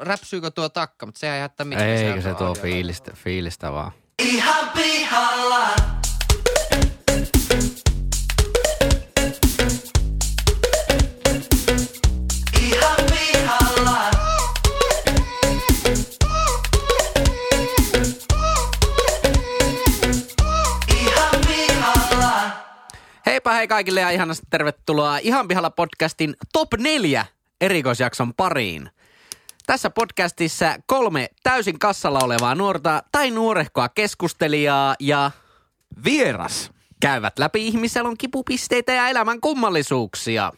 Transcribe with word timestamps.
räpsyykö 0.00 0.50
tuo 0.50 0.68
takka, 0.68 1.06
mutta 1.06 1.18
sehän 1.18 1.36
ei 1.36 1.42
jättää 1.42 1.64
mitään. 1.64 1.88
Eikö 1.88 2.22
se 2.22 2.34
tuo 2.34 2.54
fiilistä, 2.54 3.12
fiilistä 3.14 3.72
vaan. 3.72 3.92
Ihan 4.18 4.68
pihalla. 4.68 5.66
Ihan 12.60 12.96
pihalla. 13.10 14.10
Ihan 21.00 21.40
pihalla. 21.46 22.50
Heipä 23.26 23.52
hei 23.52 23.68
kaikille 23.68 24.00
ja 24.00 24.10
ihanasti 24.10 24.46
tervetuloa 24.50 25.18
Ihan 25.18 25.48
pihalla 25.48 25.70
podcastin 25.70 26.34
top 26.52 26.68
4 26.78 27.26
erikoisjakson 27.60 28.34
pariin. 28.34 28.90
Tässä 29.70 29.90
podcastissa 29.90 30.74
kolme 30.86 31.28
täysin 31.42 31.78
kassalla 31.78 32.18
olevaa 32.22 32.54
nuorta 32.54 33.02
tai 33.12 33.30
nuorehkoa 33.30 33.88
keskustelijaa 33.88 34.94
ja 35.00 35.30
Vieras. 36.04 36.70
käyvät 37.00 37.38
läpi 37.38 37.66
ihmiselon 37.66 38.16
kipupisteitä 38.18 38.92
ja 38.92 39.08
elämän 39.08 39.40
kummallisuuksia. 39.40 40.52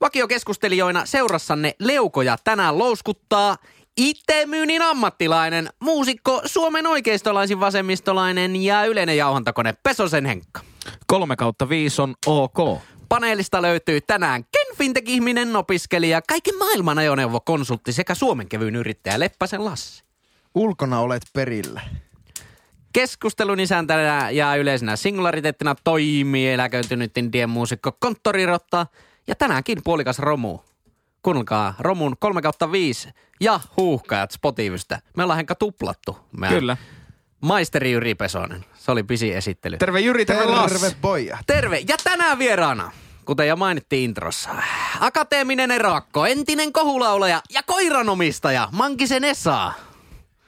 Vakiokeskustelijoina 0.00 1.06
seurassanne 1.06 1.74
leukoja 1.78 2.36
tänään 2.44 2.78
louskuttaa 2.78 3.56
itsemyynnin 3.96 4.82
ammattilainen, 4.82 5.68
muusikko, 5.80 6.42
Suomen 6.44 6.86
oikeistolaisin 6.86 7.60
vasemmistolainen 7.60 8.56
ja 8.56 8.84
yleinen 8.84 9.16
jauhantakone 9.16 9.74
Pesosen 9.82 10.26
Henkka. 10.26 10.60
Kolme 11.06 11.36
kautta 11.36 11.68
viisi 11.68 12.02
on 12.02 12.14
ok. 12.26 12.80
Paneelista 13.10 13.62
löytyy 13.62 14.00
tänään 14.00 14.44
Ken 14.44 14.76
Fintech-ihminen, 14.76 15.56
opiskelija, 15.56 16.22
kaiken 16.22 16.58
maailman 16.58 16.98
ajoneuvokonsultti 16.98 17.92
sekä 17.92 18.14
Suomen 18.14 18.48
kevyyn 18.48 18.76
yrittäjä 18.76 19.20
Leppäsen 19.20 19.64
Lassi. 19.64 20.04
ulkona 20.54 21.00
olet 21.00 21.22
perillä. 21.32 21.80
Keskustelun 22.92 23.60
isäntänä 23.60 24.30
ja 24.30 24.56
yleisenä 24.56 24.96
singulariteettina 24.96 25.74
toimii 25.84 26.48
eläköitynyt 26.48 27.18
indien 27.18 27.50
muusikko 27.50 27.92
Konttorirotta 28.00 28.86
ja 29.26 29.34
tänäänkin 29.34 29.78
puolikas 29.84 30.18
Romu. 30.18 30.58
Kuunnelkaa 31.22 31.74
Romun 31.78 32.16
3 32.18 32.42
kautta 32.42 32.72
5 32.72 33.08
ja 33.40 33.60
huuhkajat 33.76 34.30
Spotivystä. 34.30 35.00
Me 35.16 35.22
ollaan 35.22 35.36
Henkka 35.36 35.54
tuplattu. 35.54 36.18
Meidän 36.36 36.58
Kyllä. 36.58 36.76
Maisteri 37.40 37.92
Jyri 37.92 38.14
Pesonen. 38.14 38.64
Se 38.74 38.90
oli 38.90 39.02
pisi 39.02 39.34
esittely. 39.34 39.76
Terve 39.76 40.00
Jyri, 40.00 40.26
terve, 40.26 40.44
Lassi. 40.44 40.78
Terve 40.78 40.96
pojat. 41.00 41.40
Terve! 41.46 41.84
Ja 41.88 41.96
tänään 42.04 42.38
vieraana, 42.38 42.92
kuten 43.30 43.48
jo 43.48 43.56
mainittiin 43.56 44.04
introssa, 44.04 44.50
akateeminen 45.00 45.70
erakko, 45.70 46.26
entinen 46.26 46.72
kohulaulaja 46.72 47.42
ja 47.50 47.62
koiranomistaja 47.62 48.68
Mankisen 48.72 49.24
Esa. 49.24 49.72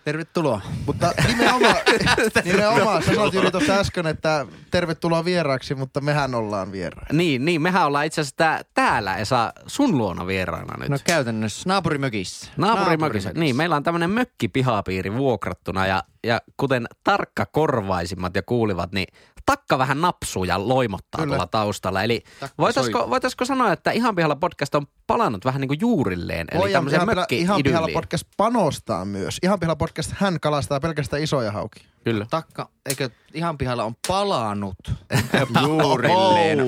Tervetuloa. 0.05 0.61
Mutta 0.87 1.13
nimenomaan, 1.27 1.77
nimenomaan 2.45 3.03
sanoit 3.03 3.35
Jyri 3.35 3.51
tuossa 3.51 3.73
äsken, 3.73 4.07
että 4.07 4.47
tervetuloa 4.71 5.25
vieraaksi, 5.25 5.75
mutta 5.75 6.01
mehän 6.01 6.35
ollaan 6.35 6.73
vieraita. 6.73 7.15
Niin, 7.15 7.45
niin, 7.45 7.63
mehän 7.63 7.87
ollaan 7.87 8.07
itse 8.07 8.21
asiassa 8.21 8.37
tää, 8.37 8.63
täällä 8.75 9.17
Esa 9.17 9.53
sun 9.67 9.99
luona 9.99 10.27
vieraana 10.27 10.77
nyt. 10.79 10.89
No 10.89 10.99
käytännössä 11.05 11.69
naapurimökissä. 11.69 12.51
Naapurimökissä. 12.57 13.31
Niin, 13.35 13.57
meillä 13.57 13.77
on 13.77 13.83
tämmöinen 13.83 14.11
mökkipihapiiri 14.11 15.13
vuokrattuna 15.13 15.87
ja, 15.87 16.05
ja 16.25 16.41
kuten 16.57 16.87
tarkka 17.05 17.47
korvaisimmat 17.47 18.37
ja 18.37 18.43
kuulivat, 18.43 18.93
niin 18.93 19.07
takka 19.47 19.79
vähän 19.79 20.01
napsuu 20.01 20.45
ja 20.45 20.69
loimottaa 20.69 21.21
Kyllä. 21.21 21.27
tuolla 21.37 21.47
taustalla. 21.47 22.03
Eli 22.03 22.23
voitaisiko, 22.59 23.11
voitaisiko 23.11 23.45
sanoa, 23.45 23.73
että 23.73 23.91
Ihan 23.91 24.15
pihalla 24.15 24.37
podcast 24.37 24.75
on 24.75 24.87
palannut 25.07 25.45
vähän 25.45 25.61
niin 25.61 25.69
kuin 25.69 25.81
juurilleen. 25.81 26.47
Eli 26.53 26.61
Voidaan 26.61 26.85
tämmöiseen 26.85 27.03
ihan, 27.03 27.27
pihalla, 27.29 27.45
ihan 27.45 27.63
pihalla 27.63 27.87
mökki 27.87 27.95
podcast 27.95 28.29
panostaa 28.37 29.05
myös. 29.05 29.39
Ihan 29.43 29.61
pihalla 29.61 29.77
podcast 29.77 30.13
hän 30.15 30.41
kalastaa 30.41 30.81
pelkästään 30.81 31.23
isoja 31.23 31.53
haukia. 31.53 31.85
Kyllä. 32.05 32.27
Takka, 32.31 32.69
eikö 32.87 33.11
ihan 33.35 33.59
pihalla 33.59 33.85
on 33.85 33.95
palannut 34.09 34.77
juurilleen? 35.67 36.59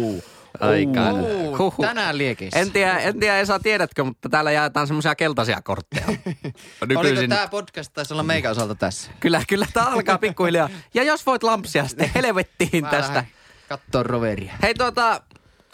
Aika. 0.61 1.13
Huhhuh. 1.59 1.87
tänään 1.87 2.19
liekeissä. 2.19 2.61
En 2.61 2.71
tiedä, 2.71 2.99
en 2.99 3.21
tiedä 3.21 3.39
Esa 3.39 3.59
tiedätkö, 3.59 4.05
mutta 4.05 4.29
täällä 4.29 4.53
jaetaan 4.53 4.87
semmoisia 4.87 5.15
keltaisia 5.15 5.63
kortteja. 5.63 6.07
Oliko 6.83 7.03
Nykyisin. 7.03 7.31
tämä 7.31 7.49
podcast 7.49 7.93
taisi 7.93 8.15
olla 8.15 8.23
meikä 8.23 8.51
osalta 8.51 8.75
tässä? 8.75 9.11
Kyllä, 9.21 9.43
kyllä 9.49 9.67
tämä 9.73 9.87
alkaa 9.87 10.19
pikkuhiljaa. 10.19 10.69
Ja 10.95 11.03
jos 11.03 11.27
voit 11.27 11.43
lampsia 11.43 11.89
sitten 11.89 12.11
helvettiin 12.15 12.85
Mä 12.85 12.91
tästä. 12.91 13.25
Kattoo 13.69 14.03
roveria. 14.03 14.53
Hei 14.63 14.75
tuota, 14.75 15.21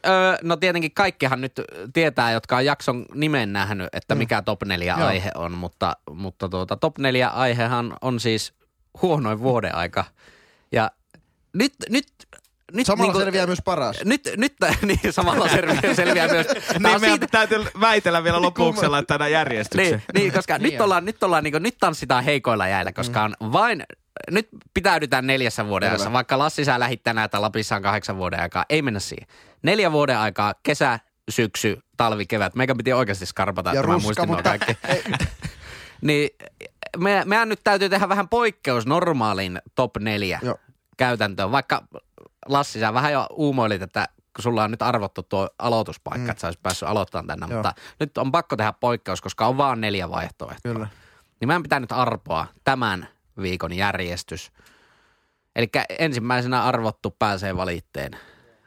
öö, 0.06 0.36
no 0.42 0.56
tietenkin 0.56 0.94
kaikkihan 0.94 1.41
nyt 1.41 1.60
tietää, 1.92 2.32
jotka 2.32 2.56
on 2.56 2.64
jakson 2.64 3.06
nimen 3.14 3.52
nähnyt, 3.52 3.88
että 3.92 4.14
mikä 4.14 4.42
top 4.42 4.62
4 4.62 4.97
Joo. 4.98 5.08
aihe 5.08 5.30
on, 5.34 5.52
mutta, 5.52 5.97
mutta 6.10 6.48
tuota, 6.48 6.76
top 6.76 6.98
4 6.98 7.28
aihehan 7.28 7.97
on 8.00 8.20
siis 8.20 8.52
huonoin 9.02 9.41
vuoden 9.41 9.74
aika. 9.74 10.04
Ja 10.72 10.91
nyt, 11.52 11.74
nyt, 11.91 12.06
nyt 12.75 12.86
Samalla 12.86 13.12
niinku- 13.12 13.19
selviää 13.19 13.47
myös 13.47 13.62
paras. 13.64 13.97
Nyt, 14.04 14.28
nyt 14.36 14.54
niin, 14.86 15.00
samalla 15.10 15.48
selviää, 15.48 15.94
selviää 16.04 16.28
myös. 16.28 16.47
Niin 16.78 17.00
siitä- 17.00 17.26
täytyy 17.26 17.64
väitellä 17.81 18.25
vielä 18.25 18.42
lopuksella, 18.42 18.98
että 18.98 19.14
tänään 19.14 19.32
järjestyksen. 19.32 19.91
niin, 19.92 20.03
niin, 20.14 20.32
koska 20.32 20.58
Niin 20.58 20.72
nyt 20.72 20.80
ollaan, 20.80 21.04
nyt 21.04 21.22
ollaan, 21.22 21.44
niin 21.44 21.62
nyt 21.62 21.76
tanssitaan 21.80 22.25
heikoilla 22.25 22.69
jäillä, 22.69 22.92
koska 22.92 23.22
on 23.22 23.34
vain, 23.53 23.82
nyt 24.30 24.48
pitäydytään 24.75 25.26
neljässä 25.26 25.66
vuoden 25.66 25.88
ajassa. 25.88 26.12
Vaikka 26.12 26.38
Lassi 26.38 26.64
sä 26.64 26.80
lähit 26.80 27.03
tänään, 27.03 27.25
että 27.25 27.41
Lapissa 27.41 27.76
on 27.76 27.82
kahdeksan 27.82 28.16
vuoden 28.16 28.41
aikaa, 28.41 28.64
ei 28.69 28.82
mennä 28.82 29.00
siihen. 29.00 29.26
Neljä 29.62 29.92
vuoden 29.92 30.19
aikaa, 30.19 30.54
kesä, 30.62 30.98
syksy, 31.30 31.78
talvi, 31.97 32.26
kevät. 32.26 32.54
Meikä 32.54 32.75
piti 32.75 32.92
oikeasti 32.92 33.26
skarpata, 33.26 33.70
Ja 33.70 33.75
että 33.80 33.86
mä 33.86 33.92
ruska, 33.94 34.06
muistin 34.06 34.26
nuo 34.26 34.36
mutta- 34.36 34.59
kaikki. 34.59 34.76
niin 36.03 36.30
me, 36.98 37.22
meidän 37.26 37.48
nyt 37.48 37.60
täytyy 37.64 37.88
tehdä 37.88 38.09
vähän 38.09 38.28
poikkeus 38.28 38.86
normaalin 38.86 39.59
top 39.75 39.97
neljä 39.98 40.41
Joo. 40.42 40.59
käytäntöön. 40.97 41.53
Vaikka 41.53 41.82
Lassi, 42.49 42.81
sä 42.81 42.95
vähän 42.95 43.12
jo 43.12 43.27
uumoilit, 43.31 43.83
että 43.83 44.09
kun 44.37 44.43
sulla 44.43 44.65
on 44.65 44.71
nyt 44.71 44.83
arvottu 44.83 45.23
tuo 45.23 45.49
aloituspaikka, 45.59 46.25
mm. 46.25 46.31
että 46.31 46.41
sä 46.41 46.47
olisit 46.47 46.62
päässyt 46.62 46.89
aloittamaan 46.89 47.27
tänne, 47.27 47.47
Joo. 47.47 47.56
mutta 47.56 47.75
nyt 48.01 48.19
on 48.19 48.33
pakko 48.33 48.56
tehdä 48.56 48.73
poikkeus, 48.73 49.21
koska 49.21 49.47
on 49.47 49.56
vaan 49.56 49.81
neljä 49.81 50.11
vaihtoehtoa. 50.11 50.73
Kyllä. 50.73 50.89
Niin 51.41 51.49
meidän 51.49 51.62
pitää 51.62 51.81
nyt 51.81 51.93
arpoa 51.93 52.47
tämän 52.65 53.09
viikon 53.43 53.73
järjestys. 53.73 54.53
Eli 55.56 55.69
ensimmäisenä 55.99 56.65
arvottu 56.65 57.17
pääsee 57.19 57.56
valitteen 57.56 58.12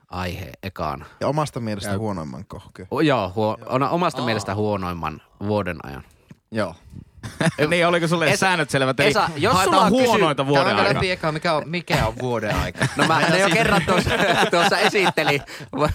aihe 0.10 0.52
ekaan. 0.64 1.06
Ja 1.20 1.28
omasta 1.28 1.60
mielestä 1.60 1.98
huonoimman 1.98 2.46
kohke. 2.46 2.88
O, 2.92 3.02
joo, 3.02 3.32
huo, 3.36 3.58
on 3.66 3.84
omasta 3.84 4.22
mielestä 4.22 4.56
huonoimman 4.56 5.22
vuoden 5.48 5.86
ajan. 5.86 6.04
Joo. 6.54 6.76
niin, 7.70 7.88
oliko 7.88 8.08
sulle 8.08 8.28
Esa- 8.32 8.38
säännöt 8.38 8.70
selvät? 8.70 9.00
Eli 9.00 9.10
Esa, 9.10 9.30
jos 9.38 9.64
sulla 9.64 9.82
on 9.82 9.92
kysy- 9.92 10.04
huonoita 10.06 10.46
vuoden 10.48 10.64
Käydäänkö 10.66 10.88
aikaa. 10.90 10.96
läpi 11.00 11.12
eka, 11.12 11.32
mikä 11.32 11.54
on, 11.54 11.64
mikä 11.66 12.08
on 12.08 12.14
vuoden 12.22 12.56
aika? 12.56 12.88
No 12.98 13.06
mä 13.08 13.20
ne 13.30 13.40
jo 13.40 13.50
kerran 13.60 13.82
tuossa, 13.86 14.10
tuossa 14.52 14.78
esittelin. 14.78 15.42
Vo- 15.76 15.90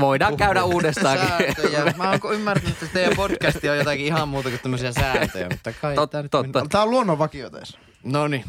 Voidaan 0.00 0.36
käydä 0.36 0.64
uudestaankin. 0.64 1.28
Sääntöjä. 1.28 1.94
Mä 1.96 2.10
oon 2.10 2.34
ymmärtänyt, 2.34 2.82
että 2.82 2.86
teidän 2.92 3.16
podcasti 3.16 3.68
on 3.68 3.76
jotakin 3.78 4.06
ihan 4.06 4.28
muuta 4.28 4.48
kuin 4.48 4.60
tämmöisiä 4.60 4.92
sääntöjä, 4.92 5.48
mutta 5.50 5.72
kai 5.72 5.94
Tot- 5.96 6.06
tää 6.08 6.22
nyt 6.22 6.30
totta. 6.30 6.66
Tämä 6.70 6.82
on 6.84 6.90
luonnon 6.90 7.18
vakioteessa. 7.18 7.78
No 8.04 8.28
niin. 8.28 8.44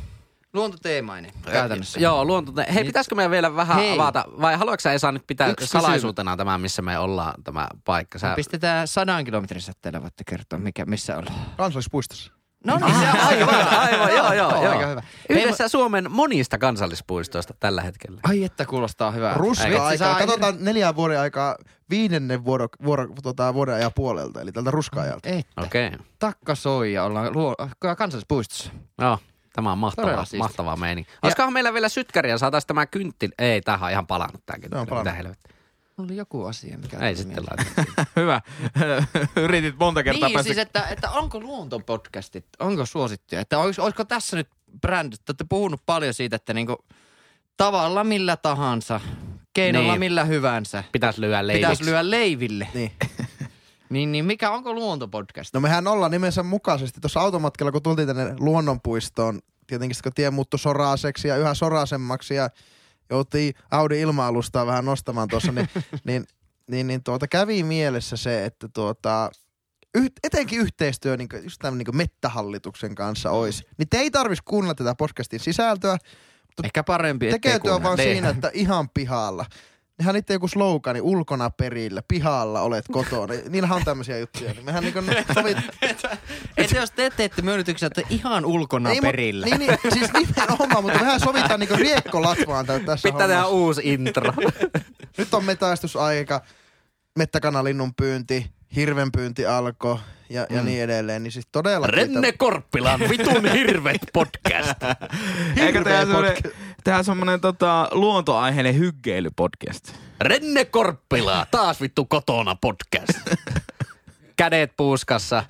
Luontoteemainen 0.53 1.31
käytännössä. 1.51 1.99
Joo, 1.99 2.25
luonto. 2.25 2.51
Hei, 2.73 2.83
pitäisikö 2.83 3.15
meidän 3.15 3.31
vielä 3.31 3.55
vähän 3.55 3.77
Hei. 3.77 3.93
avata, 3.93 4.25
vai 4.41 4.55
haluatko 4.55 4.81
sä 4.81 4.93
Esa 4.93 5.11
nyt 5.11 5.27
pitää 5.27 5.49
Yksi 5.49 5.67
salaisuutena 5.67 6.37
tämä, 6.37 6.57
missä 6.57 6.81
me 6.81 6.99
ollaan, 6.99 7.43
tämä 7.43 7.67
paikka? 7.85 8.19
Sä... 8.19 8.33
Pistetään 8.35 8.87
sadan 8.87 9.25
kilometrin 9.25 9.61
säteellä, 9.61 10.01
voitte 10.01 10.23
kertoa, 10.23 10.59
mikä, 10.59 10.85
missä 10.85 11.17
ollaan. 11.17 11.35
Kansallispuistossa. 11.57 12.33
No 12.65 12.77
niin, 12.77 12.95
se 12.99 13.09
on 13.09 13.19
Aivan, 13.19 13.67
aivan, 13.77 14.15
joo, 14.15 14.33
joo, 14.33 14.63
joo. 14.63 14.71
Aika 14.71 14.87
hyvä. 14.87 15.03
Hei, 15.29 15.43
Yhdessä 15.43 15.67
Suomen 15.67 16.11
monista 16.11 16.57
kansallispuistoista 16.57 17.53
tällä 17.59 17.81
hetkellä. 17.81 18.19
Ai 18.23 18.43
että 18.43 18.65
kuulostaa 18.65 19.11
hyvää. 19.11 19.33
Ruska-aikaa. 19.33 19.97
saa- 19.97 20.19
Katsotaan 20.19 20.55
neljän 20.59 20.95
vuoden 20.95 21.19
aikaa 21.19 21.55
viidennen 21.89 22.45
vuoro, 22.45 22.67
vuoro, 22.83 23.07
tota, 23.23 23.53
vuoden 23.53 23.75
ajan 23.75 23.91
puolelta, 23.95 24.41
eli 24.41 24.51
tältä 24.51 24.71
ruska-ajalta. 24.71 25.29
Okei. 25.57 25.87
Okay. 25.87 25.99
Takka 26.19 26.55
soi 26.55 26.93
ja 26.93 27.03
ollaan 27.03 27.33
luo, 27.33 27.55
kansallispuistossa. 27.97 28.71
Joo, 29.01 29.19
tämä 29.59 29.71
on 29.71 29.77
mahtavaa, 29.77 30.11
Todella 30.11 30.37
mahtavaa 30.37 30.75
meininki. 30.75 31.11
Olisikohan 31.23 31.53
meillä 31.53 31.73
vielä 31.73 31.89
sytkäriä, 31.89 32.37
saataisiin 32.37 32.67
tämä 32.67 32.85
kyntti. 32.85 33.29
Ei, 33.39 33.61
tämähän 33.61 33.85
on 33.87 33.91
ihan 33.91 34.07
palannut 34.07 34.41
tämä 34.45 34.59
kyntti. 34.59 34.69
Tämä 34.85 34.99
on. 34.99 35.05
Mitä 35.05 35.13
helvettiä. 35.13 35.55
Oli 35.97 36.15
joku 36.15 36.45
asia, 36.45 36.77
mikä 36.77 36.97
Ei 36.99 37.15
sitten. 37.15 37.43
Hyvä. 38.15 38.41
Yritit 39.35 39.75
monta 39.79 40.03
kertaa 40.03 40.27
Niin, 40.29 40.33
päästä. 40.35 40.47
siis 40.53 40.57
että, 40.57 40.83
että 40.89 41.09
onko 41.11 41.39
luontopodcastit, 41.39 42.45
onko 42.59 42.85
suosittuja? 42.85 43.41
Että 43.41 43.59
olis, 43.59 43.79
olisiko 43.79 44.05
tässä 44.05 44.37
nyt 44.37 44.47
brändi, 44.81 45.15
te 45.17 45.23
olette 45.29 45.45
puhunut 45.49 45.81
paljon 45.85 46.13
siitä, 46.13 46.35
että 46.35 46.53
niinku 46.53 46.85
tavalla 47.57 48.03
millä 48.03 48.37
tahansa, 48.37 49.01
keinolla 49.53 49.93
Niin. 49.93 49.99
millä 49.99 50.23
hyvänsä, 50.23 50.83
Pitäisi 50.91 51.21
lyödä 51.21 51.47
leiviksi. 51.47 51.65
pitäisi 51.69 51.85
lyödä 51.85 52.09
leiville. 52.09 52.67
Niin. 52.73 52.91
Niin, 53.89 54.11
niin 54.11 54.25
mikä, 54.25 54.51
onko 54.51 54.73
luontopodcast? 54.73 55.53
No 55.53 55.59
mehän 55.59 55.87
ollaan 55.87 56.11
nimensä 56.11 56.43
mukaisesti 56.43 57.01
tuossa 57.01 57.19
automatkalla, 57.19 57.71
kun 57.71 57.83
tultiin 57.83 58.07
tänne 58.07 58.35
luonnonpuistoon, 58.39 59.39
tietenkin 59.67 59.97
kun 60.03 60.11
tie 60.15 60.31
muuttui 60.31 60.59
soraaseksi 60.59 61.27
ja 61.27 61.37
yhä 61.37 61.53
soraasemmaksi 61.53 62.35
ja 62.35 62.49
joutiin 63.09 63.53
Audi 63.71 64.01
ilma-alustaa 64.01 64.65
vähän 64.65 64.85
nostamaan 64.85 65.27
tuossa, 65.27 65.51
niin, 65.51 65.69
niin, 66.07 66.25
niin, 66.67 66.87
niin 66.87 67.03
tuota, 67.03 67.27
kävi 67.27 67.63
mielessä 67.63 68.17
se, 68.17 68.45
että 68.45 68.67
tuota, 68.73 69.31
yh, 69.95 70.11
etenkin 70.23 70.59
yhteistyö 70.59 71.17
niin 71.17 71.29
just 71.43 71.59
tämän 71.61 71.77
niin 71.77 71.97
mettähallituksen 71.97 72.95
kanssa 72.95 73.31
olisi, 73.31 73.63
niin 73.77 73.89
te 73.89 73.97
ei 73.97 74.11
tarvitsisi 74.11 74.43
kuunnella 74.45 74.75
tätä 74.75 74.95
podcastin 74.95 75.39
sisältöä. 75.39 75.97
Ehkä 76.63 76.83
parempi, 76.83 77.25
ettei 77.27 77.39
Tekeytyy 77.39 77.71
vaan 77.71 77.81
kuunnella. 77.81 78.11
siinä, 78.13 78.29
että 78.29 78.51
ihan 78.53 78.89
pihalla. 78.89 79.45
Nehän 79.99 80.15
niitä 80.15 80.33
joku 80.33 80.47
slogani, 80.47 81.01
ulkona 81.01 81.49
perillä, 81.49 82.01
pihalla 82.07 82.61
olet 82.61 82.85
kotona. 82.91 83.33
Niillähän 83.49 83.75
on 83.77 83.85
tämmöisiä 83.85 84.17
juttuja. 84.17 84.53
Niin 84.53 84.65
mehän 84.65 84.83
niinku 84.83 84.99
sovit... 85.35 85.57
Että 86.57 86.75
jos 86.75 86.91
te 86.91 87.09
teette 87.09 87.41
myönnytyksen, 87.41 87.87
että 87.87 88.01
ihan 88.09 88.45
ulkona 88.45 88.89
Ei, 88.89 88.95
mut- 88.95 89.01
perillä. 89.01 89.45
Niin, 89.45 89.59
niin, 89.59 89.77
siis 89.93 90.11
nimenomaan, 90.13 90.83
mutta 90.83 90.99
mehän 90.99 91.19
sovitaan 91.19 91.59
niinku 91.59 91.75
riekko-latvaan 91.75 92.65
tä- 92.65 92.79
tässä 92.79 93.11
Pitää 93.11 93.27
tehdä 93.27 93.41
hommassa. 93.41 93.55
uusi 93.55 93.81
intro. 93.85 94.33
Nyt 95.17 95.33
on 95.33 95.45
metäistysaika, 95.45 96.41
mettäkanalinnun 97.17 97.95
pyynti, 97.95 98.51
hirvenpyynti 98.75 99.45
alkoi 99.45 99.97
ja, 100.29 100.47
ja 100.49 100.63
niin 100.63 100.83
edelleen. 100.83 101.23
Niin 101.23 101.31
siis 101.31 101.47
todella... 101.51 101.87
Renne 101.87 102.31
Korppilan 102.31 102.99
vitun 102.99 103.45
hirvet 103.53 104.01
podcast. 104.13 104.83
Eikä 105.57 105.83
tehdä 105.83 106.05
podcast. 106.05 106.55
tehdä 106.83 107.03
semmonen 107.03 107.41
tota, 107.41 107.87
luontoaiheinen 107.91 108.75
hyggeilypodcast. 108.79 109.93
Renne 110.21 110.65
Korppila, 110.65 111.47
taas 111.51 111.81
vittu 111.81 112.05
kotona 112.05 112.55
podcast. 112.55 113.19
Kädet 114.37 114.73
puuskassa, 114.77 115.43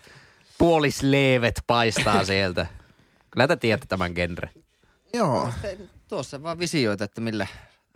puolisleevet 0.58 1.64
paistaa 1.68 2.26
sieltä. 2.26 2.68
Kyllä 3.32 3.48
te 3.48 3.56
tiedätte 3.56 3.88
tämän 3.88 4.12
genre. 4.14 4.50
Joo. 5.14 5.50
Tuossa 6.08 6.44
vaan 6.44 6.60
visioita, 6.60 7.04
että 7.04 7.22
millä 7.22 7.48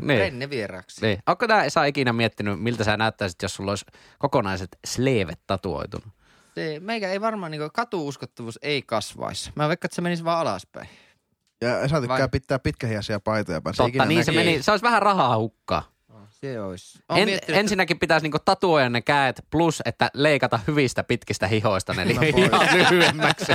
Niin. 0.02 0.20
Renne 0.20 0.50
vieraaksi. 0.50 1.06
Niin. 1.06 1.20
Onko 1.28 1.48
tää 1.48 1.64
Esa 1.64 1.86
ikinä 1.86 2.14
miettinyt, 2.14 2.60
miltä 2.60 2.84
sä 2.84 2.98
näyttäisit, 2.98 3.42
jos 3.42 3.56
sulla 3.56 3.72
olisi 3.72 3.86
kokonaiset 4.20 4.78
sleevet 4.86 5.40
tatuoitunut? 5.48 6.23
Se, 6.56 6.80
meikä 6.80 7.12
ei 7.12 7.22
varmaan, 7.22 7.52
niin 7.52 7.62
katuuskottavuus 7.74 8.60
ei 8.62 8.82
kasvaisi. 8.82 9.52
Mä 9.56 9.68
veikkaan, 9.70 9.88
että 9.88 9.96
se 9.96 10.02
menisi 10.02 10.24
vaan 10.24 10.40
alaspäin. 10.40 10.90
Ja 11.62 11.80
Esa 11.82 12.00
tykkää 12.02 12.20
Vai- 12.20 12.30
pitää 12.30 12.60
pitkähiäisiä 12.60 13.20
paitoja. 13.20 13.62
Totta, 13.62 14.06
niin 14.06 14.26
se 14.26 14.32
näkee. 14.32 14.46
meni, 14.46 14.64
se 14.64 14.72
olisi 14.72 14.84
vähän 14.84 15.02
rahaa 15.02 15.38
hukkaa. 15.38 15.94
Se 16.30 16.62
olisi. 16.62 17.00
En, 17.16 17.26
miettinyt, 17.26 17.60
ensinnäkin 17.60 18.00
pitäisi 18.00 18.24
niinku 18.24 18.38
tatuoida 18.46 18.90
ne 18.90 19.02
käet 19.02 19.46
plus, 19.50 19.82
että 19.86 20.12
leikata 20.14 20.60
hyvistä 20.68 21.04
pitkistä 21.04 21.48
hihoista 21.48 21.94
ne 21.94 22.06
niin 22.06 22.20
pois. 22.20 22.36
ihan 22.36 22.68
lyhyemmäksi. 22.74 23.46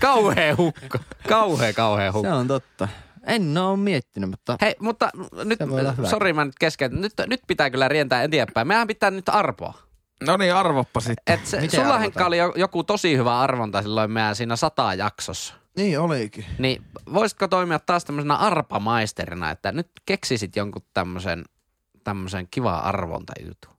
kauhea 0.00 0.56
hukka. 0.56 0.98
Kauhea, 1.28 1.72
kauhea 1.72 2.12
hukka. 2.12 2.28
se 2.28 2.34
on 2.34 2.48
totta. 2.48 2.88
En 3.26 3.58
ole 3.58 3.76
miettinyt, 3.76 4.30
mutta 4.30 4.58
Hei, 4.60 4.74
mutta 4.80 5.10
nyt, 5.44 5.58
Se 6.04 6.10
sori 6.10 6.32
mä 6.32 6.44
nyt 6.44 6.58
kesken. 6.60 7.00
Nyt, 7.00 7.12
nyt 7.26 7.40
pitää 7.46 7.70
kyllä 7.70 7.88
rientää 7.88 8.22
eteenpäin. 8.22 8.66
Mehän 8.66 8.86
pitää 8.86 9.10
nyt 9.10 9.28
arpoa. 9.28 9.87
No 10.26 10.36
niin, 10.36 10.54
arvoppa 10.54 11.00
sitten. 11.00 11.34
Et 11.34 11.46
se, 11.46 11.60
Miten 11.60 11.80
sulla? 11.80 11.98
Henkka 11.98 12.26
oli 12.26 12.38
jo- 12.38 12.52
joku 12.56 12.84
tosi 12.84 13.16
hyvä 13.16 13.40
arvonta 13.40 13.82
silloin 13.82 14.10
meidän 14.10 14.36
siinä 14.36 14.56
sata 14.56 14.94
jaksossa. 14.94 15.54
Niin 15.76 16.00
olikin. 16.00 16.44
Niin 16.58 16.82
voisitko 17.12 17.48
toimia 17.48 17.78
taas 17.78 18.04
tämmöisenä 18.04 18.36
arpamaisterina, 18.36 19.50
että 19.50 19.72
nyt 19.72 19.90
keksisit 20.06 20.56
jonkun 20.56 20.82
tämmöisen 20.94 21.44
tämmöisen 22.04 22.48
kiva 22.50 22.76
arvontajutun. 22.78 23.74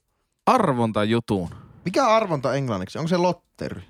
Arvonta 0.46 1.04
jutuun. 1.04 1.50
Mikä 1.86 2.08
on 2.08 2.14
arvonta 2.14 2.54
englanniksi? 2.54 2.98
Onko 2.98 3.08
se 3.08 3.18
lotteri? 3.18 3.82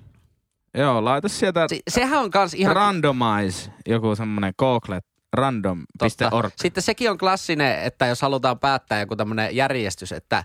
Joo, 0.74 1.06
laita 1.06 1.30
sieltä 1.30 1.66
Se, 1.70 1.80
sehän 1.90 2.20
on 2.20 2.32
kans 2.32 2.54
ihan... 2.54 2.76
randomize, 2.76 3.72
joku 3.88 4.16
semmonen 4.16 4.54
Google 4.60 5.00
random.org. 5.34 6.54
Sitten 6.56 6.84
sekin 6.84 7.12
on 7.12 7.18
klassinen, 7.18 7.82
että 7.84 8.06
jos 8.06 8.22
halutaan 8.22 8.60
päättää 8.60 9.00
joku 9.00 9.16
tämmöinen 9.16 9.56
järjestys, 9.56 10.12
että 10.12 10.44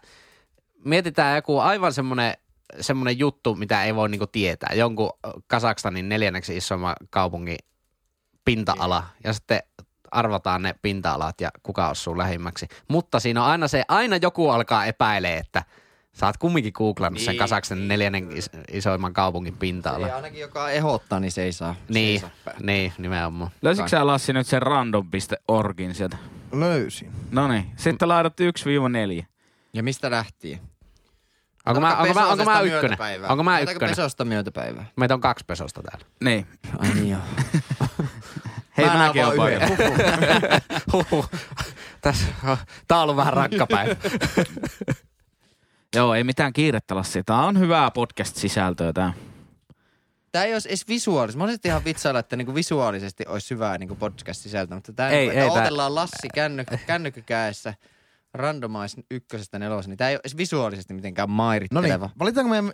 mietitään 0.85 1.37
joku 1.37 1.59
aivan 1.59 1.93
semmoinen 1.93 2.35
semmoinen 2.81 3.19
juttu, 3.19 3.55
mitä 3.55 3.85
ei 3.85 3.95
voi 3.95 4.09
niinku 4.09 4.27
tietää. 4.27 4.71
Jonkun 4.75 5.11
Kasakstanin 5.47 6.09
neljänneksi 6.09 6.57
isomman 6.57 6.95
kaupungin 7.11 7.57
pinta-ala 8.45 9.05
ja 9.25 9.33
sitten 9.33 9.61
arvataan 10.11 10.63
ne 10.63 10.75
pinta-alat 10.83 11.41
ja 11.41 11.51
kuka 11.63 11.89
osuu 11.91 12.19
lähimmäksi. 12.19 12.67
Mutta 12.89 13.21
siinä 13.21 13.43
on 13.45 13.51
aina 13.51 13.69
se, 13.69 13.85
aina 13.89 14.17
joku 14.17 14.51
alkaa 14.51 14.85
epäilee, 14.87 15.37
että 15.39 15.65
sä 16.13 16.27
oot 16.27 16.37
kumminkin 16.37 16.73
googlannut 16.77 17.21
sen 17.23 17.33
Niin, 17.33 17.39
Kasakstanin 17.39 17.89
neljännen 17.89 18.33
is- 18.37 18.51
isoimman 18.73 19.13
kaupungin 19.13 19.57
pinta-ala. 19.57 20.07
ei 20.07 20.13
ainakin 20.13 20.41
joka 20.41 20.71
ehdottaa, 20.71 21.21
niin 21.21 21.33
se 21.33 21.43
ei 21.43 21.53
saa. 21.53 21.73
se 21.75 21.79
ei 21.81 21.95
Niin, 21.95 22.21
saa 22.21 22.31
niin, 22.61 22.93
nimenomaan. 22.99 23.51
Löysitkö 23.63 23.89
sä 23.89 24.07
Lassi 24.07 24.33
nyt 24.33 24.47
sen 24.47 24.63
random.orgin 24.63 25.95
sieltä? 25.95 26.17
Löysin. 26.53 27.13
No 27.31 27.49
niin, 27.49 27.67
sitten 27.77 28.09
laitat 28.09 28.41
1-4. 28.41 29.25
Ja 29.73 29.83
mistä 29.83 30.11
lähtien? 30.11 30.61
Onko 31.67 31.81
mä, 31.81 31.97
onko 31.97 32.15
mä, 32.15 32.27
onko 32.29 32.45
mä 32.45 32.61
ykkönen? 32.61 32.99
Onko 33.29 33.43
mä 33.43 33.61
ykkönen? 33.61 33.89
pesosta 33.91 34.25
myötäpäivää? 34.25 34.85
Meitä 34.97 35.15
on 35.15 35.21
kaksi 35.21 35.45
pesosta 35.45 35.83
täällä. 35.83 36.07
Niin. 36.25 36.47
Ai 36.79 36.89
niin 36.95 37.11
joo. 37.11 37.21
Hei, 38.77 38.87
Mä 38.87 38.95
mäkin 38.99 39.23
paikalla. 39.37 40.61
Huhhuh. 40.93 41.31
Tässä, 42.01 42.27
tää 42.89 42.99
on 42.99 43.03
ollut 43.03 43.17
vähän 43.17 43.33
rankka 43.33 43.67
päivä. 43.67 43.97
Joo, 45.97 46.15
ei 46.15 46.25
mitään 46.25 46.53
kiirettä 46.53 46.95
Lassi. 46.95 47.23
Tää 47.23 47.45
on 47.45 47.59
hyvää 47.59 47.91
podcast-sisältöä 47.91 48.93
tää. 48.93 49.13
Tämä 50.33 50.45
ei 50.45 50.53
olisi 50.53 50.69
edes 50.69 50.89
visuaalisesti. 50.89 51.39
Mä 51.39 51.45
olisin 51.45 51.61
ihan 51.65 51.85
vitsailla, 51.85 52.21
että 52.21 52.37
niinku 52.37 52.55
visuaalisesti 52.55 53.25
olisi 53.29 53.51
hyvää 53.55 53.79
niinku 53.79 53.95
podcast-sisältöä, 53.95 54.75
mutta 54.77 54.93
tämä 54.93 55.09
Ei, 55.09 55.19
ei, 55.19 55.29
että 55.29 55.45
ei 55.45 55.51
tää- 55.51 55.95
Lassi 55.95 56.29
kännykkä, 56.35 56.79
kännykkäkäessä 56.87 57.75
randomize 58.35 59.03
ykkösestä 59.11 59.59
nelosen, 59.59 59.91
niin 59.91 59.99
tämä 59.99 60.11
ei 60.11 60.15
ole 60.15 60.21
edes 60.21 60.37
visuaalisesti 60.37 60.95
mitenkään 60.95 61.29
No 61.29 61.33
niin, 61.33 61.37
mairitteleva. 61.37 62.11
valitaanko 62.19 62.51
meidän... 62.51 62.73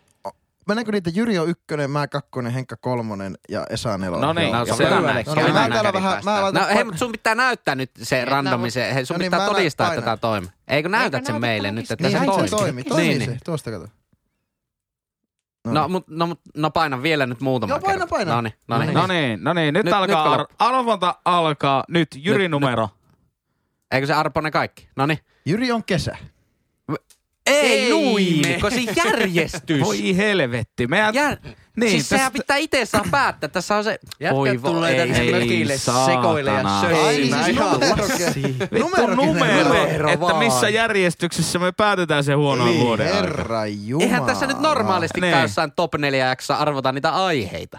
Mennäänkö 0.69 0.93
niitä 0.93 1.11
Jyri 1.15 1.39
on 1.39 1.49
ykkönen, 1.49 1.91
mä 1.91 2.09
kakkonen, 2.09 2.53
Henkka 2.53 2.77
kolmonen 2.77 3.39
ja 3.49 3.67
Esa 3.71 3.99
nelonen? 3.99 4.27
No 4.27 4.33
niin, 4.33 4.53
No, 4.53 4.65
se 4.67 4.73
on 4.73 4.77
se 4.79 4.85
hyvä 4.85 4.97
on 4.97 5.03
näin. 5.03 5.27
No 5.27 5.35
niin, 5.35 5.53
mä 5.53 5.69
täällä 5.69 5.93
vähän, 5.93 6.25
mä 6.25 6.43
laitan... 6.43 6.63
No 6.63 6.75
hei, 6.75 6.85
mutta 6.85 6.99
sun 6.99 7.13
pitää 7.13 7.35
näyttää 7.35 7.75
nyt 7.75 7.91
se 8.03 8.25
randomi, 8.25 8.71
se, 8.71 8.95
hei, 8.95 9.07
sun 9.07 9.15
No 9.15 9.19
niin, 9.19 9.27
pitää 9.31 9.41
mä 9.47 9.53
todistaa, 9.55 9.89
että 9.89 10.03
tämä 10.03 10.17
toimii. 10.17 10.51
Eikö 10.69 10.89
näytät 10.89 11.15
Eikö 11.15 11.27
sen 11.27 11.33
näytä 11.33 11.41
meille 11.47 11.71
nyt, 11.71 11.91
että 11.91 12.09
niin, 12.09 12.19
se 12.21 12.27
toimii? 12.27 12.49
se 12.49 12.57
toimii, 12.57 12.85
toimii 12.85 13.09
niin, 13.09 13.21
se. 13.21 13.27
niin. 13.31 13.41
Tuosta 13.45 13.71
kato. 13.71 13.87
No, 15.67 15.89
mut, 15.89 16.09
no, 16.09 16.27
mut- 16.27 16.41
no 16.57 16.71
paina 16.71 17.03
vielä 17.03 17.27
nyt 17.27 17.41
muutama 17.41 17.73
Joo, 17.73 17.81
paina, 17.81 18.07
paina. 18.07 18.35
No 18.35 18.41
niin, 18.41 18.55
no 18.69 18.79
niin. 18.79 18.95
No 18.95 19.07
niin, 19.07 19.45
no 19.45 19.53
niin, 19.53 19.75
nyt, 19.75 19.85
Nyt- 19.85 19.95
alkaa, 19.95 20.37
nyt 20.37 20.47
arvonta 20.59 21.15
alkaa 21.25 21.85
nyt, 21.89 22.09
Jyri 22.17 22.43
Nyt- 22.45 22.51
numero. 22.51 22.89
Eikö 23.91 24.07
se 24.07 24.13
arpo 24.13 24.41
ne 24.41 24.51
kaikki? 24.51 24.89
No 24.97 25.07
niin. 25.07 25.19
Jyri 25.47 25.73
on 25.73 25.85
kesä. 25.85 26.17
Ei, 27.47 27.71
Ei 27.73 27.91
noin, 27.91 28.61
kun 28.61 28.71
se 28.71 28.81
järjestys. 29.07 29.81
Voi 29.81 30.17
helvetti. 30.17 30.87
Meidän, 30.87 31.15
Jär... 31.15 31.37
niin, 31.77 31.91
siis 31.91 32.09
sehän 32.09 32.33
tästä- 32.33 32.43
pitää 32.43 32.57
itse 32.57 32.85
saa 32.87 33.05
päättää. 33.11 33.49
Tässä 33.49 33.77
on 33.77 33.85
se... 33.85 33.99
Jätkät 34.21 34.63
tulee 34.63 34.97
tänne 34.97 35.19
ei, 35.19 35.33
mökille 35.33 35.79
sekoille 35.79 36.51
ja 36.51 36.57
Ai 36.69 36.81
söimään. 36.81 37.15
siis 37.15 37.49
Ihan 37.49 37.71
numero, 38.81 39.15
numero, 39.15 39.15
numero, 39.15 39.65
numero 39.69 40.09
että 40.09 40.21
vaan. 40.21 40.39
missä 40.39 40.69
järjestyksessä 40.69 41.59
me 41.59 41.73
päätetään 41.73 42.25
se 42.25 42.33
huonoa 42.35 42.67
Niin, 42.67 42.81
vuoden 42.81 43.15
herra 43.15 43.67
jumala. 43.67 44.05
Eihän 44.05 44.25
tässä 44.25 44.47
nyt 44.47 44.59
normaalisti 44.61 45.21
Niin. 45.21 45.33
käy 45.33 45.43
jossain 45.43 45.73
top 45.73 45.95
4 45.99 46.27
jaksossa 46.27 46.55
arvota 46.55 46.93
niitä 46.93 47.11
aiheita. 47.11 47.79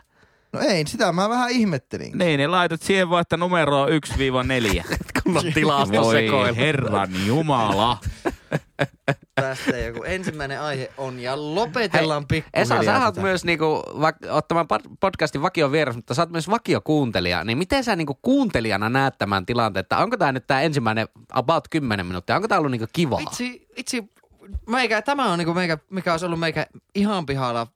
No 0.53 0.60
ei, 0.60 0.88
sitä 0.88 1.12
mä 1.12 1.29
vähän 1.29 1.50
ihmettelin. 1.50 2.17
Niin, 2.17 2.38
niin 2.38 2.51
laitat 2.51 2.81
siihen 2.81 3.10
vaan, 3.10 3.22
että 3.22 3.38
numero 3.38 3.81
on 3.81 3.89
1-4. 3.89 3.91
Kun 5.24 5.38
on 5.38 5.53
tilasto 5.53 6.01
Voi 6.01 6.13
sekoilla. 6.15 6.53
herran 6.53 7.10
jumala. 7.25 7.98
Tästä 9.36 9.77
joku 9.77 10.03
ensimmäinen 10.03 10.62
aihe 10.62 10.91
on 10.98 11.20
ja 11.20 11.55
lopetellaan 11.55 12.27
pikkuhiljaa. 12.27 12.79
Esa, 12.79 12.84
sä 13.00 13.05
oot 13.05 13.15
myös 13.17 13.46
niinku, 13.46 13.65
va- 14.01 14.13
ottamaan 14.29 14.67
pod- 14.74 14.96
podcastin 15.00 15.41
vakio 15.41 15.72
vieras, 15.72 15.96
mutta 15.96 16.13
sä 16.13 16.22
oot 16.22 16.29
myös 16.31 16.50
vakiokuuntelija. 16.50 17.43
Niin 17.43 17.58
miten 17.58 17.84
sä 17.84 17.96
niinku 17.96 18.20
kuuntelijana 18.22 18.89
näet 18.89 19.17
tämän 19.17 19.46
tilanteen, 19.46 19.81
että 19.81 19.98
onko 19.98 20.17
tämä 20.17 20.31
nyt 20.31 20.48
tämä 20.48 20.62
ensimmäinen 20.62 21.08
about 21.34 21.67
10 21.70 22.05
minuuttia, 22.05 22.36
onko 22.36 22.48
tämä 22.48 22.60
ollut 22.60 22.72
niinku 22.72 22.88
kivaa? 22.93 23.20
Itse, 23.20 23.43
itse 23.75 24.03
meikä, 24.67 25.01
tämä 25.01 25.31
on 25.31 25.39
niinku 25.39 25.53
meikä, 25.53 25.77
mikä 25.89 26.12
olisi 26.12 26.25
ollut 26.25 26.39
meikä 26.39 26.65
ihan 26.96 27.25
pihalla, 27.25 27.67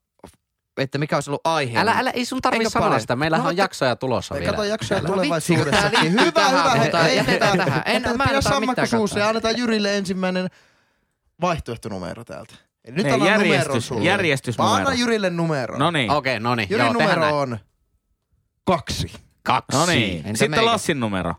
että 0.77 0.98
mikä 0.98 1.17
olisi 1.17 1.29
ollut 1.29 1.41
aihe. 1.48 1.79
Älä, 1.79 1.91
älä, 1.98 2.10
ei 2.12 2.25
sun 2.25 2.41
tarvi 2.41 2.58
Enkä 2.58 2.70
sanoa 2.70 2.86
paljon. 2.88 3.01
sitä. 3.01 3.15
Meillähän 3.15 3.44
No, 3.44 3.50
on 3.50 3.53
mutta- 3.53 3.62
jaksoja 3.62 3.96
tulossa 3.96 4.34
Me 4.34 4.39
vielä. 4.39 4.51
kato 4.51 4.63
jaksoja 4.63 5.01
No 5.01 5.08
tulevaisuudessakin. 5.08 6.01
vitsi, 6.01 6.20
Hyvä, 6.22 6.32
tähän, 6.32 6.74
hyvä. 6.74 6.84
mutta 6.84 6.98
hei, 7.03 7.17
jätetään 7.17 7.58
tähän. 7.58 7.84
En- 7.86 8.01
mä 8.01 8.10
en 8.24 8.29
pidä 8.29 8.41
sammakko 8.41 8.72
mitään 8.72 8.88
suussa 8.88 9.20
ja 9.20 9.27
annetaan 9.27 9.58
Jyrille 9.58 9.98
ensimmäinen 9.98 10.48
vaihtoehtonumero 11.41 12.24
täältä. 12.24 12.53
Eli 12.86 12.96
nyt 12.96 13.05
Ei, 13.05 13.12
numeron 13.12 13.46
järjestys- 13.46 13.88
sulle. 13.88 14.03
järjestysnumero. 14.05 14.72
Mä 14.74 14.77
annan 14.77 15.00
Jyrille 15.00 15.29
numero. 15.29 15.77
No 15.77 15.91
niin. 15.91 16.12
Okei, 16.12 16.39
no 16.39 16.55
niin. 16.55 16.67
Jyrin 16.70 16.86
Joo, 16.86 16.94
numero 16.94 17.39
on 17.39 17.58
kaksi. 18.65 19.12
Kaksi. 19.44 19.77
No 19.77 19.86
niin. 19.86 20.38
Sitten? 20.38 20.65
Lassin 20.65 21.00
numero. 21.00 21.36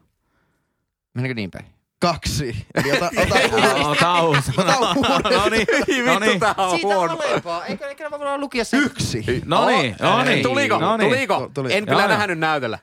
Menikö 1.14 1.34
niin 1.34 1.50
päin? 1.50 1.64
Kaksi. 2.00 2.66
Eli 2.74 2.92
ota, 2.92 3.10
ota, 3.22 3.88
Ota 3.88 4.22
uusi. 4.22 4.52
ota 4.56 4.76
uudestaan. 4.78 5.22
No 5.22 5.48
niin. 5.48 5.66
No 6.06 6.18
niin. 6.18 6.40
tää 6.40 6.54
on 6.58 6.70
Siitä 6.70 6.86
huono. 6.86 7.18
Eikö, 7.68 7.88
eikö 7.88 8.08
ne 8.08 8.18
voi 8.18 8.38
lukia 8.38 8.64
sen? 8.64 8.82
Yksi. 8.82 9.42
No 9.44 9.66
niin. 9.66 9.96
No 10.00 10.24
niin. 10.24 10.42
Tuliko? 10.42 10.78
No 10.78 10.96
niin. 10.96 11.10
Tuliko? 11.10 11.50
Tuli. 11.54 11.74
En 11.74 11.86
kyllä 11.86 12.08
nähnyt 12.08 12.38
näytöllä. 12.38 12.78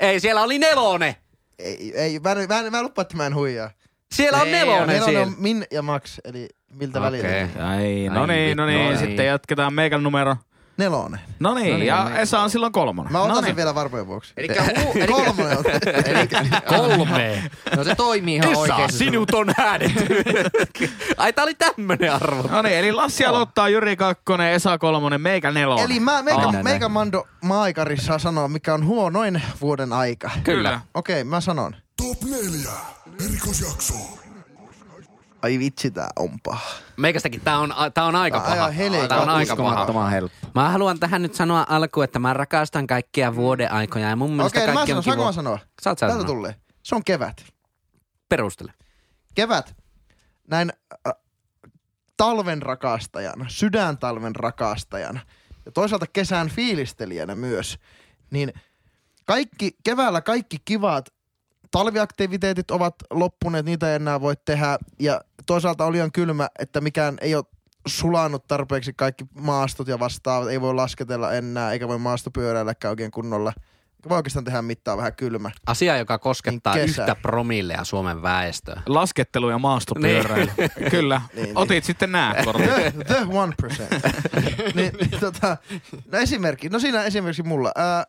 Ei, 0.00 0.20
siellä 0.20 0.42
oli 0.42 0.58
nelonen. 0.58 1.14
Ei, 1.58 1.92
ei 1.96 2.18
mä, 2.18 2.34
mä, 2.34 2.70
mä 2.70 2.78
en 2.78 2.84
lupaa, 2.84 3.02
että 3.02 3.16
mä 3.16 3.26
en 3.26 3.34
huijaa. 3.34 3.70
Siellä 4.12 4.38
on 4.40 4.46
Ei, 4.46 4.52
nelonen 4.52 5.04
siellä. 5.04 5.22
on 5.22 5.34
Min 5.38 5.64
ja 5.70 5.82
Max, 5.82 6.18
eli 6.24 6.48
miltä 6.74 6.98
Okei. 6.98 7.22
välillä. 7.22 7.68
Ai, 7.70 8.08
no 8.08 8.26
niin, 8.26 8.56
no 8.56 8.66
vittu, 8.66 8.78
niin. 8.78 8.98
Sitten 8.98 9.26
jatketaan 9.26 9.74
meikän 9.74 10.02
numero. 10.02 10.36
Nelonen. 10.76 11.20
No 11.40 11.54
niin, 11.54 11.74
niin, 11.74 11.86
ja 11.86 11.96
no 12.02 12.08
niin. 12.08 12.16
Esa 12.16 12.40
on 12.40 12.50
silloin 12.50 12.72
kolmonen. 12.72 13.12
Mä 13.12 13.18
otan 13.18 13.28
no 13.30 13.34
sen 13.34 13.44
niin. 13.44 13.56
vielä 13.56 13.74
varmojen 13.74 14.06
vuoksi. 14.06 14.32
Elikkä, 14.36 14.62
huu, 14.62 14.92
elikkä, 15.02 15.14
Kolmonen 15.14 15.58
on. 15.58 15.64
Kolme. 16.96 17.50
no 17.76 17.84
se 17.84 17.94
toimii 17.94 18.34
ihan 18.36 18.50
Esa, 18.52 18.60
oikein. 18.60 18.92
sinut 18.92 19.30
on 19.34 19.54
häädetty. 19.58 20.24
Ai 21.16 21.32
tää 21.32 21.44
oli 21.44 21.54
tämmönen 21.54 22.12
arvo. 22.12 22.48
No 22.48 22.62
niin, 22.62 22.76
eli 22.76 22.92
Lassi 22.92 23.24
aloittaa 23.24 23.68
Jyri 23.68 23.96
Kakkonen, 23.96 24.52
Esa 24.52 24.78
Kolmonen, 24.78 25.20
meikä 25.20 25.50
nelonen. 25.50 25.84
Eli 25.84 26.00
mä, 26.00 26.22
meikä, 26.22 26.40
Ah, 26.42 26.62
meikä 26.62 26.88
Mando 26.88 27.26
Maikari 27.40 27.96
saa 27.96 28.18
sanoa, 28.18 28.48
mikä 28.48 28.74
on 28.74 28.86
huonoin 28.86 29.42
vuoden 29.60 29.92
aika. 29.92 30.30
Kyllä. 30.44 30.80
Okei, 30.94 31.24
mä 31.24 31.40
sanon. 31.40 31.76
Top 31.96 32.22
4. 32.24 32.70
Erikoisjakso. 33.24 33.94
Ai 35.42 35.58
vitsi, 35.58 35.90
tää 35.90 36.08
on 36.18 36.40
paha. 36.42 36.70
Meikästäkin 36.96 37.40
tää 37.40 37.58
on, 37.58 37.74
tää 37.94 38.04
on 38.04 38.16
aika 38.16 38.38
Ai, 38.38 38.50
paha. 38.50 38.64
ai, 38.64 38.76
helekka, 38.76 39.08
Tää 39.08 39.20
on 39.20 39.28
aika 39.28 39.56
paha. 39.56 39.68
uskomattoman 39.68 40.10
helppo. 40.10 40.36
Mä 40.54 40.70
haluan 40.70 40.98
tähän 41.00 41.22
nyt 41.22 41.34
sanoa 41.34 41.66
alkuun, 41.68 42.04
että 42.04 42.18
mä 42.18 42.34
rakastan 42.34 42.86
kaikkia 42.86 43.34
vuodeaikoja 43.36 44.08
ja 44.08 44.16
mun 44.16 44.30
mielestä 44.32 44.58
Okei, 44.58 44.66
no 44.66 44.72
mä 44.72 44.78
kaikki 44.78 44.90
sanon, 44.90 45.04
on 45.08 45.14
kiva. 45.14 45.24
mä 45.26 45.32
sanoa? 45.32 45.58
Saat 45.82 45.98
sä 45.98 46.06
Täältä 46.06 46.22
sanoa. 46.22 46.36
tulee. 46.36 46.54
Se 46.82 46.94
on 46.94 47.04
kevät. 47.04 47.44
Perustele. 48.28 48.72
Kevät. 49.34 49.76
Näin 50.48 50.72
äh, 51.06 51.12
talven 52.16 52.62
rakastajana, 52.62 53.44
sydäntalven 53.48 54.36
rakastajana 54.36 55.20
ja 55.66 55.72
toisaalta 55.72 56.06
kesän 56.06 56.48
fiilistelijänä 56.48 57.34
myös, 57.34 57.78
niin 58.30 58.52
kaikki, 59.24 59.76
keväällä 59.84 60.20
kaikki 60.20 60.56
kivat 60.64 61.08
talviaktiviteetit 61.70 62.70
ovat 62.70 62.94
loppuneet, 63.10 63.66
niitä 63.66 63.88
ei 63.90 63.94
enää 63.96 64.20
voi 64.20 64.34
tehdä 64.44 64.78
ja 64.98 65.20
toisaalta 65.46 65.84
oli 65.84 65.92
liian 65.92 66.12
kylmä, 66.12 66.48
että 66.58 66.80
mikään 66.80 67.16
ei 67.20 67.34
ole 67.34 67.44
sulanut 67.86 68.46
tarpeeksi 68.46 68.92
kaikki 68.96 69.24
maastot 69.40 69.88
ja 69.88 69.98
vastaavat, 69.98 70.48
ei 70.50 70.60
voi 70.60 70.74
lasketella 70.74 71.32
enää, 71.32 71.72
eikä 71.72 71.88
voi 71.88 71.98
maastopyöräilläkään 71.98 72.90
oikein 72.90 73.10
kunnolla. 73.10 73.52
Voi 74.08 74.16
oikeastaan 74.16 74.44
tehdä 74.44 74.62
mitään, 74.62 74.98
vähän 74.98 75.14
kylmä. 75.16 75.50
Asia, 75.66 75.96
joka 75.96 76.18
koskettaa 76.18 76.74
Niin 76.74 76.86
kesä. 76.86 77.02
yhtä 77.02 77.14
promillea 77.22 77.84
Suomen 77.84 78.22
väestöä. 78.22 78.82
Laskettelu 78.86 79.50
ja 79.50 79.58
maastopyöräily. 79.58 80.50
Kyllä. 80.90 81.20
Niin, 81.34 81.58
Otit 81.58 81.84
sitten 81.84 82.12
nää 82.12 82.44
kortit. 82.44 82.70
The, 82.70 82.92
the 83.04 83.26
one 83.30 83.52
percent. 83.62 83.90
niin, 84.74 84.92
niin, 85.00 85.20
tota, 85.20 85.56
no 86.12 86.18
esimerkki, 86.18 86.68
no 86.68 86.78
siinä 86.78 87.02
esimerkiksi 87.04 87.42
mulla. 87.42 87.72
Ää, 87.76 88.04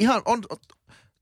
ihan 0.00 0.22
on, 0.24 0.42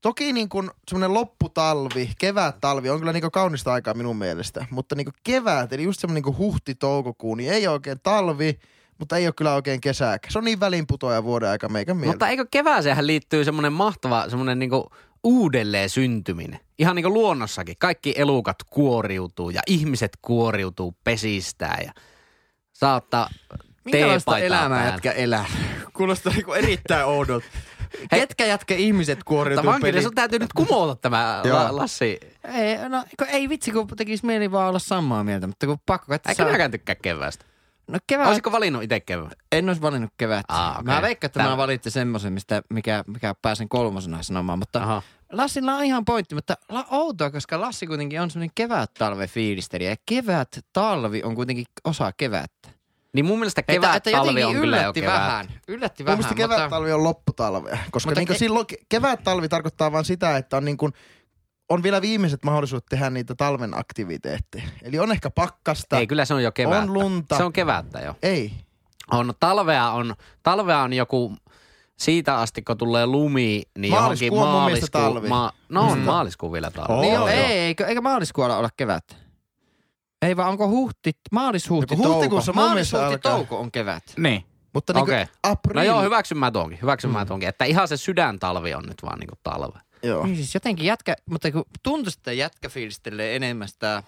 toki 0.01 0.33
niin 0.33 0.49
kuin 0.49 0.71
semmoinen 0.87 1.13
lopputalvi, 1.13 2.09
kevät-talvi 2.17 2.89
on 2.89 2.99
kyllä 2.99 3.13
niin 3.13 3.21
kuin 3.21 3.31
kaunista 3.31 3.73
aikaa 3.73 3.93
minun 3.93 4.15
mielestä. 4.15 4.65
Mutta 4.69 4.95
niin 4.95 5.05
kuin 5.05 5.15
kevät, 5.23 5.73
eli 5.73 5.83
just 5.83 5.99
semmoinen 5.99 6.15
niin 6.15 6.35
kuin 6.35 6.37
huhti-toukokuu, 6.37 7.35
niin 7.35 7.51
ei 7.51 7.67
ole 7.67 7.73
oikein 7.73 7.99
talvi, 8.03 8.59
mutta 8.99 9.17
ei 9.17 9.27
ole 9.27 9.33
kyllä 9.33 9.53
oikein 9.53 9.81
kesääkään. 9.81 10.31
Se 10.31 10.37
on 10.37 10.45
niin 10.45 10.59
välinputoaja 10.59 11.23
vuoden 11.23 11.49
aika 11.49 11.69
meikän 11.69 11.97
mielestä. 11.97 12.13
Mutta 12.13 12.27
eikö 12.27 12.45
kevääseen 12.51 13.07
liittyy 13.07 13.45
semmoinen 13.45 13.73
mahtava 13.73 14.29
semmoinen 14.29 14.59
niinku 14.59 14.89
uudelleen 15.23 15.89
syntyminen? 15.89 16.59
Ihan 16.79 16.95
niin 16.95 17.03
kuin 17.03 17.13
luonnossakin. 17.13 17.75
Kaikki 17.79 18.13
elukat 18.17 18.57
kuoriutuu 18.69 19.49
ja 19.49 19.61
ihmiset 19.67 20.11
kuoriutuu 20.21 20.95
pesistään 21.03 21.85
ja 21.85 21.91
saattaa 22.73 23.29
Minkälaista 23.85 24.37
elämää 24.37 24.85
jätkä 24.85 25.11
elää? 25.11 25.45
Kuulostaa 25.93 26.33
niinku 26.33 26.53
erittäin 26.53 27.05
oudolta. 27.05 27.45
Ketkä 28.09 28.45
jätkä 28.45 28.75
ihmiset 28.75 29.23
kuoriutuu 29.23 29.65
vankille 29.65 29.91
peli? 29.91 30.03
sun 30.03 30.15
täytyy 30.15 30.39
nyt 30.39 30.53
kumota 30.53 30.95
tämä 30.95 31.41
Joo. 31.43 31.57
La- 31.63 31.75
Lassi. 31.75 32.19
Ei, 32.53 32.89
no, 32.89 33.03
kun 33.19 33.27
ei 33.27 33.49
vitsi, 33.49 33.71
kun 33.71 33.87
tekis 33.87 34.23
mieli 34.23 34.51
vaan 34.51 34.69
olla 34.69 34.79
samaa 34.79 35.23
mieltä, 35.23 35.47
mutta 35.47 35.67
kun 35.67 35.77
pakko 35.85 36.05
katsoa. 36.09 36.29
Eikä 36.31 36.45
minäkään 36.45 36.71
tykkää 36.71 36.95
keväästä. 36.95 37.45
No 37.87 37.99
kevät, 38.07 38.27
Olisiko 38.27 38.51
valinnut 38.51 38.83
itse 38.83 38.99
kevään? 38.99 39.31
en 39.51 39.69
olisi 39.69 39.81
valinnut 39.81 40.11
kevät. 40.17 40.45
Aa, 40.49 40.71
okei. 40.71 40.83
Mä 40.83 41.01
veikkaan, 41.01 41.27
että 41.27 41.39
Tää- 41.39 41.49
mä 41.49 41.57
valitsen 41.57 41.91
semmoisen, 41.91 42.33
mistä, 42.33 42.61
mikä, 42.69 43.03
mikä 43.07 43.35
pääsen 43.41 43.69
kolmosena 43.69 44.23
sanomaan, 44.23 44.59
mutta 44.59 44.81
Aha. 44.83 45.01
Lassilla 45.31 45.75
on 45.75 45.83
ihan 45.83 46.05
pointti, 46.05 46.35
mutta 46.35 46.57
la, 46.69 46.85
outoa, 46.91 47.31
koska 47.31 47.61
Lassi 47.61 47.87
kuitenkin 47.87 48.21
on 48.21 48.31
semmoinen 48.31 48.51
kevät-talve 48.55 49.27
fiilistelijä. 49.27 49.89
Ja 49.89 49.95
kevät-talvi 50.05 51.21
on 51.23 51.35
kuitenkin 51.35 51.65
osa 51.83 52.11
kevättä. 52.17 52.69
Niin 53.15 53.25
mun 53.25 53.39
mielestä 53.39 53.61
Että, 53.61 53.73
kevät 53.73 53.95
että 53.95 54.11
talvi 54.11 54.27
jotenkin 54.41 54.45
on 54.45 54.61
kyllä 54.61 54.77
jo 54.77 54.81
yllätti 54.81 55.01
kevät. 55.01 55.13
vähän. 55.13 55.47
Yllätti 55.67 56.03
Mun 56.03 56.05
vähän, 56.05 56.17
mielestä 56.19 56.35
mutta... 56.43 56.55
kevät-talvi 56.55 56.91
on 56.91 57.03
lopputalvea, 57.03 57.77
koska 57.91 58.11
niin 58.15 58.29
ke- 58.29 58.37
silloin 58.37 58.65
ke- 58.73 58.85
kevät-talvi 58.89 59.49
tarkoittaa 59.49 59.91
vain 59.91 60.05
sitä, 60.05 60.37
että 60.37 60.57
on 60.57 60.65
niin 60.65 60.77
kuin, 60.77 60.93
on 61.69 61.83
vielä 61.83 62.01
viimeiset 62.01 62.43
mahdollisuudet 62.43 62.85
tehdä 62.89 63.09
niitä 63.09 63.35
talven 63.35 63.79
aktiviteetteja. 63.79 64.63
Eli 64.83 64.99
on 64.99 65.11
ehkä 65.11 65.29
pakkasta, 65.29 65.99
Ei, 65.99 66.07
kyllä 66.07 66.25
se 66.25 66.33
on 66.33 66.43
jo 66.43 66.51
kevättä. 66.51 66.81
on 66.81 66.93
lunta. 66.93 67.37
Se 67.37 67.43
on 67.43 67.53
kevättä 67.53 67.99
jo. 67.99 68.15
Ei. 68.23 68.51
On, 69.11 69.33
talvea 69.39 69.89
on, 69.89 70.15
talvea 70.43 70.79
on 70.79 70.93
joku, 70.93 71.35
siitä 71.97 72.39
asti 72.39 72.61
kun 72.61 72.77
tulee 72.77 73.05
lumi, 73.05 73.61
niin 73.77 73.91
Maaliskuu 73.93 74.37
johonkin 74.37 74.53
mun 74.53 74.61
maaliskuu, 74.61 75.01
talvi. 75.01 75.27
ma, 75.27 75.51
no 75.69 75.81
on 75.91 75.97
Mm. 75.97 76.03
maaliskuu 76.03 76.51
vielä 76.53 76.71
talvi. 76.71 76.93
Oo. 76.93 77.01
Niin 77.01 77.13
Joo, 77.13 77.27
ei, 77.27 77.43
eikö, 77.59 77.85
eikä 77.85 78.01
maaliskuulla 78.01 78.57
olla 78.57 78.69
kevät? 78.77 79.24
Ei 80.21 80.37
vaan 80.37 80.49
onko 80.49 80.67
huhti, 80.67 81.11
maalis-huhti, 81.31 81.93
Joku 81.93 82.07
huhtikuussa 82.07 82.53
touko. 82.53 82.65
mun 82.65 82.73
mielestä 82.73 82.97
Maalis-huhti, 82.97 83.27
alkaa. 83.27 83.37
touko 83.37 83.59
on 83.59 83.71
kevät. 83.71 84.03
Niin. 84.17 84.45
Mutta 84.73 84.93
niin 84.93 85.03
okay. 85.03 85.25
april... 85.43 85.75
No 85.75 85.83
joo, 85.83 86.01
hyväksyn 86.01 86.37
mä 86.37 86.51
tuonkin, 86.51 86.79
hyväksyn 86.81 87.11
mä 87.11 87.25
tuonkin. 87.25 87.49
Että 87.49 87.65
ihan 87.65 87.87
se 87.87 87.97
sydäntalvi 87.97 88.73
on 88.73 88.83
nyt 88.83 89.03
vaan 89.03 89.19
niinku 89.19 89.35
talve. 89.43 89.79
Joo. 90.03 90.25
Niin 90.25 90.35
siis 90.35 90.53
jotenkin 90.53 90.85
jätkä, 90.85 91.15
mutta 91.29 91.51
kun 91.51 91.65
tuntuu, 91.83 92.11
että 92.17 92.31
jätkä 92.31 92.69
fiilistelee 92.69 93.35
enemmän 93.35 93.67
sitä 93.67 94.03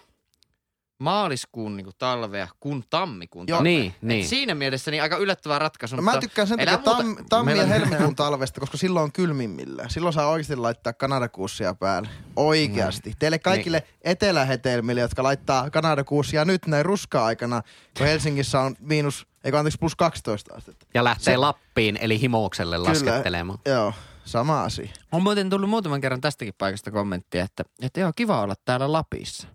maaliskuun 0.99 1.77
niin 1.77 1.87
talvea 1.97 2.47
kuin 2.59 2.83
tammikuun 2.89 3.45
Joo. 3.47 3.57
talvea. 3.57 3.71
Niin, 3.71 3.91
Et 3.91 4.01
niin. 4.01 4.27
Siinä 4.27 4.55
mielessä 4.55 4.91
niin 4.91 5.03
aika 5.03 5.17
yllättävä 5.17 5.59
ratkaisu. 5.59 5.95
No 5.95 6.01
mutta 6.01 6.17
mä 6.17 6.21
tykkään 6.21 6.47
sen 6.47 6.57
takia 6.59 6.77
tam, 6.77 7.15
tammi- 7.29 7.57
ja 7.57 7.65
helmikuun 7.65 8.15
talvesta, 8.15 8.59
koska 8.59 8.77
silloin 8.77 9.03
on 9.03 9.11
kylmimmillään. 9.11 9.89
Silloin 9.89 10.13
saa 10.13 10.27
oikeasti 10.29 10.55
laittaa 10.55 10.93
kanadakuussia 10.93 11.73
päälle. 11.73 12.09
Oikeasti. 12.35 13.13
Teille 13.19 13.39
kaikille 13.39 13.83
etelähetelmille, 14.01 15.01
jotka 15.01 15.23
laittaa 15.23 15.69
kanadakuussia 15.69 16.45
nyt 16.45 16.67
näin 16.67 16.85
ruska-aikana, 16.85 17.61
kun 17.97 18.07
Helsingissä 18.07 18.59
on 18.61 18.75
miinus, 18.79 19.27
eikö 19.43 19.57
anteeksi 19.59 19.79
plus 19.79 19.95
12 19.95 20.55
astetta. 20.55 20.85
Ja 20.93 21.03
lähtee 21.03 21.37
Lappiin, 21.37 21.97
eli 22.01 22.21
Himoukselle 22.21 22.77
laskettelemaan. 22.77 23.59
Joo, 23.65 23.93
sama 24.25 24.63
asia. 24.63 24.89
On 25.11 25.23
muuten 25.23 25.49
tullut 25.49 25.69
muutaman 25.69 26.01
kerran 26.01 26.21
tästäkin 26.21 26.53
paikasta 26.57 26.91
kommenttia, 26.91 27.43
että, 27.43 27.63
että 27.81 27.99
joo, 27.99 28.11
kiva 28.15 28.41
olla 28.41 28.55
täällä 28.65 28.91
Lapissa. 28.91 29.47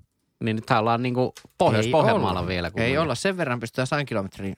Niin 0.42 0.56
nythän 0.56 0.80
ollaan 0.80 1.02
niinku 1.02 1.32
Ei 1.37 1.52
Pohjois-Pohjanmaalla 1.58 2.46
vielä. 2.46 2.66
Ei 2.68 2.70
kumminkin. 2.72 3.00
olla, 3.00 3.14
sen 3.14 3.37
verran 3.37 3.61
pystytään 3.61 3.87
100 3.87 4.04
kilometrin 4.04 4.56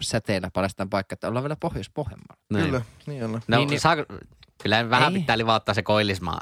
säteellä 0.00 0.50
paljastamaan 0.52 0.90
paikka, 0.90 1.12
että 1.14 1.28
ollaan 1.28 1.42
vielä 1.44 1.56
Pohjois-Pohjanmaalla. 1.56 2.42
Niin. 2.52 2.64
Kyllä, 2.64 2.82
niin 3.06 3.24
on. 3.24 3.32
No, 3.32 3.38
Niin, 3.38 3.44
niin, 3.48 3.58
niin- 3.58 3.68
niin. 3.70 3.80
Saa, 3.80 3.96
kyllä 4.62 4.90
vähän 4.90 5.14
Ei. 5.14 5.20
pitää 5.20 5.38
livauttaa 5.38 5.74
se 5.74 5.82
koillismaa. 5.82 6.40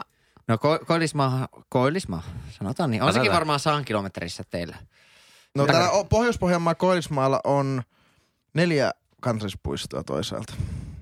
No 0.49 0.57
ko- 0.57 0.85
koillismaa, 0.85 1.49
koillismaa, 1.69 2.23
sanotaan 2.59 2.91
niin. 2.91 3.03
On 3.03 3.13
sekin 3.13 3.33
varmaan 3.33 3.61
100 3.61 3.83
kilometrissä 3.85 4.43
teillä. 4.51 4.77
No 5.55 5.67
täällä 5.67 5.91
o- 5.91 6.05
Pohjois-Pohjanmaan 6.05 6.77
Koillismaalla 6.77 7.41
on 7.45 7.83
neljä 8.55 8.91
kansallispuistoa 9.21 10.05
toisaalta. 10.05 10.53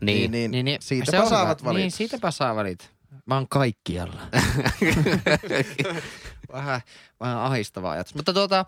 Niin. 0.01 0.31
niin, 0.31 0.51
niin, 0.51 0.65
niin, 0.65 0.83
siitäpä 0.83 1.11
se 1.11 1.21
on 1.21 1.29
saavat 1.29 1.61
hyvä. 1.61 1.69
valita. 1.69 1.81
Niin, 1.81 1.91
siitäpä 1.91 2.31
saa 2.31 2.57
valita. 2.57 2.85
Mä 3.27 3.35
oon 3.35 3.49
kaikkialla. 3.49 4.21
vähän, 6.53 6.81
vähän 7.21 7.39
ahistava 7.39 7.91
ajatus. 7.91 8.15
Mutta 8.15 8.33
tuota, 8.33 8.67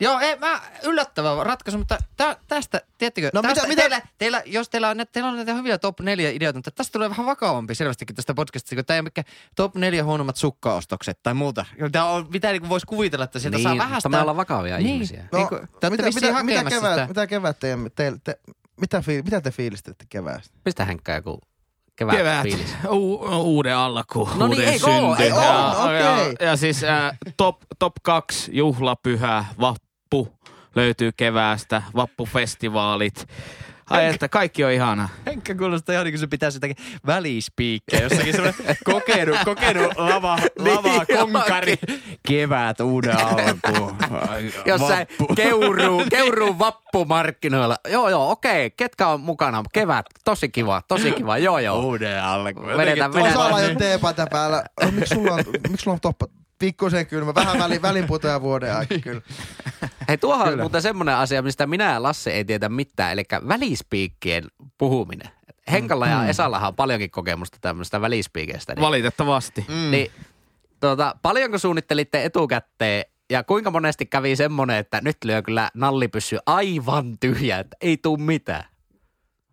joo, 0.00 0.20
ei, 0.20 0.38
mä, 0.38 0.60
yllättävä 0.82 1.44
ratkaisu, 1.44 1.78
mutta 1.78 1.98
tä, 2.16 2.36
tästä, 2.48 2.80
tiedättekö, 2.98 3.30
No 3.34 3.42
tästä 3.42 3.54
mitä- 3.54 3.68
mitä- 3.68 3.82
teillä, 3.82 4.02
teillä, 4.18 4.42
jos 4.46 4.68
teillä 4.68 4.88
on, 4.88 4.96
teillä 5.12 5.30
on 5.30 5.36
näitä 5.36 5.54
hyviä 5.54 5.78
top 5.78 6.00
4 6.00 6.30
ideoita, 6.30 6.58
mutta 6.58 6.70
tästä 6.70 6.92
tulee 6.92 7.10
vähän 7.10 7.26
vakavampi 7.26 7.74
selvästikin 7.74 8.16
tästä 8.16 8.34
podcastista, 8.34 8.74
kun 8.76 8.84
tämä 8.84 8.96
ei 8.96 9.00
ole 9.00 9.24
top 9.56 9.74
4 9.74 10.04
huonommat 10.04 10.36
sukkaostokset 10.36 11.22
tai 11.22 11.34
muuta. 11.34 11.66
Tämä 11.92 12.04
on, 12.04 12.26
mitä 12.32 12.52
niin 12.52 12.68
voisi 12.68 12.86
kuvitella, 12.86 13.24
että 13.24 13.38
sieltä 13.38 13.56
niin, 13.56 13.62
saa 13.62 13.78
vähän 13.78 14.00
sitä... 14.00 14.08
me 14.08 14.20
ollaan 14.20 14.36
vakavia 14.36 14.76
Niin. 14.78 14.94
ihmisiä. 14.94 15.28
No, 15.32 15.38
Niin 15.38 15.48
kuin- 15.48 15.68
te 15.80 15.90
mitä, 15.90 16.02
mitä, 16.02 16.42
mitä, 16.42 16.64
kevät, 16.70 16.90
sitä. 16.92 17.06
mitä 17.08 17.26
kevät 17.26 17.58
teemme, 17.58 17.90
te, 17.90 18.12
te, 18.24 18.38
mitä, 18.80 19.00
fiil, 19.00 19.22
mitä 19.22 19.40
te 19.40 19.50
fiilistelette 19.50 20.04
keväästä? 20.08 20.56
Pistä 20.64 20.84
Henkka 20.84 21.12
joku 21.12 21.40
kevät, 22.00 22.16
Kevät, 22.16 22.42
fiilis. 22.42 22.74
U- 22.90 23.26
uuden 23.40 23.76
alku, 23.76 24.28
No 24.34 24.46
niin, 24.46 24.60
uuden 24.60 25.04
oo? 25.04 25.16
synty. 25.16 25.22
Ei 25.22 25.32
oo, 25.32 25.42
ja, 25.42 25.74
okei. 25.84 26.00
ja, 26.40 26.46
ja 26.46 26.56
siis 26.56 26.84
äh, 26.84 27.18
top, 27.36 27.56
top 27.78 27.92
2 28.02 28.50
juhlapyhä, 28.54 29.44
vappu 29.60 30.28
löytyy 30.76 31.10
keväästä, 31.16 31.82
vappufestivaalit. 31.96 33.26
Ai 33.90 34.06
että 34.06 34.28
kaikki 34.28 34.64
on 34.64 34.70
ihana. 34.72 35.08
Henkka 35.26 35.54
kuulostaa 35.54 35.92
ihan 35.92 36.04
niin 36.04 36.12
kuin 36.12 36.20
se 36.20 36.26
pitäisi 36.26 36.56
jotakin 36.56 36.76
välispiikkejä, 37.06 38.02
jossakin 38.02 38.32
semmoinen 38.32 38.76
kokenut, 38.84 39.38
kokenut 39.44 39.92
lava, 39.96 40.38
lava 40.58 41.06
konkari. 41.06 41.78
Kevät 42.28 42.80
uuden 42.80 43.16
alkuun. 43.18 43.96
Jossain 44.66 45.06
Vappu. 45.20 45.34
keuruu, 45.34 46.04
keuruu 46.10 46.58
vappumarkkinoilla. 46.58 47.76
Joo, 47.88 48.08
joo, 48.08 48.30
okei. 48.30 48.70
Ketkä 48.70 49.08
on 49.08 49.20
mukana? 49.20 49.62
Kevät, 49.72 50.06
tosi 50.24 50.48
kiva, 50.48 50.82
tosi 50.88 51.12
kiva. 51.12 51.38
Joo, 51.38 51.58
joo. 51.58 51.80
Uuden 51.80 52.24
alkuun. 52.24 52.66
Vedetään, 52.76 53.10
Osalla 53.10 53.56
vedetään. 53.56 53.72
jo 53.72 53.78
teepaita 53.78 54.26
päällä. 54.30 54.64
Oh, 54.84 54.92
miksi 54.92 55.14
sulla 55.14 55.34
on, 55.34 55.44
miksi 55.68 55.84
sulla 55.84 55.94
on 55.94 56.00
toppa, 56.00 56.26
pikkusen 56.60 57.06
kylmä, 57.06 57.34
vähän 57.34 57.58
väli, 57.58 57.82
välinputoja 57.82 58.40
vuoden 58.40 58.76
aika 58.76 58.98
kyllä. 58.98 59.22
Hei, 60.08 60.18
tuohon 60.18 60.42
on 60.46 60.48
Kyllä. 60.52 60.62
muuten 60.62 60.82
semmoinen 60.82 61.14
asia, 61.14 61.42
mistä 61.42 61.66
minä 61.66 61.92
ja 61.92 62.02
Lasse 62.02 62.30
ei 62.30 62.44
tiedä 62.44 62.68
mitään, 62.68 63.12
eli 63.12 63.22
välispiikkien 63.48 64.44
puhuminen. 64.78 65.28
Henkalla 65.70 66.06
ja 66.06 66.26
Esallahan 66.26 66.68
on 66.68 66.76
paljonkin 66.76 67.10
kokemusta 67.10 67.58
tämmöistä 67.60 68.00
välispiikeistä. 68.00 68.74
Niin, 68.74 68.82
Valitettavasti. 68.82 69.64
mm. 69.68 69.90
niin 69.90 70.10
tuota, 70.80 71.14
paljonko 71.22 71.58
suunnittelitte 71.58 72.24
etukäteen 72.24 73.04
ja 73.30 73.44
kuinka 73.44 73.70
monesti 73.70 74.06
kävi 74.06 74.36
semmoinen, 74.36 74.76
että 74.76 75.00
nyt 75.04 75.16
lyö 75.24 75.42
kyllä 75.42 75.70
nallipyssy 75.74 76.38
aivan 76.46 77.18
tyhjä, 77.20 77.58
että 77.58 77.76
ei 77.80 77.96
tuu 77.96 78.16
mitään? 78.16 78.64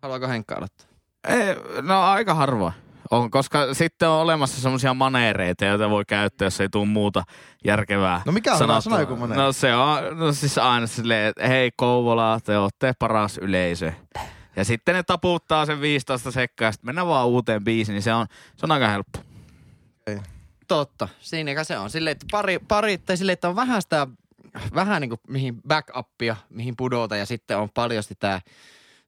Haluaako 0.02 0.28
Henkka 0.28 0.54
aloittaa? 0.54 0.86
Ei, 1.28 1.56
no 1.82 2.02
aika 2.02 2.34
harvoin. 2.34 2.72
On, 3.10 3.30
koska 3.30 3.74
sitten 3.74 4.08
on 4.08 4.20
olemassa 4.20 4.60
semmoisia 4.60 4.94
maneereita, 4.94 5.64
joita 5.64 5.90
voi 5.90 6.04
käyttää, 6.04 6.46
jos 6.46 6.60
ei 6.60 6.68
tule 6.68 6.86
muuta 6.86 7.24
järkevää. 7.64 8.22
No 8.26 8.32
mikä 8.32 8.52
on 8.52 8.58
sanottua. 8.58 8.80
Sano 8.80 9.00
joku 9.00 9.16
maneeri. 9.16 9.42
No 9.42 9.52
se 9.52 9.74
on 9.74 10.18
no 10.18 10.32
siis 10.32 10.58
aina 10.58 10.86
silleen, 10.86 11.26
että 11.26 11.48
hei 11.48 11.70
Kouvola, 11.76 12.40
te 12.44 12.58
olette 12.58 12.94
paras 12.98 13.38
yleisö. 13.38 13.92
Ja 14.56 14.64
sitten 14.64 14.94
ne 14.94 15.02
taputtaa 15.02 15.66
sen 15.66 15.80
15 15.80 16.30
sekkaa 16.30 16.68
ja 16.68 16.72
sitten 16.72 16.88
mennään 16.88 17.06
vaan 17.06 17.26
uuteen 17.26 17.64
biisiin, 17.64 17.94
niin 17.94 18.02
se 18.02 18.14
on, 18.14 18.26
se 18.56 18.66
on 18.66 18.72
aika 18.72 18.88
helppo. 18.88 19.18
Totta. 20.68 21.08
Siinä 21.20 21.64
se 21.64 21.78
on. 21.78 21.90
Silleen, 21.90 22.12
että 22.12 22.26
pari, 22.30 22.58
pari 22.58 22.98
tai 22.98 23.16
silleen, 23.16 23.32
että 23.32 23.48
on 23.48 23.56
vähän 23.56 23.82
sitä, 23.82 24.06
vähän 24.74 25.00
niin 25.00 25.08
kuin 25.08 25.20
mihin 25.28 25.62
backupia, 25.68 26.36
mihin 26.50 26.76
pudota 26.76 27.16
ja 27.16 27.26
sitten 27.26 27.58
on 27.58 27.70
paljon 27.74 28.02
sitä 28.02 28.40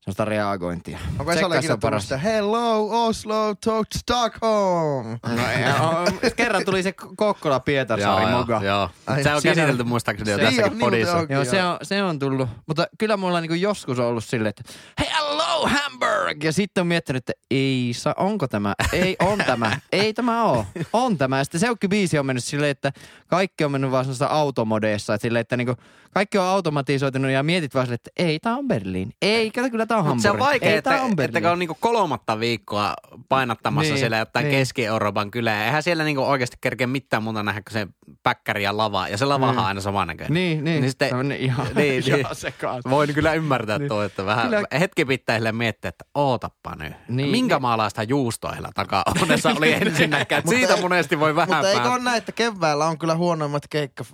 semmoista 0.01 0.25
reagointia. 0.25 0.99
Onko 1.19 1.33
se 1.33 1.39
ikinä 1.41 1.57
on 1.57 1.63
tullut 1.63 1.81
paras. 1.81 2.03
sitä 2.03 2.17
Hello 2.19 3.07
Oslo 3.07 3.55
to 3.55 3.83
Stockholm? 3.97 5.07
No, 5.27 5.47
ei, 5.49 6.31
kerran 6.37 6.65
tuli 6.65 6.83
se 6.83 6.93
Kokkola 7.17 7.61
Pietarsaari 7.61 8.33
moga. 8.33 8.61
joo. 8.65 8.91
Ai, 9.07 9.23
se 9.23 9.35
on 9.35 9.43
siinä- 9.43 9.55
käsitelty 9.55 9.85
muistaakseni 9.85 10.31
jo 10.31 10.37
se- 10.37 10.43
tässäkin 10.45 10.71
niin, 10.73 10.79
podissa. 10.81 11.19
niin, 11.19 11.27
Joo, 11.31 11.45
se 11.45 11.65
on, 11.65 11.79
se 11.83 12.03
on 12.03 12.19
tullut. 12.19 12.49
Mutta 12.67 12.87
kyllä 12.99 13.17
mulla 13.17 13.41
niinku 13.41 13.55
joskus 13.55 13.99
on 13.99 14.07
ollut 14.07 14.25
silleen, 14.25 14.49
että 14.59 14.73
hello 15.01 15.69
Hamburg! 15.69 16.45
Ja 16.45 16.53
sitten 16.53 16.81
on 16.81 16.87
miettinyt, 16.87 17.21
että 17.21 17.33
ei 17.51 17.91
saa, 17.95 18.15
onko 18.17 18.49
tämä? 18.49 18.75
Ei, 18.93 19.17
on 19.19 19.39
tämä. 19.47 19.79
Ei 19.93 20.15
tämä 20.15 20.45
oo. 20.45 20.67
On 20.93 21.19
tämä. 21.19 21.39
Ja 21.39 21.45
sitten 21.45 21.61
seukki 21.61 21.89
biisi 21.89 22.19
on 22.19 22.27
mennyt 22.27 22.45
silleen, 22.45 22.71
että 22.71 22.93
kaikki 23.27 23.65
on 23.65 23.73
mennyt 23.73 23.91
vaan 23.91 24.05
semmoisessa 24.05 24.27
automodeessa. 24.27 25.15
Että 25.15 25.23
silleen, 25.23 25.41
että 25.41 25.57
niinku 25.57 25.75
kaikki 26.11 26.39
on 26.39 26.45
automatisoitunut 26.45 27.31
ja 27.31 27.43
mietit 27.43 27.75
vaan 27.75 27.87
silleen, 27.87 27.95
että 27.95 28.11
ei, 28.17 28.39
tää 28.39 28.55
on 28.57 28.69
Berliin. 28.69 29.13
Ei, 29.23 29.51
kato 29.51 29.71
kyllä 29.71 29.87
tää 29.87 30.00
on 30.07 30.07
Mut 30.17 30.21
se 30.21 30.31
on 30.31 30.39
vaikea, 30.39 30.77
että, 30.79 31.01
että 31.25 31.41
kun 31.41 31.51
on 31.51 31.59
niinku 31.59 31.77
kolmatta 31.81 32.41
viikkoa 32.41 32.95
painattamassa 33.29 33.93
Niin, 33.93 33.99
siellä 33.99 34.17
jotain 34.17 34.45
niin. 34.45 34.59
Keski-Euroopan 34.59 35.31
kylää. 35.31 35.65
Eihän 35.65 35.83
siellä 35.83 36.05
niinku 36.05 36.23
oikeasti 36.23 36.57
kerkeä 36.61 36.87
mitään 36.87 37.23
muuta 37.23 37.43
nähdä 37.43 37.61
kuin 37.63 37.73
se 37.73 37.87
päkkäri 38.23 38.63
ja 38.63 38.77
lava. 38.77 39.09
Ja 39.09 39.19
se 39.19 39.25
lavahan 39.25 39.59
on 39.59 39.65
aina 39.65 39.81
samannäköinen. 39.81 40.35
Niin, 40.35 40.65
niin. 40.65 40.81
Niin 40.81 40.91
sitten, 40.91 41.09
Se 41.09 41.15
on 41.15 41.33
ihan, 41.33 41.67
niin, 41.75 41.75
niin. 42.07 42.19
ihan 42.19 42.37
sekaan. 42.37 42.83
Voin 42.91 43.15
kyllä 43.15 43.33
ymmärtää 43.35 43.79
niin. 43.79 43.89
tuo, 43.89 44.03
että 44.03 44.27
vähän 44.27 44.45
Kyllä- 44.49 44.81
hetki 44.81 45.05
pitää 45.05 45.37
sille 45.37 45.53
miettiä, 45.53 45.89
että 45.89 46.05
ootappa 46.15 46.71
nyt. 46.77 46.93
Niin, 46.93 47.17
Niin, 47.17 47.31
Minkä 47.31 47.55
niin. 47.55 47.63
maalaista 47.63 48.03
juustoa 48.03 48.53
heillä 48.53 48.71
takaa 48.75 49.03
onnessa 49.23 49.51
oli 49.59 49.73
ensinnäkään. 49.87 50.39
että 50.39 50.51
Siitä 50.51 50.77
monesti 50.77 51.21
voi 51.21 51.37
vähän 51.37 51.49
Mutta 51.49 51.71
eikö 51.71 51.91
ole 51.91 52.03
näin, 52.03 52.19
että 52.19 52.33
keväällä 52.33 52.87
on 52.87 52.99
kyllä 52.99 53.15
huonoimmat 53.15 53.63
keikka, 53.71 54.05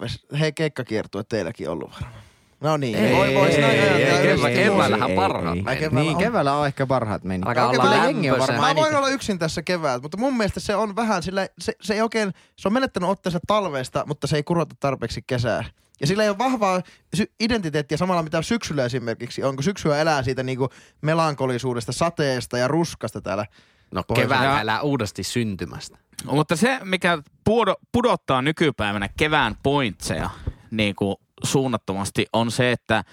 hei, 0.40 0.52
keikkakiertueet 0.52 1.28
teilläkin 1.28 1.70
ollut 1.70 1.90
varmaan? 1.92 2.22
No 2.66 2.76
niin, 2.76 2.94
Ei, 2.98 3.16
voi, 3.16 3.34
vois 3.34 3.54
ei, 3.54 3.64
ei, 3.64 4.02
ei, 4.04 4.38
vuosi. 4.38 4.54
keväällähän 4.54 5.10
parhaat. 5.10 5.58
Ai, 5.64 5.76
keväällä 5.76 6.00
niin, 6.00 6.16
on. 6.16 6.22
keväällä 6.22 6.54
on 6.54 6.66
ehkä 6.66 6.86
parhaat 6.86 7.24
meni. 7.24 7.42
Alkaa 7.46 7.68
olla 7.68 7.94
jengi 8.04 8.30
on 8.30 8.38
varmaan 8.38 8.76
Mä 8.76 8.82
voin 8.82 8.94
olla 8.94 9.08
yksin 9.08 9.38
tässä 9.38 9.62
keväällä, 9.62 10.02
mutta 10.02 10.16
mun 10.16 10.36
mielestä 10.36 10.60
se 10.60 10.76
on 10.76 10.96
vähän 10.96 11.22
sillä, 11.22 11.48
se, 11.60 11.72
se 11.80 11.94
ei 11.94 12.02
oikein, 12.02 12.32
se 12.56 12.68
on 12.68 12.72
menettänyt 12.72 13.10
otteensa 13.10 13.38
talveesta, 13.46 14.04
mutta 14.06 14.26
se 14.26 14.36
ei 14.36 14.42
kurota 14.42 14.76
tarpeeksi 14.80 15.22
kesää. 15.26 15.64
Ja 16.00 16.06
sillä 16.06 16.22
ei 16.22 16.28
ole 16.28 16.38
vahvaa 16.38 16.80
sy- 17.14 17.32
identiteettiä 17.40 17.98
samalla 17.98 18.22
mitä 18.22 18.42
syksyllä 18.42 18.84
esimerkiksi 18.84 19.42
on, 19.42 19.56
kun 19.56 19.64
syksyä 19.64 19.98
elää 20.00 20.22
siitä 20.22 20.42
niinku 20.42 20.68
melankolisuudesta, 21.02 21.92
sateesta 21.92 22.58
ja 22.58 22.68
ruskasta 22.68 23.20
täällä. 23.20 23.46
No 23.94 24.02
keväällä 24.14 24.46
Ja- 24.46 24.60
elää 24.60 24.80
uudesti 24.82 25.22
syntymästä. 25.22 25.98
Mutta 26.24 26.56
se, 26.56 26.78
mikä 26.84 27.18
pudo, 27.44 27.76
pudottaa 27.92 28.42
nykypäivänä 28.42 29.08
kevään 29.16 29.56
pointseja 29.62 30.30
niin 30.70 30.94
kuin 30.94 31.16
suunnattomasti, 31.46 32.26
on 32.32 32.50
se, 32.50 32.72
että 32.72 33.04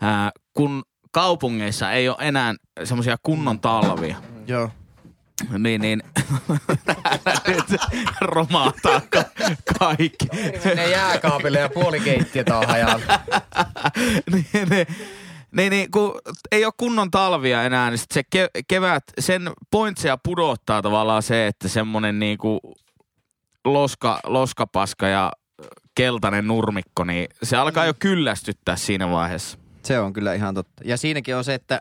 ää, 0.00 0.30
kun 0.54 0.82
kaupungeissa 1.12 1.92
ei 1.92 2.08
ole 2.08 2.16
enää 2.20 2.54
semmoisia 2.84 3.16
kunnon 3.22 3.60
talvia, 3.60 4.16
Joo. 4.46 4.70
niin, 5.58 5.80
niin 5.80 6.02
nyt 7.48 7.80
romahtaa 8.20 9.00
ka- 9.10 9.24
kaikki. 9.78 10.26
Ne 10.74 10.90
jääkaapille 10.90 11.58
ja 11.58 11.68
puolikeittiöt 11.68 12.48
on 12.48 12.66
hajalla. 12.66 13.20
niin, 14.32 14.46
niin, 14.70 14.86
niin, 15.52 15.70
niin, 15.70 15.90
kun 15.90 16.20
ei 16.52 16.64
ole 16.64 16.72
kunnon 16.76 17.10
talvia 17.10 17.62
enää, 17.62 17.90
niin 17.90 17.98
sit 17.98 18.10
se 18.10 18.22
ke- 18.36 18.62
kevät, 18.68 19.04
sen 19.20 19.50
pointseja 19.70 20.18
pudottaa 20.22 20.82
tavallaan 20.82 21.22
se, 21.22 21.46
että 21.46 21.68
semmonen 21.68 22.18
niinku 22.18 22.60
loska, 23.64 24.20
loskapaska 24.24 25.08
ja 25.08 25.32
keltainen 25.94 26.46
nurmikko, 26.46 27.04
niin 27.04 27.28
se 27.42 27.56
alkaa 27.56 27.86
jo 27.86 27.94
kyllästyttää 27.98 28.76
siinä 28.76 29.10
vaiheessa. 29.10 29.58
Se 29.82 30.00
on 30.00 30.12
kyllä 30.12 30.34
ihan 30.34 30.54
totta. 30.54 30.82
Ja 30.84 30.96
siinäkin 30.96 31.36
on 31.36 31.44
se, 31.44 31.54
että, 31.54 31.80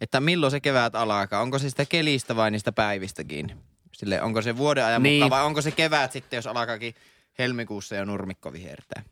että 0.00 0.20
milloin 0.20 0.50
se 0.50 0.60
kevät 0.60 0.94
alkaa. 0.94 1.40
Onko 1.40 1.58
se 1.58 1.70
sitä 1.70 1.84
kelistä 1.86 2.36
vai 2.36 2.50
niistä 2.50 2.72
päivistä 2.72 3.24
kiinni? 3.24 3.56
Sille, 3.92 4.22
onko 4.22 4.42
se 4.42 4.56
vuoden 4.56 4.84
ajan 4.84 5.02
Niin. 5.02 5.14
mukaan 5.24 5.30
vai 5.30 5.46
onko 5.46 5.62
se 5.62 5.70
kevät 5.70 6.12
sitten, 6.12 6.36
jos 6.38 6.46
alkaakin 6.46 6.94
helmikuussa 7.38 7.94
ja 7.94 8.04
nurmikko 8.04 8.52
vihertää? 8.52 9.02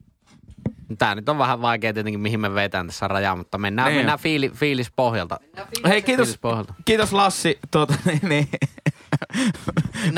Tää 0.98 1.14
nyt 1.14 1.28
on 1.28 1.38
vähän 1.38 1.62
vaikea 1.62 1.94
tietenkin, 1.94 2.20
mihin 2.20 2.40
me 2.40 2.54
vetään 2.54 2.86
tässä 2.86 3.08
rajaa, 3.08 3.36
mutta 3.36 3.58
mennään, 3.58 3.88
Niin. 3.88 3.98
mennään 3.98 4.18
fiili, 4.18 4.50
fiilis 4.50 4.90
pohjalta. 4.96 5.40
Hei, 5.88 6.02
kiitos, 6.02 6.26
Fiilis 6.26 6.40
pohjalta. 6.40 6.74
kiitos 6.84 7.12
Lassi. 7.12 7.58
Tuota, 7.70 7.94
niin, 8.04 8.20
niin. 8.28 8.48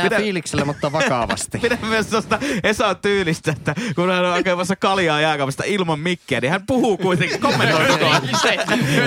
Mitä- 0.02 0.16
fiiliksellä, 0.16 0.64
mutta 0.64 0.92
vakavasti. 0.92 1.58
Pidän 1.62 1.78
myös 1.88 2.06
tuosta 2.06 2.38
Esa 2.62 2.94
tyylistä, 2.94 3.52
että 3.52 3.74
kun 3.94 4.10
hän 4.10 4.24
on 4.24 4.32
hakemassa 4.32 4.76
kaljaa 4.76 5.20
jääkaapista 5.20 5.62
ilman 5.66 6.00
mikkiä, 6.00 6.40
niin 6.40 6.50
hän 6.50 6.66
puhuu 6.66 6.96
kuitenkin, 6.96 7.40
kommentoi 7.50 7.86
koko 7.86 8.06
ajan. 8.06 8.22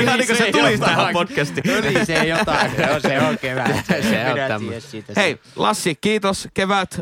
Ihan 0.01 0.17
niin 0.17 0.27
kuin 0.27 0.37
se 0.37 0.51
tulisi 0.51 0.81
tähän 0.83 1.13
podcastiin. 1.13 1.75
No 1.75 1.81
niin, 1.81 2.05
se 2.05 2.13
jotain. 2.27 2.71
Joo, 2.87 2.99
se 2.99 3.19
on 3.21 3.37
kevät. 3.37 3.85
Se 3.87 4.25
on. 4.55 4.73
Hei, 5.15 5.39
Lassi, 5.55 5.95
kiitos. 6.01 6.47
Kevät 6.53 6.99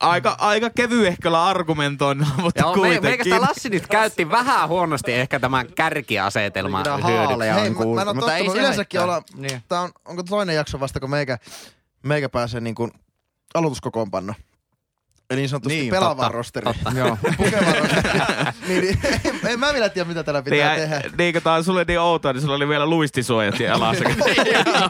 aika, 0.00 0.36
aika 0.38 0.70
kevyehköllä 0.70 1.46
argumentoinnilla, 1.46 2.34
mutta 2.36 2.60
Joo, 2.60 2.70
me, 2.70 2.74
kuitenkin. 2.78 3.02
meikästä 3.10 3.40
Lassi 3.40 3.68
nyt 3.68 3.86
käytti 3.86 4.30
vähän 4.30 4.68
huonosti 4.68 5.12
ehkä 5.12 5.40
tämän 5.40 5.66
kärkiasetelman 5.74 6.84
hyödyksi. 7.06 7.60
Hei, 7.60 7.70
mä, 7.70 7.84
mä 7.94 8.02
en 8.02 8.08
ole 8.08 8.14
mutta 8.14 8.36
ei 8.36 8.44
tottunut 8.44 8.52
se 8.52 8.58
yleensäkin 8.58 9.00
olla, 9.00 9.22
Niin. 9.34 9.62
tää 9.68 9.80
on, 9.80 9.90
onko 10.04 10.22
toinen 10.22 10.56
jakso 10.56 10.80
vasta, 10.80 11.00
kun 11.00 11.10
meikä, 11.10 11.38
meikä 12.04 12.28
pääsee 12.28 12.60
niin 12.60 12.74
kuin 12.74 12.92
aloituskokoonpanno. 13.54 14.34
Eli 15.30 15.40
niin 15.40 15.48
sanotusti 15.48 15.74
Niin, 15.74 15.82
niin, 15.82 15.90
pelaavaan 15.90 16.32
totta. 16.64 16.92
Joo. 16.98 17.18
Pukevaan 17.36 17.76
rosteriin. 17.78 18.22
niin, 18.68 18.80
niin, 18.80 18.98
en, 19.24 19.52
en 19.52 19.60
mä 19.60 19.72
vielä 19.72 19.88
tiedä, 19.88 20.08
mitä 20.08 20.24
täällä 20.24 20.42
pitää 20.42 20.76
niin, 20.76 20.88
tehdä. 20.88 21.10
niin 21.18 21.32
kun 21.32 21.42
tää 21.42 21.54
on 21.54 21.64
sulle 21.64 21.84
niin 21.88 22.00
outoa, 22.00 22.32
niin 22.32 22.40
sulla 22.40 22.54
oli 22.54 22.68
vielä 22.68 22.86
luistisuojat 22.86 23.54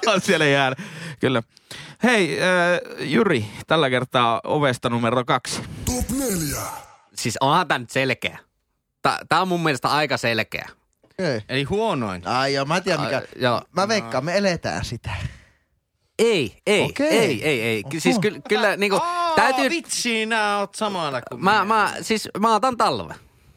on 0.06 0.20
siellä 0.20 0.46
jäällä. 0.56 0.76
Kyllä. 1.20 1.42
Hei, 2.02 2.38
äh, 2.42 2.48
Juri, 3.00 3.46
tällä 3.66 3.90
kertaa 3.90 4.40
ovesta 4.44 4.90
numero 4.90 5.24
kaksi. 5.24 5.62
Top 5.84 6.10
4. 6.10 6.60
Siis 7.14 7.36
onhan 7.40 7.68
tää 7.68 7.78
nyt 7.78 7.90
selkeä. 7.90 8.38
Tää, 9.02 9.18
tää 9.28 9.40
on 9.40 9.48
mun 9.48 9.62
mielestä 9.62 9.88
aika 9.88 10.16
selkeä. 10.16 10.68
Okay. 11.20 11.40
Eli 11.48 11.62
huonoin. 11.62 12.26
Ai 12.26 12.54
joo, 12.54 12.64
mä 12.64 12.76
en 12.76 12.82
tiedä 12.82 13.02
mikä. 13.02 13.16
Ai, 13.16 13.26
joo. 13.36 13.62
Mä 13.72 13.88
veikkaan, 13.88 14.24
me 14.24 14.38
eletään 14.38 14.84
sitä. 14.84 15.10
Ei, 16.20 16.56
ei, 16.66 16.82
Okei. 16.84 17.08
ei, 17.08 17.44
ei, 17.44 17.62
ei. 17.62 17.84
Ky- 17.84 18.00
Siis 18.00 18.18
kyllä, 18.18 18.38
kyllä 18.48 18.76
niinku, 18.76 18.96
Aa, 19.02 19.34
täytyy... 19.36 19.70
Vitsi, 19.70 20.26
nää 20.26 20.58
oot 20.58 20.74
samalla 20.74 21.20
kuin 21.22 21.44
Mä, 21.44 21.64
mä, 21.64 21.92
siis 22.02 22.28
mä 22.38 22.54
otan 22.54 22.76
talve. 22.76 23.14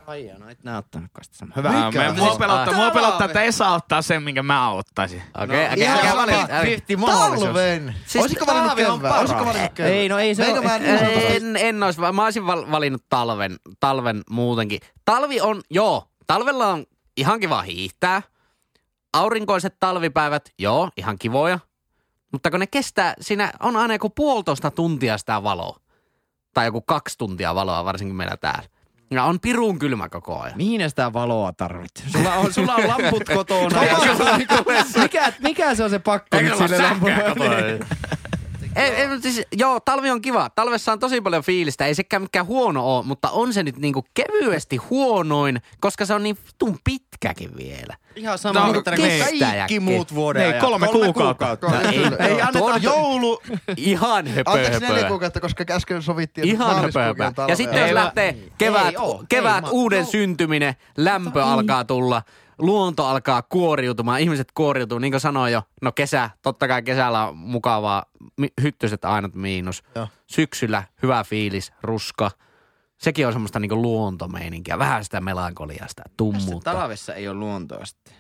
Ai 0.08 0.28
joo, 0.28 0.38
no 0.38 0.50
et 0.50 0.64
nää 0.64 0.78
ottanutkaan 0.78 1.24
sitä 1.24 1.38
samaa. 1.38 1.54
Hyvä. 1.56 1.86
Mikä? 1.86 2.14
Mua, 2.14 2.26
Siis- 2.28 2.38
pelottaa, 2.38 2.74
mua 2.74 2.92
pelottaa, 2.92 3.26
että 3.26 3.42
Esa 3.42 3.70
ottaa 3.70 4.02
sen, 4.02 4.24
minkä 4.24 4.44
mä 4.44 4.70
ottaisin. 4.72 5.24
Okei, 5.44 5.66
okay, 5.66 5.78
ihan 5.80 5.98
okay, 6.00 6.10
sama. 6.10 6.24
okay, 6.24 6.36
valita. 6.38 6.62
Fifty 6.62 6.96
mahdollisuus. 6.96 7.48
Talven. 7.48 7.96
Siis 8.06 8.22
Olisiko 8.24 8.46
valinnut 8.46 8.70
talvi 8.70 8.86
on 8.86 9.00
kevään? 9.00 9.20
Olisiko 9.20 9.46
valinnut 9.46 9.74
kevään? 9.74 9.94
Ei, 9.94 10.10
no 10.10 10.18
ei 10.20 10.36
se 10.36 10.44
Meikö 10.44 10.60
ole- 10.60 10.68
mä 10.68 10.78
sanotusti- 10.80 11.36
En, 11.36 11.56
en 11.58 11.84
ois, 11.84 11.98
mä 12.14 12.24
olisin 12.24 12.48
val- 12.48 12.72
valinnut 12.72 13.04
talven, 13.10 13.56
talven 13.80 14.22
muutenkin. 14.30 14.80
Talvi 15.06 15.42
on, 15.42 15.62
joo, 15.70 16.08
talvella 16.28 16.68
on 16.68 16.86
ihan 17.18 17.40
kiva 17.40 17.62
hiihtää. 17.62 18.22
Aurinkoiset 19.14 19.76
talvipäivät, 19.80 20.50
joo, 20.60 20.90
ihan 20.98 21.18
kivoja. 21.20 21.60
Mutta 22.34 22.52
kun 22.52 22.60
ne 22.60 22.68
kestää, 22.68 23.14
siinä 23.22 23.52
on 23.60 23.76
aina 23.76 23.94
joku 23.94 24.10
puolitoista 24.10 24.72
tuntia 24.72 25.18
sitä 25.18 25.44
valoa. 25.44 25.80
Tai 26.54 26.66
joku 26.66 26.82
kaksi 26.82 27.18
tuntia 27.18 27.56
valoa, 27.56 27.86
varsinkin 27.86 28.16
meillä 28.16 28.38
täällä. 28.38 28.64
Ja 29.12 29.24
on 29.24 29.40
pirun 29.40 29.80
kylmä 29.80 30.10
koko 30.10 30.40
ajan. 30.40 30.58
Mihin 30.58 30.90
sitä 30.90 31.14
valoa 31.14 31.54
tarvit? 31.54 31.92
Sulla 32.12 32.34
on, 32.34 32.54
sulla 32.54 32.76
on 32.76 32.88
lamput 32.88 33.24
kotona. 33.36 33.84
ja 33.84 33.98
sulla 33.98 34.32
on 34.32 34.42
mikä, 35.02 35.34
mikä 35.40 35.76
se 35.76 35.84
on 35.84 35.90
se 35.90 36.00
pakko 36.00 36.38
nyt 36.42 36.58
sille 36.58 36.78
lampulle? 36.78 37.80
Ei, 38.76 38.90
ei, 38.92 39.08
mutta 39.08 39.22
siis, 39.22 39.42
joo, 39.58 39.80
talvi 39.80 40.10
on 40.10 40.22
kiva. 40.22 40.50
Talvessa 40.50 40.92
on 40.92 41.00
tosi 41.00 41.22
paljon 41.22 41.44
fiilistä. 41.44 41.86
Ei 41.86 41.96
sekään 41.96 42.22
mikään 42.22 42.46
huono 42.46 42.96
ole, 42.98 43.06
mutta 43.06 43.30
on 43.30 43.54
se 43.54 43.64
nyt 43.64 43.78
niinku 43.78 44.06
kevyesti 44.14 44.78
huonoin, 44.78 45.62
koska 45.80 46.06
se 46.06 46.14
on 46.14 46.24
niin 46.24 46.38
vitun 46.48 46.78
pitkäkin 46.84 47.58
vielä. 47.58 47.96
Ihan 48.16 48.38
sama, 48.38 48.60
No, 48.68 48.74
mutta 48.74 48.92
niin. 48.92 49.40
kaikki 49.40 49.80
muut 49.80 50.16
vuoden 50.16 50.42
Ei, 50.42 50.48
ajat. 50.50 50.62
kolme 50.62 50.88
kuukautta. 50.88 51.58
Kolme- 51.58 51.88
ei- 51.88 52.04
kyllä, 52.04 52.18
ei 52.26 52.32
joo. 52.32 52.42
anneta- 52.48 52.78
joulu, 52.82 53.42
Ihan 53.78 54.28
höpö, 54.28 54.52
anteeksi 54.52 54.80
neljä 54.80 54.96
höpö. 54.96 55.08
kuukautta, 55.08 55.40
koska 55.40 55.64
äsken 55.72 56.02
sovittiin, 56.02 56.50
että 56.50 56.64
Ihan 56.64 56.76
höpö, 56.82 57.00
on 57.00 57.06
höpö. 57.06 57.42
Ja 57.48 57.56
sitten 57.56 57.80
jos 57.80 57.88
Ei, 57.88 57.94
lähtee 57.96 58.38
kevät, 58.58 58.86
ei 58.88 58.98
oo, 58.98 59.24
kevät 59.30 59.64
ei, 59.66 59.70
uuden 59.72 60.04
no. 60.06 60.12
syntyminen, 60.12 60.76
lämpö 60.98 61.46
alkaa 61.46 61.86
tulla, 61.86 62.22
luonto 62.60 63.06
alkaa 63.06 63.42
kuoriutumaan, 63.42 64.20
ihmiset 64.20 64.48
kuoriutuu, 64.54 65.00
niin 65.00 65.12
kuin 65.14 65.22
sanoin 65.22 65.54
jo, 65.54 65.64
no 65.82 65.92
kesä, 65.92 66.30
totta 66.42 66.68
kai 66.68 66.82
kesällä 66.84 67.28
on 67.28 67.38
mukavaa, 67.38 68.06
hyttyset 68.62 69.06
aina 69.06 69.30
miinus. 69.36 69.84
Joo. 69.96 70.08
Syksyllä 70.28 70.84
hyvä 71.04 71.24
fiilis, 71.24 71.74
ruska. 71.82 72.32
Sekin 72.98 73.28
on 73.28 73.34
semmoista 73.34 73.60
niinku 73.60 73.82
luontomeininkiä, 73.82 74.80
vähän 74.80 75.04
sitä 75.04 75.22
melankoliaa, 75.22 75.88
sitä 75.88 76.02
Tässä 76.04 76.14
tummuutta. 76.18 76.74
talvessa 76.74 77.14
ei 77.14 77.28
ole 77.28 77.38
luontoa 77.38 77.86
sitten. 77.86 78.14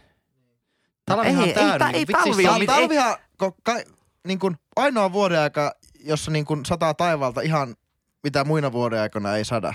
No 1.09 1.15
Talvihan 1.15 1.37
on 1.37 1.43
ei- 1.43 1.49
ei 1.49 1.53
täynnä. 1.55 1.77
ta- 1.79 1.85
niin 1.87 1.95
ei 1.95 2.05
vitsi, 2.07 2.43
talvi 2.43 2.47
on- 2.47 2.65
Talvihan, 2.65 3.15
kai, 3.63 3.83
niin 4.27 4.39
kuin 4.39 4.55
ainoa 4.75 5.13
vuoden 5.13 5.39
aika, 5.39 5.71
jossa 5.99 6.31
niin 6.31 6.45
kuin 6.45 6.65
sataa 6.65 6.93
taivaalta 6.93 7.41
ihan 7.41 7.75
mitä 8.23 8.43
muina 8.43 8.71
vuoden 8.71 8.99
aikoina 9.01 9.35
ei 9.35 9.45
sada. 9.45 9.73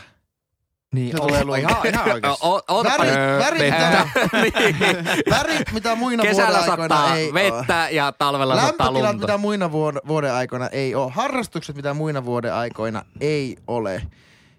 Niin, 0.94 1.10
Se 1.12 1.16
tulee 1.18 1.40
on 1.40 1.46
luonto. 1.46 1.68
ihan, 1.70 1.86
ihan 1.86 2.12
oikeasti. 2.12 2.46
O- 2.46 2.84
Värit, 2.84 3.14
värit, 3.38 3.60
vettä. 3.60 4.08
mitä, 4.42 5.04
värit, 5.36 5.72
mitä 5.72 5.94
muina 5.94 6.22
Kesällä 6.22 6.58
vuoden 6.58 6.70
aikoina 6.70 7.16
ei 7.16 7.34
vettä 7.34 7.88
ja 7.90 8.12
talvella 8.12 8.54
sattaa 8.56 8.86
Lämpötilat, 8.86 9.10
lunta. 9.12 9.26
mitä 9.26 9.38
muina 9.38 9.66
vuod- 9.66 10.08
vuoden 10.08 10.32
aikoina 10.34 10.68
ei 10.68 10.94
ole. 10.94 11.12
Harrastukset, 11.14 11.76
mitä 11.76 11.94
muina 11.94 12.24
vuoden 12.24 12.54
aikoina 12.54 13.02
ei 13.20 13.56
ole. 13.66 14.02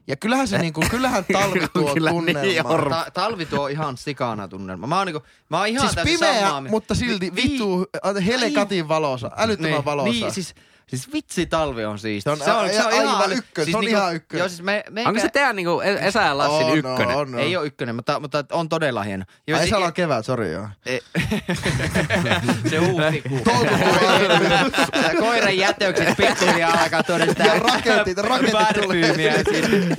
Ja 0.08 0.16
kyllähän 0.16 0.48
se 0.48 0.58
niinku, 0.58 0.82
kyllähän 0.92 1.26
talvi 1.34 1.68
tuo 1.74 1.94
Kyllä 1.94 2.12
niin 2.12 2.26
tunnelmaa. 2.26 2.74
on. 2.74 2.90
Ta- 2.90 3.06
talvi 3.14 3.46
tuo 3.46 3.68
ihan 3.68 3.98
sikana 3.98 4.48
tunnelma. 4.48 4.88
Mä 4.88 4.98
oon, 4.98 5.08
niinku, 5.08 5.24
mä 5.50 5.58
oon 5.58 5.68
ihan 5.68 5.90
Siis 5.90 6.04
pimeä, 6.04 6.40
samaa 6.40 6.62
mutta 6.62 6.96
silti 6.96 7.36
Vi- 7.36 7.44
vitu 7.44 7.86
helekatin 8.26 8.88
valosa, 8.88 9.32
älyttömän 9.38 9.72
niin, 9.72 9.86
valosa. 9.86 10.10
Niin, 10.12 10.32
siis, 10.32 10.56
siis 10.90 11.14
vitsi 11.14 11.46
talvi 11.46 11.86
on 11.86 12.00
siisti. 12.00 12.30
Se 12.44 12.52
on 12.52 12.58
a- 12.58 12.88
aivan 12.98 13.32
ykkönen, 13.34 13.72
se 13.72 13.78
on 13.78 13.88
ihan 13.88 14.16
ykkönen. 14.16 14.40
Joo, 14.40 14.50
siis 14.50 14.62
me, 14.62 14.84
me 14.90 15.04
Onko 15.08 15.20
se 15.22 15.30
teidän 15.30 15.56
niinku 15.56 15.82
Esa 15.82 16.22
ja 16.22 16.38
Lassin 16.38 16.68
On, 16.68 16.78
ykkönen? 16.78 17.08
on, 17.16 17.34
on. 17.36 17.40
Ei 17.40 17.58
ole 17.58 17.68
ykkönen, 17.68 17.96
mutta, 17.96 18.20
mutta 18.20 18.44
on 18.52 18.70
todella 18.70 19.04
hieno. 19.04 19.26
Ja 19.48 19.56
Ai 19.56 19.62
siis- 19.62 19.70
se 19.70 19.76
on 19.76 19.94
kevät, 19.94 20.26
sori 20.26 20.52
joo. 20.52 20.68
se 22.70 22.78
huhtikuu. 22.78 23.42
Koiran 25.20 25.58
jätökset 25.58 26.18
pikkuhiljaa 26.18 26.72
alkaa 26.84 27.04
tuoda 27.04 27.26
sitä 27.26 27.44
Ja 27.44 27.60
raketit, 27.60 28.18
raketit 28.18 28.56
tulee. 28.82 29.44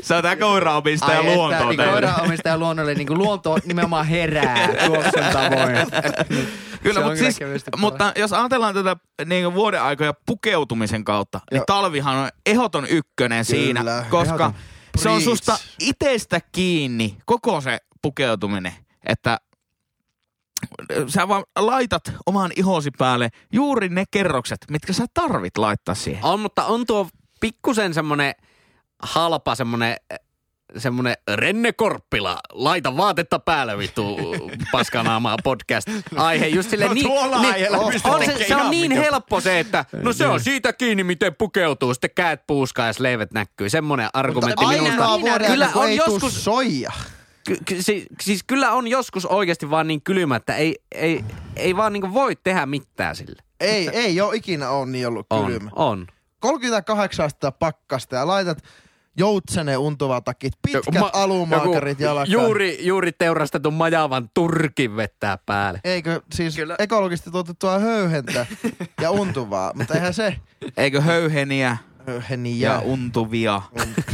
Se 0.02 0.14
on 0.14 0.22
tää 0.22 0.36
koiraomistaja 0.36 1.22
luontoon 1.22 1.76
teille. 1.76 1.92
koiranomistaja 1.92 2.58
luonnolle 2.58 2.94
niin 2.94 3.18
luonto 3.18 3.58
nimenomaan 3.64 4.06
herää 4.06 4.68
tuoksen 4.86 5.24
tavoin. 5.32 5.76
Kyllä, 6.82 7.00
on 7.00 7.06
mutta, 7.06 7.18
siis, 7.18 7.38
mutta 7.76 8.12
jos 8.16 8.32
ajatellaan 8.32 8.74
tätä 8.74 8.96
niin 9.26 9.54
vuoden 9.54 9.82
aikoja 9.82 10.14
pukeutumisen 10.26 11.04
kautta, 11.04 11.40
niin 11.50 11.58
Joo. 11.58 11.64
talvihan 11.66 12.16
on 12.16 12.28
ehdoton 12.46 12.86
ykkönen 12.86 13.44
siinä, 13.44 13.80
Kyllä, 13.80 14.04
koska 14.10 14.34
ehdoton. 14.34 14.54
se 14.98 15.08
on 15.08 15.20
susta 15.20 15.58
itsestä 15.80 16.40
kiinni, 16.52 17.16
koko 17.26 17.60
se 17.60 17.78
pukeutuminen, 18.02 18.72
että 19.06 19.38
sä 21.06 21.28
vaan 21.28 21.44
laitat 21.58 22.02
oman 22.26 22.50
ihosi 22.56 22.90
päälle 22.98 23.28
juuri 23.52 23.88
ne 23.88 24.04
kerrokset, 24.10 24.58
mitkä 24.70 24.92
sä 24.92 25.06
tarvit 25.14 25.58
laittaa 25.58 25.94
siihen. 25.94 26.24
On, 26.24 26.40
mutta 26.40 26.64
on 26.64 26.86
tuo 26.86 27.08
pikkusen 27.40 27.94
semmonen 27.94 28.34
halpa 29.02 29.54
semmonen 29.54 29.96
semmonen 30.76 31.14
Renne 31.34 31.72
Korppila, 31.72 32.38
laita 32.52 32.96
vaatetta 32.96 33.38
päälle 33.38 33.78
vittu 33.78 34.16
paskanaamaa 34.72 35.36
podcast. 35.44 35.88
Aihe 36.16 36.46
just 36.46 36.70
silleen 36.70 36.88
No 36.88 36.94
niin, 36.94 37.06
tuolla 37.06 37.42
niin 37.42 37.72
on, 37.76 37.84
on 37.84 37.92
se, 37.92 38.32
tekemään 38.32 38.38
se 38.48 38.56
on 38.56 38.70
niin 38.70 38.90
mikä- 38.92 39.00
helppo 39.02 39.40
se, 39.40 39.60
että 39.60 39.84
no 40.02 40.12
se 40.12 40.26
on 40.26 40.40
siitä 40.40 40.72
kiinni, 40.72 41.04
miten 41.04 41.34
pukeutuu. 41.34 41.94
Sitten 41.94 42.10
käät 42.14 42.46
puuskaa 42.46 42.86
ja 42.86 42.92
leivet 42.98 43.32
näkyy. 43.32 43.68
Semmonen 43.70 44.08
argumentti 44.12 44.66
minä- 44.66 44.82
minusta. 44.82 45.20
Vuoden 45.20 45.50
kyllä 45.50 45.70
on 45.74 45.88
ei 45.88 45.96
joskus- 45.96 46.44
soija. 46.44 46.92
Ky- 47.46 47.58
ky- 47.64 47.82
si- 47.82 48.06
siis 48.20 48.42
kyllä 48.46 48.72
on 48.72 48.88
joskus 48.88 49.26
oikeasti 49.26 49.70
vaan 49.70 49.86
niin 49.88 50.02
kylmä, 50.02 50.36
että 50.36 50.54
ei, 50.56 50.76
ei, 50.92 51.24
ei 51.56 51.76
vaan 51.76 51.92
niinku 51.92 52.14
voi 52.14 52.36
tehdä 52.36 52.66
mitään 52.66 53.16
sille. 53.16 53.42
Ei, 53.60 53.88
ei 53.88 54.20
ole 54.20 54.36
ikinä 54.36 54.70
on 54.70 54.92
niin 54.92 55.08
ollut 55.08 55.26
On, 55.30 55.46
kylmä. 55.46 55.70
on. 55.76 56.06
38 56.40 57.26
astetta 57.26 57.52
pakkasta 57.52 58.16
ja 58.16 58.26
laitat 58.26 58.58
joutsene 59.16 59.76
untuva 59.76 60.20
takit, 60.20 60.52
pitkät 60.62 61.00
Ma- 61.00 61.10
alumaakarit 61.12 62.00
jalkaan. 62.00 62.30
Juuri, 62.30 62.86
juuri 62.86 63.12
teurastetun 63.12 63.74
majavan 63.74 64.30
turkin 64.34 64.96
vettää 64.96 65.38
päälle. 65.46 65.80
Eikö 65.84 66.20
siis 66.34 66.56
Kyllä. 66.56 66.76
ekologisesti 66.78 67.30
tuotettua 67.30 67.78
höyhentä 67.78 68.46
ja 69.00 69.10
untuvaa, 69.20 69.72
mutta 69.74 69.94
eihän 69.94 70.14
se 70.14 70.36
Eikö 70.76 71.00
höyheniä 71.00 71.76
höyheniä. 72.10 72.68
ja 72.68 72.78
untuvia? 72.80 73.62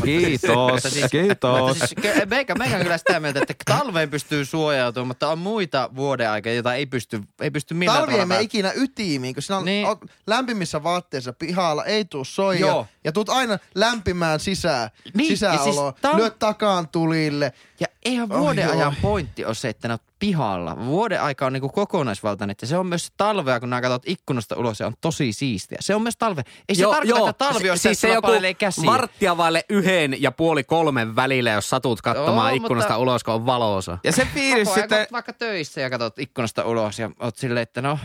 Kiitos, 0.05 0.83
siis- 0.83 1.11
kiitos. 1.11 1.79
Siis, 1.79 1.95
meikä, 2.31 2.55
meikä 2.55 2.77
on 2.77 2.83
kyllä 2.83 2.99
sitä 2.99 3.21
mieltä, 3.21 3.41
että 3.43 3.55
talveen 3.65 4.11
pystyy 4.11 4.45
suojautumaan, 4.45 5.07
mutta 5.07 5.29
on 5.29 5.39
muita 5.39 5.91
vuodenaikoja, 5.97 6.55
joita 6.55 6.75
ei 6.75 6.87
pysty, 6.87 7.21
ei 7.41 7.51
pysty 7.51 7.75
millään 7.75 7.99
Talvi 7.99 8.13
ei 8.13 8.17
tavalla 8.17 8.27
mene 8.29 8.41
vält- 8.41 8.45
ikinä 8.45 8.73
ytimiin, 8.77 9.35
kun 9.35 9.43
sinä 9.43 9.57
Niin. 9.57 9.65
niin. 9.65 9.87
oot 9.87 9.99
lämpimissä 10.27 10.83
vaatteissa 10.83 11.33
pihalla, 11.33 11.85
ei 11.85 12.05
tuu 12.05 12.25
soija. 12.25 12.61
Joo. 12.61 12.87
Ja 13.05 13.13
tuut 13.13 13.29
aina 13.29 13.59
lämpimään 13.75 14.41
sisään, 14.41 14.91
Niin, 15.05 15.13
niin, 15.15 15.27
siis 15.39 15.41
siis 15.65 15.77
tal- 15.77 16.17
lyöt 16.17 16.39
takaan 16.39 16.89
tulille. 16.89 17.53
Ja 17.81 17.87
eihän 18.05 18.29
vuoden 18.29 18.71
ajan 18.71 18.89
oi. 18.89 18.95
pointti 19.03 19.45
ole 19.45 19.55
se, 19.55 19.69
että 19.69 19.89
ne 19.89 19.95
on 19.95 19.99
pihalla. 20.19 20.87
Vuoden 20.87 21.23
aika 21.23 21.47
on 21.47 21.53
niinku 21.53 21.69
kokonaisvaltainen, 21.69 22.53
että 22.53 22.67
se 22.67 22.79
on 22.79 22.87
myös 22.87 23.12
talvea, 23.17 23.61
kun 23.61 23.71
nää 23.71 23.81
katsot 23.81 24.03
ikkunasta 24.07 24.57
ulos, 24.57 24.79
se 24.79 24.85
on 24.85 24.95
tosi 25.01 25.33
siistiä. 25.33 25.79
Se 25.81 25.95
on 25.95 26.03
myös 26.03 26.17
talve. 26.17 26.43
Ei 26.69 26.75
se 26.75 26.83
tarkoita, 26.83 27.31
että 27.31 27.45
talvi 27.53 27.71
on 27.71 27.79
siis 27.79 28.01
se 28.01 28.09
joku 28.15 28.29
käsiä. 28.59 28.87
varttia 28.87 29.37
vaille 29.37 29.65
yhden 29.69 30.23
ja 30.23 30.33
puoli 30.33 30.65
kolmen 30.65 31.17
välillä, 31.17 31.51
jos 31.51 31.71
satut 31.71 32.03
katsomaan 32.03 32.51
Joo, 32.51 32.57
ikkunasta 32.57 32.89
mutta- 32.93 33.03
ulos, 33.03 33.25
kun 33.25 33.35
on 33.35 33.47
valoosa. 33.47 33.99
Ja 34.05 34.12
se 34.12 34.29
fiilis 34.35 34.75
sitten, 34.75 35.07
vaikka 35.12 35.33
töissä 35.33 35.81
ja 35.81 35.91
katsot 35.91 36.19
ikkunasta 36.19 36.65
ulos 36.65 36.99
ja 36.99 37.11
oot 37.21 37.37
silleen, 37.37 37.62
että 37.62 37.83
no, 37.83 37.99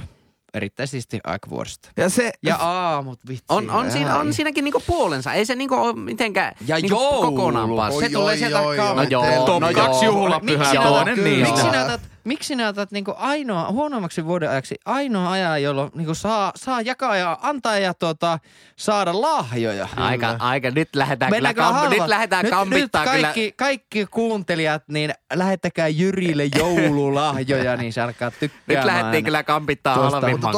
erittäin 0.54 0.88
siisti 0.88 1.20
aika 1.24 1.50
vuodesta. 1.50 1.90
ja 1.98 2.10
se, 2.10 2.32
Ja 2.44 2.56
aamut, 2.56 3.20
vitsi. 3.28 3.46
On, 3.50 3.70
on, 3.70 3.92
siinä, 3.92 4.16
on 4.18 4.34
siinäkin 4.34 4.64
niinku 4.64 4.84
puolensa. 4.88 5.34
Ei 5.34 5.46
se 5.46 5.56
niinku 5.56 5.76
ole 5.76 5.94
mitenkään 5.94 6.54
Ja 6.68 6.76
niinku 6.76 6.90
joulu. 6.96 7.22
kokonaan 7.32 7.70
paska. 7.76 8.00
Se 8.00 8.06
Oi, 8.06 8.12
tulee 8.12 8.32
oi, 8.34 8.38
sieltä 8.38 8.62
oi, 8.62 8.78
kautta. 8.78 9.04
No 9.04 9.08
joo, 9.10 9.46
top 9.46 9.62
no 9.62 9.68
kaksi 9.74 10.06
joo. 10.06 10.14
juhlapyhää, 10.16 10.74
toinen 10.74 11.24
niistä. 11.24 11.48
Miksi 11.48 11.62
sinä 11.62 11.86
otat, 11.86 12.02
miksi 12.24 12.48
sinä 12.48 12.68
otat 12.68 12.92
niinku 12.92 13.14
ainoa, 13.18 13.72
huonommaksi 13.72 14.26
vuoden 14.26 14.50
ajaksi 14.50 14.76
ainoa 14.86 15.32
ajan, 15.32 15.64
jolloin 15.64 15.92
niinku 15.96 16.16
saa, 16.16 16.52
saa 16.56 16.82
jakaa 16.82 17.16
ja 17.16 17.38
antaa 17.42 17.78
ja 17.78 17.94
tota, 17.94 18.40
saada 18.76 19.22
lahjoja? 19.22 19.88
Aika, 19.98 20.36
aika, 20.40 20.72
nyt 20.72 20.96
lähdetään 20.96 21.30
kyllä, 21.30 21.50
Mennäänkö 21.50 21.62
kam, 21.62 21.90
nyt 21.90 22.08
lähdetään 22.08 22.44
nyt, 22.44 22.52
kampittaa 22.52 23.04
nyt 23.04 23.14
kyllä. 23.14 23.28
kaikki, 23.28 23.54
kaikki 23.58 24.06
kuuntelijat, 24.06 24.84
niin 24.88 25.14
lähettäkää 25.34 25.88
Jyrille 25.88 26.50
joululahjoja, 26.58 27.78
niin 27.78 27.94
se 27.94 28.02
alkaa 28.02 28.32
tykkäämään. 28.32 28.64
Nyt 28.68 28.86
lähdettiin 28.86 29.26
kyllä 29.26 29.44
kampittaa 29.44 29.96
Mutta 29.96 30.12
halvimman 30.12 30.54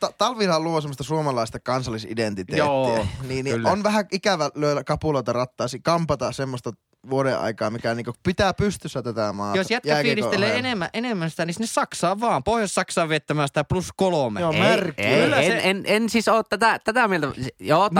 ta- 0.00 0.12
talvihan 0.18 0.64
luo 0.64 0.80
semmoista 0.80 1.04
suomalaista 1.04 1.60
kansallisidentiteettiä. 1.60 2.64
Joo, 2.64 3.06
niin, 3.28 3.44
niin 3.44 3.56
kyllä. 3.56 3.70
on 3.70 3.82
vähän 3.82 4.04
ikävä 4.12 4.50
lyödä 4.54 4.84
kapuloita 4.84 5.32
rattaasi, 5.32 5.80
kampata 5.80 6.32
semmoista 6.32 6.72
vuoden 7.10 7.38
aikaa, 7.38 7.70
mikä 7.70 7.94
niinku 7.94 8.12
pitää 8.22 8.54
pystyssä 8.54 9.02
tätä 9.02 9.32
maata. 9.32 9.58
Jos 9.58 9.70
jätkä 9.70 9.98
fiilistelee 10.02 10.58
enemmän, 10.58 10.88
enemmän 10.94 11.30
sitä, 11.30 11.44
niin 11.46 11.54
sinne 11.54 11.66
Saksaan 11.66 12.20
vaan. 12.20 12.44
Pohjois-Saksaan 12.44 13.08
viettämään 13.08 13.48
sitä 13.48 13.64
plus 13.64 13.88
kolme. 13.96 14.40
Joo, 14.40 14.52
Ei, 14.52 14.60
ei, 14.96 15.22
Kyllä 15.24 15.36
en, 15.40 15.52
se- 15.52 15.70
en, 15.70 15.82
en, 15.86 16.08
siis 16.10 16.28
ole 16.28 16.44
tätä, 16.48 16.78
tätä 16.84 17.08
mieltä. 17.08 17.26
Joo, 17.60 17.90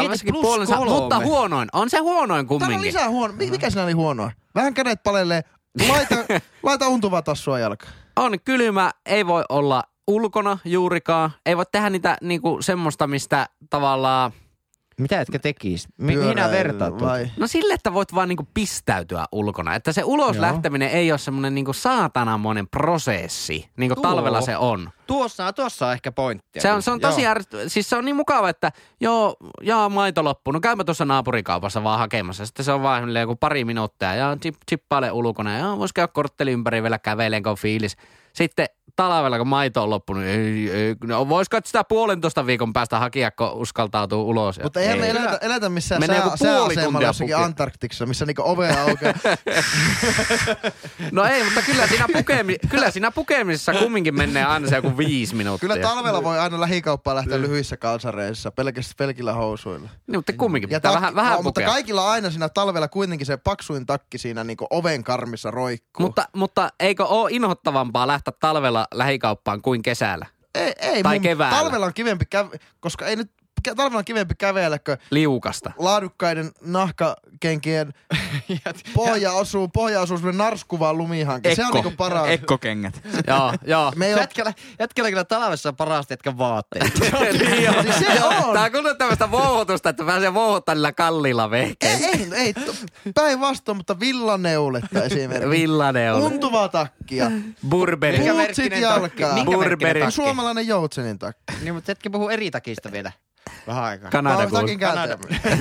puolensa, 0.42 0.76
kolme. 0.76 0.90
mutta 0.92 1.18
huonoin. 1.18 1.68
On 1.72 1.90
se 1.90 1.98
huonoin 1.98 2.28
Täällä 2.28 2.40
on 2.40 2.46
kumminkin. 2.46 2.86
lisää 2.86 3.08
huono. 3.08 3.34
Mi- 3.36 3.50
Mikä 3.50 3.70
siinä 3.70 3.84
oli 3.84 3.92
huonoa? 3.92 4.30
Vähän 4.54 4.74
kädet 4.74 5.02
palelee. 5.02 5.42
Laita, 5.88 6.14
laita 6.62 6.88
untuvaa 6.88 7.22
tassua 7.22 7.58
jalkaan. 7.58 7.92
On 8.16 8.40
kylmä, 8.44 8.90
ei 9.06 9.26
voi 9.26 9.44
olla 9.48 9.82
ulkona 10.08 10.58
juurikaan. 10.64 11.30
Ei 11.46 11.56
voi 11.56 11.64
tehdä 11.72 11.90
niitä 11.90 12.16
niinku 12.22 12.58
semmoista, 12.62 13.06
mistä 13.06 13.46
tavallaan... 13.70 14.32
Mitä 15.00 15.20
etkä 15.20 15.38
tekis? 15.38 15.88
Mi- 15.96 16.16
mihin 16.16 16.36
nää 16.36 16.50
vertaat? 16.50 16.90
tuota? 16.90 17.04
vai? 17.04 17.30
No 17.36 17.46
sille, 17.46 17.74
että 17.74 17.94
voit 17.94 18.14
vaan 18.14 18.28
niinku 18.28 18.48
pistäytyä 18.54 19.24
ulkona. 19.32 19.74
Että 19.74 19.92
se 19.92 20.04
ulos 20.04 20.36
Joo. 20.36 20.42
lähteminen 20.42 20.88
ei 20.90 21.12
ole 21.12 21.18
semmoinen 21.18 21.54
niinku 21.54 21.72
saatanamoinen 21.72 22.68
prosessi, 22.68 23.70
niin 23.76 23.88
kuin 23.88 24.02
Tuo. 24.02 24.10
talvella 24.10 24.40
se 24.40 24.56
on. 24.56 24.90
Tuossa, 25.06 25.52
tuossa 25.52 25.86
on 25.86 25.92
ehkä 25.92 26.12
pointtia. 26.12 26.62
Se 26.62 26.72
on, 26.72 26.82
se 26.82 26.90
on 26.90 27.00
tosi 27.00 27.26
ärsyttävää. 27.26 27.68
Siis 27.68 27.90
se 27.90 27.96
on 27.96 28.04
niin 28.04 28.16
mukava, 28.16 28.48
että 28.48 28.72
joo, 29.00 29.36
jaa, 29.62 29.88
maito 29.88 30.24
loppuu. 30.24 30.52
No 30.52 30.60
käypä 30.60 30.84
tuossa 30.84 31.04
naapurikaupassa 31.04 31.84
vaan 31.84 31.98
hakemassa. 31.98 32.46
Sitten 32.46 32.64
se 32.64 32.72
on 32.72 32.82
vaan 32.82 33.16
joku 33.16 33.36
pari 33.36 33.64
minuuttia 33.64 34.14
ja 34.14 34.36
chip, 34.42 34.54
chippaile 34.70 35.12
ulkona. 35.12 35.58
Ja 35.58 35.78
vois 35.78 35.92
käydä 35.92 36.08
kortteli 36.12 36.52
ympäri 36.52 36.82
vielä 36.82 36.98
käveleen, 36.98 37.42
kun 37.42 37.50
on 37.50 37.58
fiilis. 37.58 37.96
Sitten 38.32 38.66
talvella, 38.96 39.38
kun 39.38 39.48
maito 39.48 39.82
on 39.82 39.90
loppunut, 39.90 40.24
ei, 40.24 40.70
ei, 40.70 40.94
no, 41.04 41.28
voisiko 41.28 41.58
sitä 41.64 41.84
puolentoista 41.84 42.46
viikon 42.46 42.72
päästä 42.72 42.98
hakea, 42.98 43.30
kun 43.30 43.50
uskaltautuu 43.52 44.28
ulos. 44.28 44.56
Ja- 44.56 44.62
Mutta 44.62 44.80
eihän 44.80 44.98
me 44.98 45.04
ei. 45.04 45.10
eletä, 45.10 45.38
eletä 45.42 45.68
missään 45.68 46.00
Menee 46.00 46.20
sää, 46.20 46.36
sääasemalla 46.36 47.06
jossakin. 47.06 47.36
Antarktiksessa, 47.36 48.06
missä 48.06 48.26
niinku 48.26 48.42
ovea 48.44 48.82
aukeaa. 48.82 49.14
No 51.12 51.24
ei, 51.24 51.44
mutta 51.44 51.62
kyllä 51.62 51.86
siinä, 51.86 52.06
pukemi, 52.12 52.56
kyllä 52.68 52.90
siinä 52.90 53.10
pukemisessa 53.10 53.72
kumminkin 53.74 54.14
menee 54.16 54.44
aina 54.44 54.68
se 54.68 54.76
joku 54.76 54.96
viisi 54.98 55.34
minuuttia. 55.34 55.68
Kyllä 55.68 55.82
talvella 55.88 56.24
voi 56.24 56.38
aina 56.38 56.60
lähikauppaan 56.60 57.16
lähteä 57.16 57.40
lyhyissä 57.40 57.76
kalsareissa, 57.76 58.50
pelkästään 58.50 58.94
pelkillä 58.98 59.32
housuilla. 59.32 59.88
Niin, 60.06 60.18
mutta 60.18 60.32
kumminkin 60.32 60.70
Ja 60.70 60.78
pitää 60.80 60.92
takki- 60.92 61.00
vähän, 61.00 61.14
vähän 61.14 61.36
no, 61.36 61.42
mutta 61.42 61.60
kaikilla 61.62 62.10
aina 62.10 62.30
siinä 62.30 62.48
talvella 62.48 62.88
kuitenkin 62.88 63.26
se 63.26 63.36
paksuin 63.36 63.86
takki 63.86 64.18
siinä 64.18 64.44
niinku 64.44 64.66
oven 64.70 65.04
karmissa 65.04 65.50
roikkuu. 65.50 66.06
Mutta, 66.06 66.24
mutta 66.36 66.68
eikö 66.80 67.04
ole 67.06 67.30
inhottavampaa 67.32 68.06
lähteä 68.06 68.19
talvella 68.40 68.86
lähikauppaan 68.94 69.62
kuin 69.62 69.82
kesällä? 69.82 70.26
ei, 70.54 70.72
ei 70.78 71.02
tai 71.02 71.14
mun, 71.14 71.22
keväällä. 71.22 71.58
Talvella 71.58 71.86
on 71.86 71.94
kivempi 71.94 72.24
käve, 72.30 72.56
koska 72.80 73.06
ei 73.06 73.16
nyt 73.16 73.30
talvella 73.76 73.98
on 73.98 74.04
kivempi 74.04 74.34
kävellä, 74.38 74.78
kun 74.78 74.96
Liukasta. 75.10 75.72
laadukkaiden 75.78 76.50
nahkakenkien 76.60 77.94
pohja 78.94 79.32
osuu, 79.32 79.68
pohja 79.68 80.00
osuu 80.00 80.16
semmoinen 80.16 80.38
narskuvaan 80.38 80.98
lumihanke. 80.98 81.54
Se 81.54 81.66
on 81.66 81.70
niinku 81.72 81.90
paras. 81.96 82.28
Ekkokengät. 82.28 83.00
joo, 83.26 83.52
joo. 83.66 83.92
Me 83.96 84.06
ei 84.06 84.12
ole, 84.14 84.20
Jätkällä, 84.20 84.52
jätkällä 84.78 85.10
kyllä 85.10 85.24
talvessa 85.24 85.72
parasta 85.72 86.12
jätkän 86.12 86.38
vaatteet. 86.38 86.92
niin 87.48 87.62
joo. 87.64 87.82
Siis 87.82 87.98
se 87.98 88.24
on. 88.24 88.52
Tää 88.54 88.62
on 88.64 88.70
kyllä 88.72 88.94
tämmöistä 88.94 89.30
vouhotusta, 89.30 89.88
että 89.88 90.04
pääsee 90.04 90.34
vouhottaa 90.34 90.74
niillä 90.74 90.92
kalliilla 90.92 91.44
ei, 91.44 91.50
vehkeillä. 91.50 92.06
ei, 92.06 92.28
ei 92.44 92.54
to- 92.54 92.74
päinvastoin, 93.14 93.76
mutta 93.76 94.00
villaneuletta 94.00 95.02
esimerkiksi. 95.04 95.50
Villanen 95.50 96.14
on. 96.14 96.22
Untuvaa 96.22 96.68
takkia. 96.68 97.30
Burberi. 97.68 98.18
Minkä 98.18 98.32
Pultsit 98.32 98.56
merkkinen 98.56 98.80
jalkaa. 98.80 99.28
takki? 99.28 99.44
Burberry. 99.44 99.76
merkkinen 99.76 99.96
takki? 100.00 100.14
Suomalainen 100.14 100.66
joutsenin 100.66 101.18
takki. 101.18 101.42
Niin, 101.62 101.74
mutta 101.74 101.92
etkä 101.92 102.10
puhu 102.10 102.28
eri 102.28 102.50
takista 102.50 102.92
vielä. 102.92 103.12
Vähän 103.66 103.84
aikaa. 103.84 104.22
Mä 104.22 104.36
Kanada. 104.80 105.18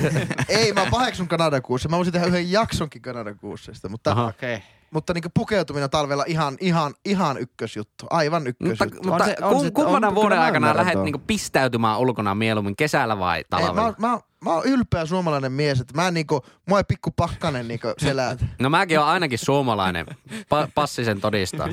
Ei, 0.48 0.72
mä 0.72 0.86
paheksun 0.90 1.28
Kanadakuussa. 1.28 1.88
Mä 1.88 1.96
voisin 1.96 2.12
tehdä 2.12 2.26
yhden 2.26 2.52
jaksonkin 2.52 3.02
Kanadakuussista, 3.02 3.88
mutta, 3.88 4.10
Aha. 4.10 4.26
Okei. 4.26 4.54
Okay. 4.54 4.66
mutta 4.90 5.14
niin 5.14 5.24
pukeutuminen 5.34 5.84
on 5.84 5.90
talvella 5.90 6.24
ihan, 6.26 6.56
ihan, 6.60 6.94
ihan 7.04 7.38
ykkösjuttu. 7.38 8.06
Aivan 8.10 8.42
Mutta, 8.42 8.50
ykkösjuttu. 8.66 9.08
mutta 9.08 9.24
On 9.24 9.30
se- 9.30 9.36
on 9.44 9.60
se- 9.60 9.70
kummana 9.70 10.08
on- 10.08 10.14
vuoden 10.14 10.38
mä 10.38 10.44
aikana 10.44 10.76
lähdet 10.76 11.02
niinku 11.02 11.22
pistäytymään 11.26 11.98
ulkona 11.98 12.34
mieluummin 12.34 12.76
kesällä 12.76 13.18
vai 13.18 13.38
Ei, 13.38 13.44
talvella? 13.50 13.74
mä, 13.74 13.82
oon- 13.84 13.94
mä, 13.98 14.12
oon- 14.12 14.20
mä 14.44 14.52
oon 14.52 14.64
ylpeä 14.66 15.06
suomalainen 15.06 15.52
mies, 15.52 15.80
että 15.80 15.94
mä 15.94 16.08
en 16.08 16.14
niinku, 16.14 16.46
mua 16.68 16.78
ei 16.78 16.84
pikku 16.88 17.10
pakkanen 17.10 17.68
niinku 17.68 17.88
selät. 17.98 18.44
No 18.58 18.70
mäkin 18.70 18.98
oon 18.98 19.08
ainakin 19.08 19.38
suomalainen. 19.38 20.06
Pa- 20.30 20.70
passi 20.74 21.04
sen 21.04 21.20
todistaa. 21.20 21.68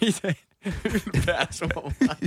Miten 0.00 0.36
ylpeä 0.84 1.46
suomalainen? 1.50 2.18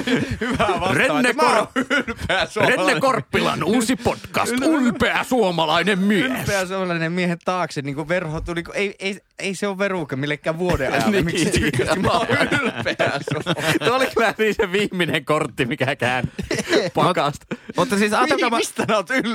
Hyvä 0.40 0.66
vastaus. 0.80 0.96
Renne, 0.96 1.32
Mä 1.32 1.42
Kor- 1.42 1.66
ylpeä 2.08 2.46
Renne 2.66 3.00
Korppilan 3.00 3.64
uusi 3.64 3.96
podcast. 3.96 4.52
Ylpeä 4.52 5.24
suomalainen 5.24 5.98
mies. 5.98 6.24
Ylpeä 6.24 6.66
suomalainen 6.66 7.12
miehen 7.12 7.38
taakse, 7.44 7.82
niin 7.82 7.94
kuin 7.94 8.08
verho 8.08 8.40
tuli, 8.40 8.62
kun 8.62 8.76
ei, 8.76 8.94
ei, 8.98 9.20
ei 9.38 9.54
se 9.54 9.66
ole 9.68 9.78
veruuka 9.78 10.16
millekään 10.16 10.58
vuoden 10.58 10.92
ajalle. 10.92 11.10
Niin. 11.10 11.24
Miksi 11.24 11.44
se 11.86 11.94
Mä 12.00 12.10
oon 12.10 12.26
ylpeä 12.30 13.20
suomalainen. 13.32 13.80
Tuo 13.84 13.96
oli 13.96 14.06
kyllä 14.06 14.34
niin 14.38 14.54
se 14.54 14.72
viimeinen 14.72 15.24
kortti, 15.24 15.66
mikä 15.66 15.96
käänti 15.96 16.32
pakasta. 16.94 17.46
Mutta 17.76 17.98
siis 17.98 18.12
ajatelkaa, 18.12 18.50
mistä 18.50 18.84
sä 18.88 18.96
oot 18.96 19.10
ylpeä? 19.10 19.31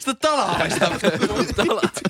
Sitä 0.00 0.14
talaista. 1.56 2.00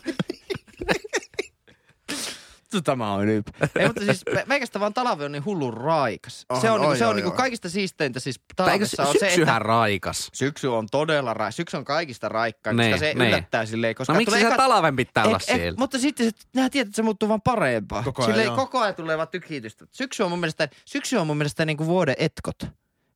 Tämä 2.85 3.13
on 3.13 3.29
ylpeä. 3.29 3.69
Ei, 3.79 3.87
mutta 3.87 4.05
siis 4.05 4.23
me- 4.35 4.45
meikästä 4.47 4.81
vaan 4.81 4.95
talvi 4.95 5.25
on 5.25 5.33
niin 5.33 5.45
hullun 5.45 5.75
raikas. 5.75 6.47
On, 6.49 6.61
se 6.61 6.71
on, 6.71 6.81
niinku, 6.81 6.91
oi, 6.91 6.99
se 6.99 7.05
on 7.05 7.09
oi, 7.11 7.15
niinku 7.17 7.31
oi. 7.31 7.37
kaikista 7.37 7.69
siisteintä 7.69 8.21
siis 8.21 8.41
talvessa 8.57 9.03
on 9.03 9.13
se, 9.13 9.19
syksyhän 9.19 9.57
että 9.57 9.59
raikas? 9.69 10.29
syksy 10.35 10.67
on 10.67 10.87
todella 10.91 11.35
raikas. 11.35 11.57
Syksy 11.57 11.77
on 11.77 11.85
kaikista 11.85 12.29
raikkain, 12.29 12.77
Niin, 12.77 12.91
koska 12.91 13.07
se 13.07 13.15
niin. 13.15 13.29
yllättää 13.29 13.67
silleen. 13.67 13.95
Koska 13.95 14.13
No 14.13 14.17
miksi 14.17 14.35
tulee 14.37 14.49
se 14.51 14.55
eka- 14.55 14.57
talven 14.57 14.97
pitää 14.97 15.25
olla 15.25 15.39
siellä? 15.39 15.79
Mutta 15.79 15.99
sitten 15.99 16.27
se, 16.27 16.33
nää 16.55 16.71
tiedät, 16.71 16.89
että 16.89 16.97
se 16.97 17.03
muuttuu 17.03 17.29
vaan 17.29 17.43
parempaa. 17.43 18.03
Koko 18.03 18.23
ajan, 18.23 18.33
Silleen 18.35 18.57
koko 18.57 18.79
ajan 18.81 18.95
tulee 18.95 19.17
vaan 19.17 19.29
tykitystä. 19.29 19.87
Syksy 19.93 20.23
on 20.23 20.31
mun 20.31 20.39
mielestä, 20.41 20.69
syksy 20.85 21.17
on 21.17 21.27
mun 21.27 21.37
mielestä 21.37 21.65
niinku 21.65 21.87
vuoden 21.87 22.15
etkot. 22.19 22.59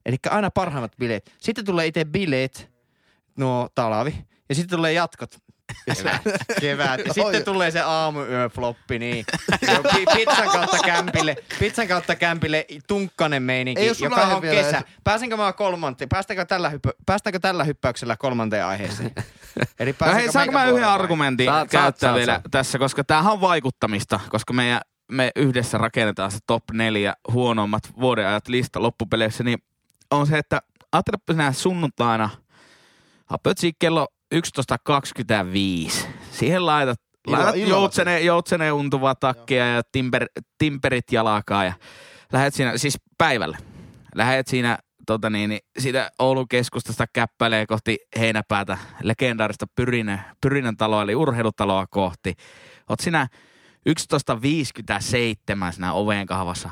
Eli 0.05 0.15
aina 0.29 0.51
parhaimmat 0.51 0.91
bileet. 0.99 1.31
Sitten 1.37 1.65
tulee 1.65 1.87
itse 1.87 2.05
bileet, 2.05 2.72
nuo 3.37 3.69
talvi. 3.75 4.15
Ja 4.49 4.55
sitten 4.55 4.77
tulee 4.77 4.93
jatkot. 4.93 5.35
Kevät. 5.95 6.21
Kevät. 6.61 6.99
Ja 6.99 7.13
sitten 7.13 7.25
Oi. 7.25 7.41
tulee 7.43 7.71
se 7.71 7.81
aamuyöfloppi, 7.81 8.99
niin. 8.99 9.25
Pizzan 10.15 10.49
kautta 10.49 10.77
kämpille, 10.85 11.35
pizzan 11.59 11.87
kautta 11.87 12.15
kämpille 12.15 12.65
tunkkanen 12.87 13.43
meininki, 13.43 13.91
joka 14.03 14.21
on 14.21 14.41
vielä 14.41 14.61
kesä. 14.61 14.77
edes. 14.77 14.89
Pääsenkö 15.03 15.37
mä 15.37 15.53
kolmanteen? 15.53 16.09
Päästäänkö 16.09 16.45
tällä, 16.45 16.69
hyppä, 16.69 16.91
päästäänkö 17.05 17.39
tällä 17.39 17.63
hyppäyksellä 17.63 18.15
kolmanteen 18.17 18.65
aiheeseen? 18.65 19.11
Eli 19.79 19.95
No 20.05 20.13
hei, 20.13 20.31
saanko 20.31 20.51
mä 20.51 20.65
yhden 20.65 20.87
argumentin 20.87 21.45
saat, 21.45 21.69
käyttää 21.69 22.07
saat, 22.09 22.15
vielä 22.17 22.31
saat. 22.33 22.43
tässä, 22.51 22.79
koska 22.79 23.03
tämähän 23.03 23.33
on 23.33 23.41
vaikuttamista, 23.41 24.19
koska 24.29 24.53
meidän, 24.53 24.81
me 25.11 25.31
yhdessä 25.35 25.77
rakennetaan 25.77 26.31
se 26.31 26.37
top 26.47 26.63
neljä 26.73 27.13
huonommat 27.31 27.83
vuodenajat 27.99 28.47
lista 28.47 28.81
loppupeleissä, 28.81 29.43
niin 29.43 29.57
on 30.11 30.27
se, 30.27 30.37
että 30.37 30.61
ajattelepa 30.91 31.33
sinä 31.33 31.51
sunnuntaina, 31.51 32.29
apötsi 33.29 33.71
kello 33.79 34.07
11.25. 34.35 34.41
Siihen 36.31 36.65
laitat, 36.65 36.99
Ilo- 37.27 37.31
laitat 37.37 37.55
illalla 37.55 37.69
joutsene, 37.81 38.19
joutsene 38.21 38.71
untuvaa 38.71 39.15
takkia 39.15 39.67
ja 39.67 39.81
timper, 39.91 40.25
timperit 40.57 41.11
jalakaa 41.11 41.63
ja 41.65 41.73
lähet 42.33 42.53
siinä, 42.53 42.77
siis 42.77 42.97
päivällä, 43.17 43.57
lähet 44.15 44.47
siinä 44.47 44.77
tota 45.07 45.29
niin, 45.29 45.49
niin 45.49 45.61
siitä 45.79 46.11
Oulun 46.19 46.47
keskustasta 46.47 47.05
käppäilee 47.13 47.65
kohti 47.65 47.97
Heinäpäätä, 48.19 48.77
legendaarista 49.03 49.65
Pyrinen, 49.75 50.21
Pyrinen 50.41 50.77
taloa, 50.77 51.01
eli 51.01 51.15
urheilutaloa 51.15 51.87
kohti. 51.87 52.33
Oot 52.89 52.99
siinä 52.99 53.27
11.57 53.89 55.71
siinä 55.71 55.93
oven 55.93 56.25
kahvassa. 56.25 56.69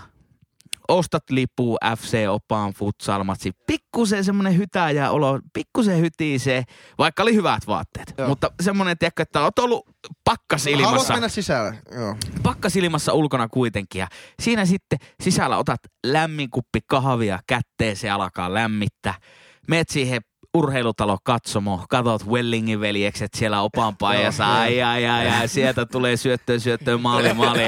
Ostat 0.91 1.23
lippu 1.29 1.77
FC 1.97 2.17
Opaan 2.29 2.73
futsalmatsi. 2.73 3.51
Pikkusen 3.67 4.23
semmonen 4.23 4.57
hytäjä 4.57 5.11
olo, 5.11 5.39
pikkusen 5.53 5.99
hytisee, 5.99 6.63
vaikka 6.97 7.23
oli 7.23 7.35
hyvät 7.35 7.67
vaatteet. 7.67 8.13
Joo. 8.17 8.27
Mutta 8.27 8.51
semmonen, 8.61 8.97
tiedätkö, 8.97 9.23
että 9.23 9.41
oot 9.41 9.59
ollut 9.59 9.85
Haluat 9.85 10.23
pakkasilmassa 10.23 11.13
mennä 11.13 11.29
sisälle? 11.29 11.77
Joo. 11.95 12.15
pakkasilmassa 12.43 13.13
ulkona 13.13 13.47
kuitenkin. 13.47 13.99
Ja 13.99 14.07
siinä 14.41 14.65
sitten 14.65 14.99
sisällä 15.23 15.57
otat 15.57 15.79
lämmin 16.05 16.49
kuppi 16.49 16.79
kahvia 16.87 17.39
kätteen, 17.47 17.95
se 17.95 18.09
alkaa 18.09 18.53
lämmittää. 18.53 19.13
Meet 19.67 19.89
siihen 19.89 20.21
urheilutalo 20.53 21.17
katsomo, 21.23 21.85
katot 21.89 22.27
Wellingin 22.27 22.79
veljekset 22.81 23.33
siellä 23.33 23.61
opan 23.61 23.97
paijassa, 23.97 24.53
ai, 24.59 24.81
ai, 24.81 25.07
ai, 25.07 25.29
ai, 25.29 25.47
sieltä 25.47 25.85
tulee 25.85 26.17
syöttöön, 26.17 26.59
syöttöön, 26.59 27.01
maali, 27.01 27.33
maali. 27.33 27.61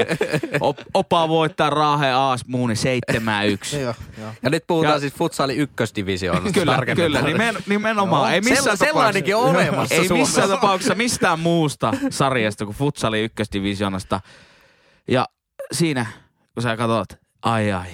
Op, 0.60 0.78
opa 0.93 1.28
voittaa 1.30 1.69
Raahe 1.69 2.08
Aas 2.12 2.46
Muuni 2.48 2.74
7-1. 2.74 3.76
Joo, 3.76 3.93
joo. 4.17 4.32
Ja 4.43 4.50
nyt 4.50 4.63
puhutaan 4.67 4.93
Ja- 4.93 5.00
siis 5.00 5.13
futsali 5.13 5.56
ykkösdivisioonasta. 5.56 6.60
Kyllä, 6.60 6.80
kyllä, 6.96 7.22
nimen, 7.22 7.56
nimenomaan. 7.67 8.34
Ei 8.34 8.41
missään 8.41 8.78
Sella- 8.78 8.86
sellainenkin 8.86 9.36
on 9.36 9.50
olemassa 9.56 9.96
Ei 9.96 10.10
missään 10.10 10.50
tapauksessa 10.50 10.96
mistään 10.96 11.39
muusta 11.39 11.93
sarjasta 12.10 12.65
kuin 12.65 12.78
futsali 12.78 13.24
ykkösdivisioonasta. 13.24 14.22
Ja 15.08 15.26
siinä, 15.72 16.06
kun 16.54 16.63
sä 16.63 16.78
katsot, 16.78 17.19
ai 17.41 17.72
ai, 17.72 17.89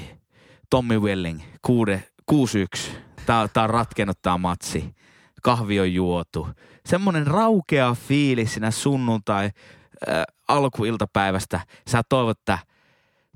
Tommy 0.69 0.99
Welling, 0.99 1.41
kuude, 1.62 2.04
6-1. 2.32 2.91
Tää, 3.29 3.47
tää 3.47 3.63
on 3.63 3.69
ratkennut 3.69 4.21
tää 4.21 4.37
matsi. 4.37 4.95
Kahvi 5.43 5.79
on 5.79 5.93
juotu. 5.93 6.47
Semmonen 6.85 7.27
raukea 7.27 7.95
fiilis 8.07 8.53
siinä 8.53 8.71
sunnuntai 8.71 9.45
äh, 9.45 10.23
alkuiltapäivästä. 10.47 11.59
Sä 11.89 12.01
toivot, 12.09 12.37
että 12.39 12.57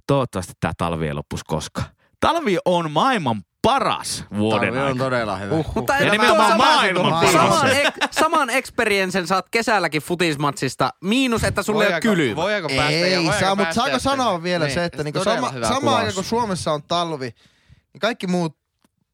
toivottavasti 0.07 0.53
tää 0.59 0.71
talvi 0.77 1.07
ei 1.07 1.13
loppus 1.13 1.43
koskaan. 1.43 1.87
Talvi 2.19 2.57
on 2.65 2.91
maailman 2.91 3.41
paras 3.61 4.25
vuoden 4.37 4.67
Talvi 4.73 4.79
on 4.79 4.85
aika. 4.87 5.03
todella 5.03 5.37
hyvä. 5.37 5.55
Uhuh. 5.55 5.75
Mutta 5.75 5.93
Ja 5.93 5.99
ei- 5.99 6.11
nimenomaan 6.11 6.51
saman- 6.51 6.67
maailman 6.67 7.11
paras. 7.13 7.31
Saman, 7.33 7.69
ek, 7.71 7.93
saman 8.11 8.49
experiencen 8.49 9.27
saat 9.27 9.45
kesälläkin 9.51 10.01
futismatsista, 10.01 10.89
miinus 11.03 11.43
että 11.43 11.63
sulle 11.63 11.85
ei 11.87 11.93
ole 11.93 12.01
kylmä. 12.01 12.35
Voidaanko 12.35 12.69
päästä? 12.69 12.91
ja 12.91 13.05
Ei 13.05 13.15
voidaanko 13.17 13.39
saa, 13.39 13.55
mutta 13.55 13.73
saako 13.73 13.99
sanoa 13.99 14.43
vielä 14.43 14.65
Niin, 14.65 14.73
se, 14.73 14.85
että 14.85 15.03
niinku 15.03 15.19
todella 15.19 15.49
sama, 15.51 15.67
sama 15.67 15.95
aika 15.97 16.13
kun 16.13 16.23
Suomessa 16.23 16.71
on 16.71 16.83
talvi, 16.83 17.33
niin 17.93 17.99
kaikki 18.01 18.27
muut 18.27 18.62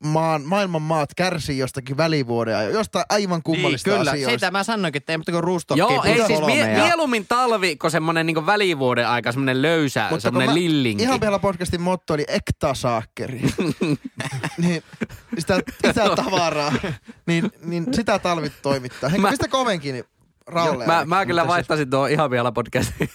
maan, 0.03 0.41
maailman 0.45 0.81
maat 0.81 1.09
kärsii 1.15 1.57
jostakin 1.57 1.97
välivuoden 1.97 2.57
ajan, 2.57 2.73
jostain 2.73 3.05
aivan 3.09 3.35
Niin, 3.37 3.43
kummallista 3.43 3.89
kyllä. 3.89 4.11
asioista. 4.11 4.29
Siitä 4.29 4.51
mä 4.51 4.63
sanoinkin, 4.63 4.97
että 4.99 5.13
ei 5.13 5.17
mutta 5.17 5.31
kuin 5.31 5.43
ruustokki 5.43 5.79
Joo, 5.79 6.03
ei 6.03 6.25
siis 6.27 6.41
mie- 6.45 6.71
ja- 6.73 6.83
mieluummin 6.83 7.25
talvi 7.27 7.75
kuin 7.75 7.91
semmonen 7.91 8.25
niinku 8.25 8.45
välivuoden 8.45 9.07
aika, 9.07 9.31
semmonen 9.31 9.61
löysä, 9.61 10.07
Mutta 10.11 10.31
mä- 10.31 10.53
lillinki. 10.53 11.03
Ihan 11.03 11.21
vielä 11.21 11.39
podcastin 11.39 11.81
motto 11.81 12.13
oli 12.13 12.25
ektasaakkeri. 12.27 13.41
niin 14.57 14.83
sitä, 15.39 15.59
sitä 15.87 16.09
tavaraa, 16.15 16.73
niin, 17.25 17.51
niin 17.63 17.85
sitä 17.93 18.19
talvit 18.19 18.53
toimittaa. 18.61 19.09
Henki, 19.09 19.21
Mä- 19.21 19.29
mistä 19.29 19.47
kovenkin, 19.47 19.93
niin 19.93 20.05
Raule. 20.47 20.85
Mä, 20.85 21.05
mä 21.05 21.25
kyllä 21.25 21.47
vaihtaisin 21.47 21.89
tuon 21.89 22.09
ihan 22.11 22.31
vielä 22.31 22.51
podcastin 22.51 23.09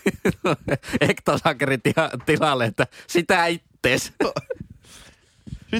ektosankarin 1.11 1.81
tila- 1.83 2.25
tilalle, 2.27 2.65
että 2.65 2.87
sitä 3.07 3.47
ittees. 3.47 4.13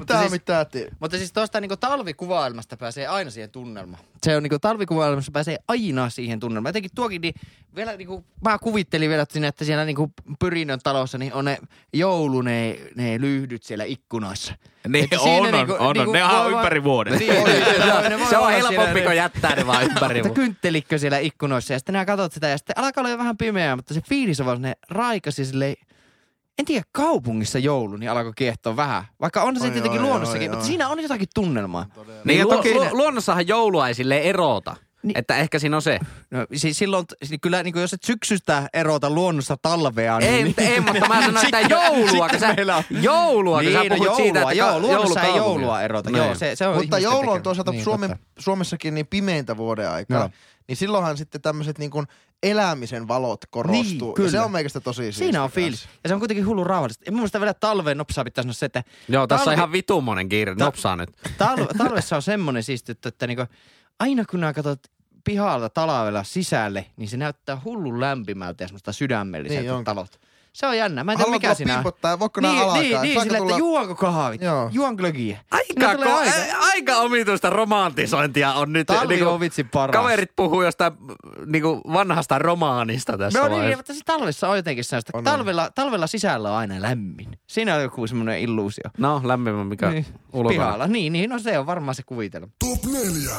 Sitä 0.01 0.19
siis- 0.21 0.33
mitä. 0.33 0.67
Mutta 1.01 1.17
siis 1.17 1.33
tuosta 1.33 1.61
niinku 1.61 1.77
talvikuvailmasta 1.77 2.77
pääsee 2.77 3.07
aina 3.07 3.31
siihen 3.31 3.51
tunnelmaan. 3.51 4.03
Se 4.23 4.37
on 4.37 4.43
niinku 4.43 4.59
talvikuvailmassa 4.59 5.33
pääsee 5.33 5.59
aina 5.69 6.11
siihen 6.11 6.41
tunnelmaan. 6.41 6.69
Jotenkin 6.71 6.91
tuokin, 6.95 7.21
niin 7.21 7.35
vielä 7.77 7.97
niinku, 7.97 8.25
mä 8.45 8.59
kuvittelin 8.59 9.11
vielä 9.11 9.27
sinne, 9.31 9.49
että 9.49 9.65
siellä 9.65 9.85
niinku 9.85 10.13
Pyrinnön 10.39 10.79
talossa 10.83 11.19
niin 11.19 11.33
on 11.35 11.45
ne 11.45 11.59
joulu, 11.93 12.43
ne, 12.43 12.79
ne 12.95 13.21
lyhdyt 13.21 13.63
siellä 13.63 13.85
ikkunoissa. 13.85 14.55
Niin 14.89 15.05
Että 15.05 15.17
on, 15.21 15.23
siinä 15.23 15.47
on, 15.49 15.53
niinku- 15.53 15.73
on, 15.73 15.81
on. 15.81 15.95
niinku 15.97 16.13
Ne 16.13 16.25
on 16.25 16.31
voi 16.31 16.39
vaan- 16.39 16.53
ympäri 16.53 16.85
vuoden. 16.85 17.19
Niin, 17.19 17.33
niin, 17.45 17.45
voi 18.21 18.29
Se 18.29 18.37
on 18.37 18.43
olla 18.43 18.51
helpompi 18.51 18.83
siellä- 18.85 19.03
kuin 19.03 19.17
jättää 19.17 19.55
ne 19.57 19.67
vaan 19.67 19.83
ympäri. 19.91 20.19
Että 20.19 20.31
kynttelikö 20.31 20.99
siellä 20.99 21.19
ikkunoissa 21.19 21.73
ja 21.73 21.79
sitten 21.79 21.93
nää 21.93 22.05
katsot 22.05 22.33
sitä 22.33 22.49
ja 22.49 22.59
sitten 22.59 22.79
alkaa 22.79 23.01
olla 23.03 23.11
jo 23.11 23.19
vähän 23.19 23.37
pimeää, 23.37 23.77
mutta 23.77 23.95
se 23.95 24.01
fiilis 24.09 24.41
on 24.41 24.47
vaan 24.47 24.63
ne 24.63 24.73
raikasi 24.91 25.45
silleen, 25.45 25.77
en 26.59 26.65
tiedä, 26.65 26.85
kaupungissa 26.93 27.59
joulu, 27.59 27.97
niin 27.97 28.11
alkoi 28.11 28.33
kiehtoa 28.37 28.77
vähän. 28.77 29.05
Vaikka 29.21 29.43
on 29.43 29.59
se 29.59 29.65
Oi, 29.65 29.71
tietenkin 29.71 30.01
oi, 30.01 30.07
luonnossakin, 30.07 30.43
oi, 30.43 30.49
mutta 30.49 30.65
oi. 30.65 30.67
siinä 30.67 30.89
on 30.89 31.03
jotakin 31.03 31.29
tunnelmaa. 31.35 31.87
Niin, 32.25 32.39
ja 32.39 32.45
luo, 32.45 32.57
toki- 32.57 32.75
luo, 32.75 32.89
luonnossahan 32.93 33.49
joulua 33.49 33.89
ei 33.89 33.95
silleen 33.95 34.23
erota. 34.23 34.77
Niin. 35.03 35.19
Että 35.19 35.37
ehkä 35.37 35.59
siinä 35.59 35.77
on 35.77 35.83
se. 35.83 35.99
No, 36.31 36.47
siis 36.55 36.79
silloin, 36.79 37.07
siis 37.25 37.41
kyllä 37.43 37.63
niin 37.63 37.73
kuin 37.73 37.81
jos 37.81 37.93
et 37.93 38.03
syksystä 38.03 38.69
erota 38.73 39.11
luonnossa 39.11 39.57
talvea, 39.63 40.19
niin... 40.19 40.31
Ei, 40.35 40.45
mutta, 40.45 40.63
ei, 40.63 40.81
mutta 40.81 41.09
mä 41.09 41.23
sanoin, 41.27 41.47
että 41.47 41.61
joulua, 41.77 42.29
kun 42.29 42.39
sä, 42.39 42.55
meillä 42.55 42.77
on- 42.77 42.85
joulua, 42.91 43.57
kun 43.57 43.65
niin, 43.65 43.73
sä 43.73 43.89
no 43.89 43.89
puhut 43.89 44.05
joulua, 44.05 44.17
siitä, 44.17 44.41
että 44.43 44.53
joo, 44.53 44.81
luonnossa 44.81 45.23
ei 45.23 45.37
joulua 45.37 45.83
erota. 45.83 46.11
Niin. 46.11 46.25
Joo, 46.25 46.35
se, 46.35 46.57
se 46.57 46.67
on 46.67 46.77
Mutta 46.77 46.99
joulu 46.99 47.31
on 47.31 47.43
toisaalta 47.43 47.71
niin, 47.71 47.85
Suomen, 47.85 48.11
totta. 48.11 48.27
Suomessakin 48.39 48.95
niin 48.95 49.07
pimeintä 49.07 49.57
vuoden 49.57 49.91
aikaa. 49.91 50.19
Joo. 50.21 50.31
Niin 50.69 50.77
silloinhan 50.77 51.17
sitten 51.17 51.41
tämmöiset 51.43 51.79
niin 51.79 51.91
kuin 51.91 52.07
elämisen 52.43 53.09
valot 53.09 53.41
korostuu. 53.51 53.83
Niin, 53.83 53.99
Ja 54.09 54.13
kyllä. 54.15 54.31
se 54.31 54.41
on 54.41 54.53
meikästä 54.53 54.81
tosi 54.81 54.97
siistiä 55.03 55.25
Siinä 55.25 55.43
on 55.43 55.45
kanssa. 55.45 55.55
fiilis. 55.55 55.89
Ja 56.05 56.09
se 56.09 56.15
on 56.15 56.21
kuitenkin 56.21 56.47
hullu 56.47 56.65
rauhallista. 56.65 57.03
Ja 57.07 57.13
mun 57.13 57.19
mielestä 57.21 57.41
vielä 57.41 57.55
talveen 57.55 57.99
nopsaa 57.99 58.25
pitää 58.25 58.43
sanoa 58.43 58.53
se, 58.55 58.67
että 58.67 58.85
Joo, 59.09 59.27
tässä 59.27 59.51
on 59.51 59.57
ihan 59.57 59.73
vitummonen 59.73 60.29
kiire. 60.29 60.55
Nopsaa 60.55 60.97
nyt. 60.97 61.11
talve, 61.39 61.67
talvessa 61.79 62.17
on 62.17 62.23
semmoinen 62.23 62.63
siisti, 62.63 62.93
että, 62.93 63.09
että 63.09 63.27
niinku, 63.27 63.45
aina 64.01 64.25
kun 64.31 64.41
nää 64.41 64.53
katsot 64.53 64.81
pihalta 65.25 65.69
talvella 65.69 66.25
sisälle, 66.25 66.87
niin 66.97 67.09
se 67.09 67.17
näyttää 67.17 67.61
hullun 67.65 68.01
lämpimältä 68.01 68.65
ja 68.65 68.69
semmoista 68.69 68.93
sydämelliseltä 68.93 69.63
Niin 69.63 69.73
onkin. 69.73 69.85
talot. 69.85 70.21
Se 70.55 70.67
on 70.67 70.77
jännä. 70.79 71.05
Mä 71.05 71.13
en 71.13 71.19
tiedä 71.19 71.31
mikä 71.31 71.55
siinä 71.55 71.73
on. 71.73 71.79
pimpottaa? 71.79 72.19
Voiko 72.19 72.41
nää 72.41 72.51
niin, 72.53 72.63
alkaa? 72.63 72.81
niin, 72.81 73.03
niin 73.03 73.21
sillä, 73.23 73.39
tulla- 73.39 73.51
että 73.51 73.59
juonko 73.59 73.95
kahvit, 73.95 74.43
Joo. 74.43 74.69
juon 74.73 74.95
glögiä. 74.95 75.39
Aika, 75.51 75.93
ko- 75.95 75.99
aika. 75.99 76.17
aika. 76.17 76.57
aika 76.61 76.97
omituista 76.97 77.51
romantisointia 77.51 78.53
on 78.53 78.73
nyt. 78.73 78.87
Talvi 78.87 79.15
niinku, 79.15 79.31
on 79.31 79.41
vitsi 79.41 79.65
paras. 79.65 79.93
Kaverit 80.03 80.31
puhuu 80.37 80.63
jostain 80.63 80.93
niinku 81.47 81.81
vanhasta 81.93 82.39
romaanista 82.39 83.19
tässä 83.19 83.39
No 83.39 83.45
niin, 83.45 83.53
vaiheessa. 83.57 83.79
mutta 83.79 83.93
siis 83.93 84.05
talvessa 84.07 84.49
on 84.49 84.57
jotenkin 84.57 84.85
sellaista. 84.85 85.11
On, 85.15 85.19
on. 85.19 85.25
talvella, 85.25 85.71
talvella 85.75 86.07
sisällä 86.07 86.51
on 86.51 86.57
aina 86.57 86.83
lämmin. 86.83 87.39
Siinä 87.47 87.75
on 87.75 87.83
joku 87.83 88.07
semmoinen 88.07 88.39
illuusio. 88.41 88.85
No, 88.99 89.21
lämpimä 89.25 89.65
mikä 89.65 89.91
Niin, 89.91 90.07
ulkona. 90.33 90.49
Pihalla. 90.49 90.87
Niin, 90.87 91.13
niin, 91.13 91.31
no 91.31 91.39
se 91.39 91.59
on 91.59 91.67
varmaan 91.67 91.95
se 91.95 92.03
kuvitelma. 92.07 92.47
Top 92.59 92.85
4. 92.93 93.31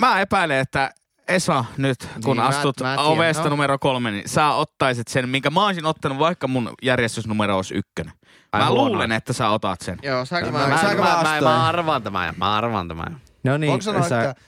Mä 0.00 0.20
epäilen, 0.20 0.58
että 0.58 0.90
Esa 1.28 1.64
nyt, 1.76 1.98
kun 2.00 2.20
Niin, 2.24 2.36
mä- 2.36 2.46
astut 2.48 2.80
mä 2.80 2.86
tiedän, 2.96 3.04
ovesta 3.12 3.42
no. 3.42 3.48
numero 3.50 3.78
kolme, 3.78 4.10
niin 4.10 4.28
sä 4.28 4.50
ottaisit 4.50 5.08
sen, 5.08 5.28
minkä 5.28 5.50
mä 5.50 5.66
olisin 5.66 5.84
ottanut, 5.86 6.18
vaikka 6.18 6.48
mun 6.48 6.72
järjestysnumero 6.82 7.56
olisi 7.56 7.74
ykkönen. 7.74 8.12
Ai 8.52 8.60
mä 8.60 8.68
huono. 8.70 8.88
luulen, 8.88 9.12
että 9.12 9.32
sä 9.32 9.48
otat 9.48 9.80
sen. 9.80 9.98
Joo, 10.02 10.24
saanko 10.24 10.50
Mä, 10.50 10.58
mä, 10.58 10.66
mä, 10.68 10.78
saanko 10.80 11.02
mä, 11.02 11.08
mä, 11.08 11.16
astoin? 11.18 11.44
mä 11.44 11.66
arvaan 11.68 12.02
tämän. 12.02 12.34
Mä 12.36 12.56
arvaan 12.56 12.88
tämän. 12.88 13.20
No 13.44 13.56
niin, 13.56 13.72
Onko 13.72 13.82
sanoa, 13.82 14.08
sä- 14.08 14.30
että? 14.30 14.42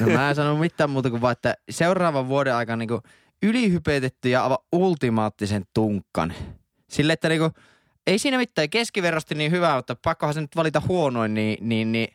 No 0.00 0.06
mä 0.14 0.28
en 0.28 0.34
sano 0.34 0.56
mitään 0.56 0.90
muuta 0.90 1.10
kuin 1.10 1.20
vaan, 1.22 1.32
että 1.32 1.54
seuraavan 1.70 2.28
vuoden 2.28 2.54
aikana 2.54 2.76
niinku 2.76 3.00
ylihypetetty 3.42 4.28
ja 4.28 4.42
aivan 4.42 4.58
ultimaattisen 4.72 5.64
tunkkan. 5.74 6.32
Sille, 6.90 7.12
että 7.12 7.28
niinku, 7.28 7.50
ei 8.06 8.18
siinä 8.18 8.36
mitään 8.38 8.70
keskiverrosti 8.70 9.34
niin 9.34 9.50
hyvä, 9.50 9.76
mutta 9.76 9.96
pakkohan 10.04 10.34
se 10.34 10.40
nyt 10.40 10.56
valita 10.56 10.82
huonoin, 10.88 11.34
niin, 11.34 11.68
niin, 11.68 11.92
niin 11.92 12.08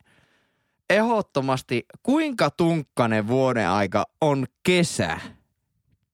ehdottomasti 0.89 1.85
kuinka 2.03 2.49
tunkkanen 2.49 3.27
vuoden 3.27 3.69
aika 3.69 4.05
on 4.21 4.45
kesä. 4.63 5.19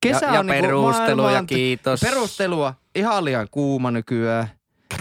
Kesä 0.02 0.26
ja, 0.26 0.34
ja 0.34 0.40
on 0.40 0.46
niinku 0.46 0.62
perustelu 0.68 1.22
ja 1.22 1.28
maailman- 1.28 1.48
kiitos. 1.48 2.00
Perustelua, 2.00 2.74
ihan 2.96 3.26
liian 3.26 3.48
kuuma 3.52 3.92
nykyään. 3.92 4.48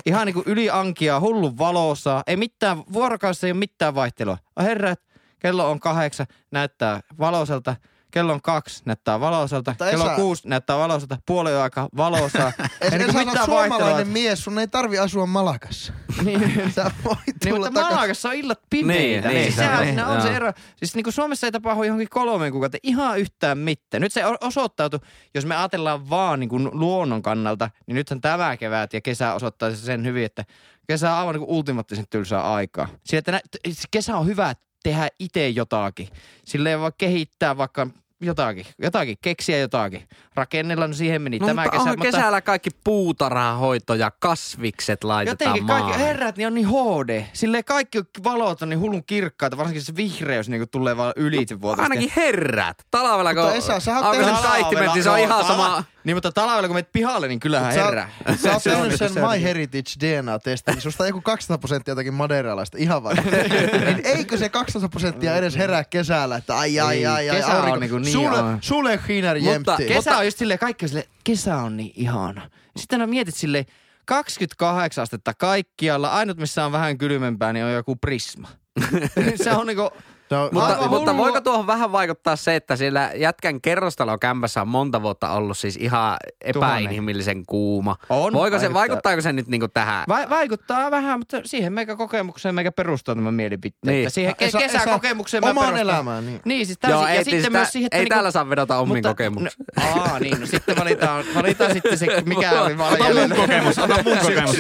Ihan 0.07 0.27
niinku 0.27 0.43
yli 0.47 0.71
ankia, 0.71 1.21
hullun 1.21 1.59
valossa. 1.59 2.23
Ei 2.27 2.37
mitään, 2.37 2.83
vuorokaudessa 2.93 3.47
ei 3.47 3.51
ole 3.53 3.59
mitään 3.59 3.95
vaihtelua. 3.95 4.39
Herrat, 4.61 5.01
kello 5.39 5.71
on 5.71 5.81
kahdeksan, 5.81 6.27
näyttää 6.51 7.01
valoiselta. 7.19 7.77
Kello 8.11 8.33
on 8.33 8.43
kaksi, 8.43 8.83
näyttää 8.85 9.21
valoiselta. 9.21 9.71
Mutta 9.71 9.91
Kello 9.91 10.05
on 10.05 10.17
kuusi, 10.17 10.49
näyttää 10.49 10.79
valoiselta. 10.79 11.19
Puolen 11.27 11.57
aika 11.59 11.89
valosaa. 11.97 12.53
Ei, 12.81 12.91
niinku 12.91 13.13
sä 13.13 13.19
mitään 13.25 13.47
suomalainen 13.47 14.09
mies, 14.09 14.45
sun 14.45 14.59
ei 14.59 14.69
tarvi 14.69 14.99
asua 14.99 15.27
Malakassa. 15.27 15.93
niin, 16.25 16.73
Sä 16.73 16.91
voit 17.05 17.19
niin, 17.45 17.55
mutta 17.55 17.71
takas. 17.71 17.91
Malakassa 17.95 18.29
on 18.29 18.35
illat 18.35 18.61
pimeitä. 18.71 19.29
Niin, 19.29 19.35
Niin, 19.35 19.35
niin, 19.35 19.45
siis 19.45 19.57
se 19.57 19.63
sehän 19.63 19.79
on, 19.81 19.85
siinä 19.87 20.07
on 20.09 20.23
se 20.23 20.37
ero. 20.37 20.53
Siis 20.77 20.95
niin 20.95 21.05
kuin 21.05 21.15
Suomessa 21.15 21.47
ei 21.47 21.53
tapahdu 21.53 21.83
johonkin 21.83 22.09
kolmeen 22.11 22.53
kuukautta 22.53 22.79
ihan 22.83 23.19
yhtään 23.19 23.59
mitään. 23.59 24.01
Nyt 24.01 24.13
se 24.13 24.23
osoittautui, 24.41 25.01
jos 25.35 25.47
me 25.47 25.57
ajatellaan 25.57 26.11
vaan 26.11 26.41
niin 26.41 26.51
kuin 26.51 26.69
luonnon 26.73 27.23
kannalta, 27.23 27.71
niin 27.87 27.95
nythän 27.95 28.21
tämä 28.21 28.57
kevät 28.57 28.93
ja 28.93 29.01
kesä 29.01 29.35
osoittaa 29.35 29.71
sen 29.75 30.05
hyvin, 30.05 30.25
että 30.25 30.45
kesä 30.87 31.13
on 31.13 31.19
aivan 31.19 31.35
niin 31.35 31.47
kuin 31.47 31.57
ultimaattisen 31.57 32.05
tylsää 32.11 32.53
aikaa. 32.55 32.89
Sillä, 33.05 33.19
että 33.19 33.33
nä- 33.33 33.41
t- 33.51 33.87
kesä 33.91 34.17
on 34.17 34.27
hyvä 34.27 34.55
tehdä 34.89 35.09
itse 35.19 35.49
jotakin. 35.49 36.09
Silleen 36.45 36.81
vaan 36.81 36.93
kehittää 36.99 37.57
vaikka 37.57 37.87
jotakin, 38.21 38.67
jotakin, 38.83 39.17
keksiä 39.23 39.59
jotakin. 39.59 40.09
Rakennella, 40.35 40.87
no 40.87 40.93
siihen 40.95 41.23
meni 41.23 41.39
No, 41.39 41.47
tämä 41.47 41.63
mutta 41.63 41.71
kesä. 41.71 41.83
onhan 41.83 41.99
kesällä 41.99 42.41
kaikki 42.41 42.71
puutarhahoito 42.85 43.95
ja 43.95 44.11
kasvikset 44.19 45.05
laitetaan 45.05 45.49
Jotenkin 45.51 45.67
kaikki 45.67 45.83
maahan. 45.91 46.01
herrat 46.07 46.37
niin 46.37 46.47
on 46.47 46.55
niin 46.55 46.69
HD. 46.69 47.23
Silleen 47.33 47.65
kaikki 47.65 47.99
valot 48.25 48.63
on 48.63 48.69
niin 48.69 48.81
hullun 48.81 49.05
kirkkaita, 49.05 49.57
varsinkin 49.57 49.83
se 49.83 49.97
vihreys 49.97 50.49
niin 50.49 50.69
tulee 50.71 50.97
vaan 50.97 51.13
ylitse 51.17 51.61
vuotosta. 51.61 51.83
Ainakin 51.83 52.13
herrät. 52.17 52.77
Talvella 52.91 53.35
kun 53.35 53.43
Mutta 53.43 53.57
Esa, 53.57 53.81
sä 53.81 53.99
oot 53.99 54.11
tehnyt- 54.11 54.41
kaihtimet, 54.43 54.91
niin 54.95 55.03
se 55.03 55.11
on 55.11 55.19
ihan 55.19 55.45
sama. 55.45 55.85
Niin, 56.05 56.17
mutta 56.17 56.33
talvella 56.33 56.69
kun 56.69 56.77
menet 56.77 56.93
pihalle, 56.93 57.29
niin 57.29 57.41
kyllähän 57.41 57.75
Sä, 57.75 57.85
herää. 57.85 58.11
sä 58.43 58.53
oot 58.53 58.63
tehnyt 58.65 58.97
sen 58.97 59.13
My 59.13 59.43
Heritage 59.43 59.91
DNA-testin, 60.01 60.75
niin 60.75 60.83
susta 60.83 61.03
on 61.05 61.09
joku 61.09 61.21
200 61.21 61.59
prosenttia 61.59 61.93
jotakin 61.93 62.15
madeiralaista, 62.15 62.79
ihan 62.81 63.03
varmasti. 63.03 63.31
niin 63.87 64.01
eikö 64.05 64.37
se 64.37 64.49
200 64.49 64.89
prosenttia 64.89 65.37
edes 65.37 65.57
herää 65.57 65.85
kesällä, 65.85 66.37
että 66.37 66.59
ai 66.59 66.81
ai 66.81 67.07
ai 67.07 67.31
ai, 67.31 67.37
kesä 67.37 67.47
on 67.47 67.53
aurinko. 67.57 67.79
niinku 67.81 67.99
niin 68.13 68.29
Sulle, 68.29 68.39
on. 68.39 68.59
sulle 68.61 68.97
Mutta 69.41 69.73
jämtti. 69.73 69.95
Kesä 69.95 70.19
on 70.19 70.25
just 70.25 70.39
silleen, 70.39 70.59
kaikki 70.59 70.85
on 70.85 70.89
silleen, 70.89 71.09
kesä 71.25 71.57
on 71.57 71.77
niin 71.77 71.93
ihana. 71.95 72.51
Sitten 72.77 73.01
aina 73.01 73.11
mietit 73.11 73.35
silleen, 73.35 73.65
28 74.05 75.03
astetta 75.03 75.35
kaikkialla, 75.35 76.09
ainut 76.09 76.39
missä 76.39 76.65
on 76.67 76.73
vähän 76.73 76.99
kylmempää, 76.99 77.53
niin 77.53 77.65
on 77.65 77.73
joku 77.73 77.97
prisma. 77.97 78.49
se 79.45 79.53
on 79.53 79.67
niinku, 79.67 79.91
No, 80.31 80.49
Mutta, 80.53 80.89
mutta 80.89 81.17
voiko 81.17 81.41
tuohon 81.41 81.67
vähän 81.67 81.93
vaikuttaa 81.93 82.37
se, 82.37 82.57
että 82.57 82.77
siellä 82.77 83.11
jätkän 83.15 83.61
kerrostalokämpässä 83.61 84.61
on 84.61 84.69
monta 84.69 85.03
vuotta 85.03 85.31
ollut 85.31 85.59
siis 85.59 85.77
ihan 85.77 86.17
epäinhimillisen 86.41 87.47
kuuma. 87.47 87.97
On, 88.09 88.33
Voiko 88.33 88.57
se, 88.59 88.63
vaikuttaa. 88.63 88.75
vaikuttaako 88.81 89.21
se 89.21 89.33
nyt 89.33 89.47
niinku 89.49 89.69
tähän? 89.69 90.05
Va- 90.09 90.29
vaikuttaa 90.31 90.91
vähän, 90.91 91.19
mutta 91.21 91.41
siihen 91.45 91.73
meikä 91.73 91.97
kokemukseen 91.97 92.55
meikä 92.55 92.73
perustuu 92.73 93.15
tämä 93.15 93.33
mielipiteet. 93.33 93.85
Niin. 93.87 94.11
Siihen 94.11 94.35
ke- 94.43 94.45
Esa, 94.45 94.59
kesäkokemukseen 94.59 95.45
mä 95.45 95.51
Omaan 95.51 95.77
elämään, 95.77 96.27
niin. 96.27 96.41
Niin, 96.45 96.67
siis 96.67 96.79
täysin. 96.79 96.95
Joo, 96.99 97.03
ja 97.09 97.11
ei, 97.15 97.25
sitten 97.25 97.41
siis 97.41 97.53
myös 97.53 97.73
siihen, 97.73 97.87
että 97.87 97.97
ei 97.97 98.03
niinku- 98.03 98.15
täällä 98.15 98.31
saa 98.31 98.51
vedota 98.51 98.79
omiin 98.79 99.03
kokemuksiin. 99.03 99.65
No, 99.77 100.03
aa, 100.03 100.19
niin, 100.19 100.41
no 100.41 100.47
sitten 100.47 100.77
valitaan, 100.77 101.25
valitaan 101.35 101.73
sitten 101.73 101.99
se, 101.99 102.07
mikä 102.27 102.63
oli 102.63 102.79
vaan 102.79 102.93
Ota 102.95 103.05
mun 103.15 103.37
kokemus, 103.37 103.79
ota 103.79 103.95
mun 104.03 104.19
kokemus. 104.19 104.57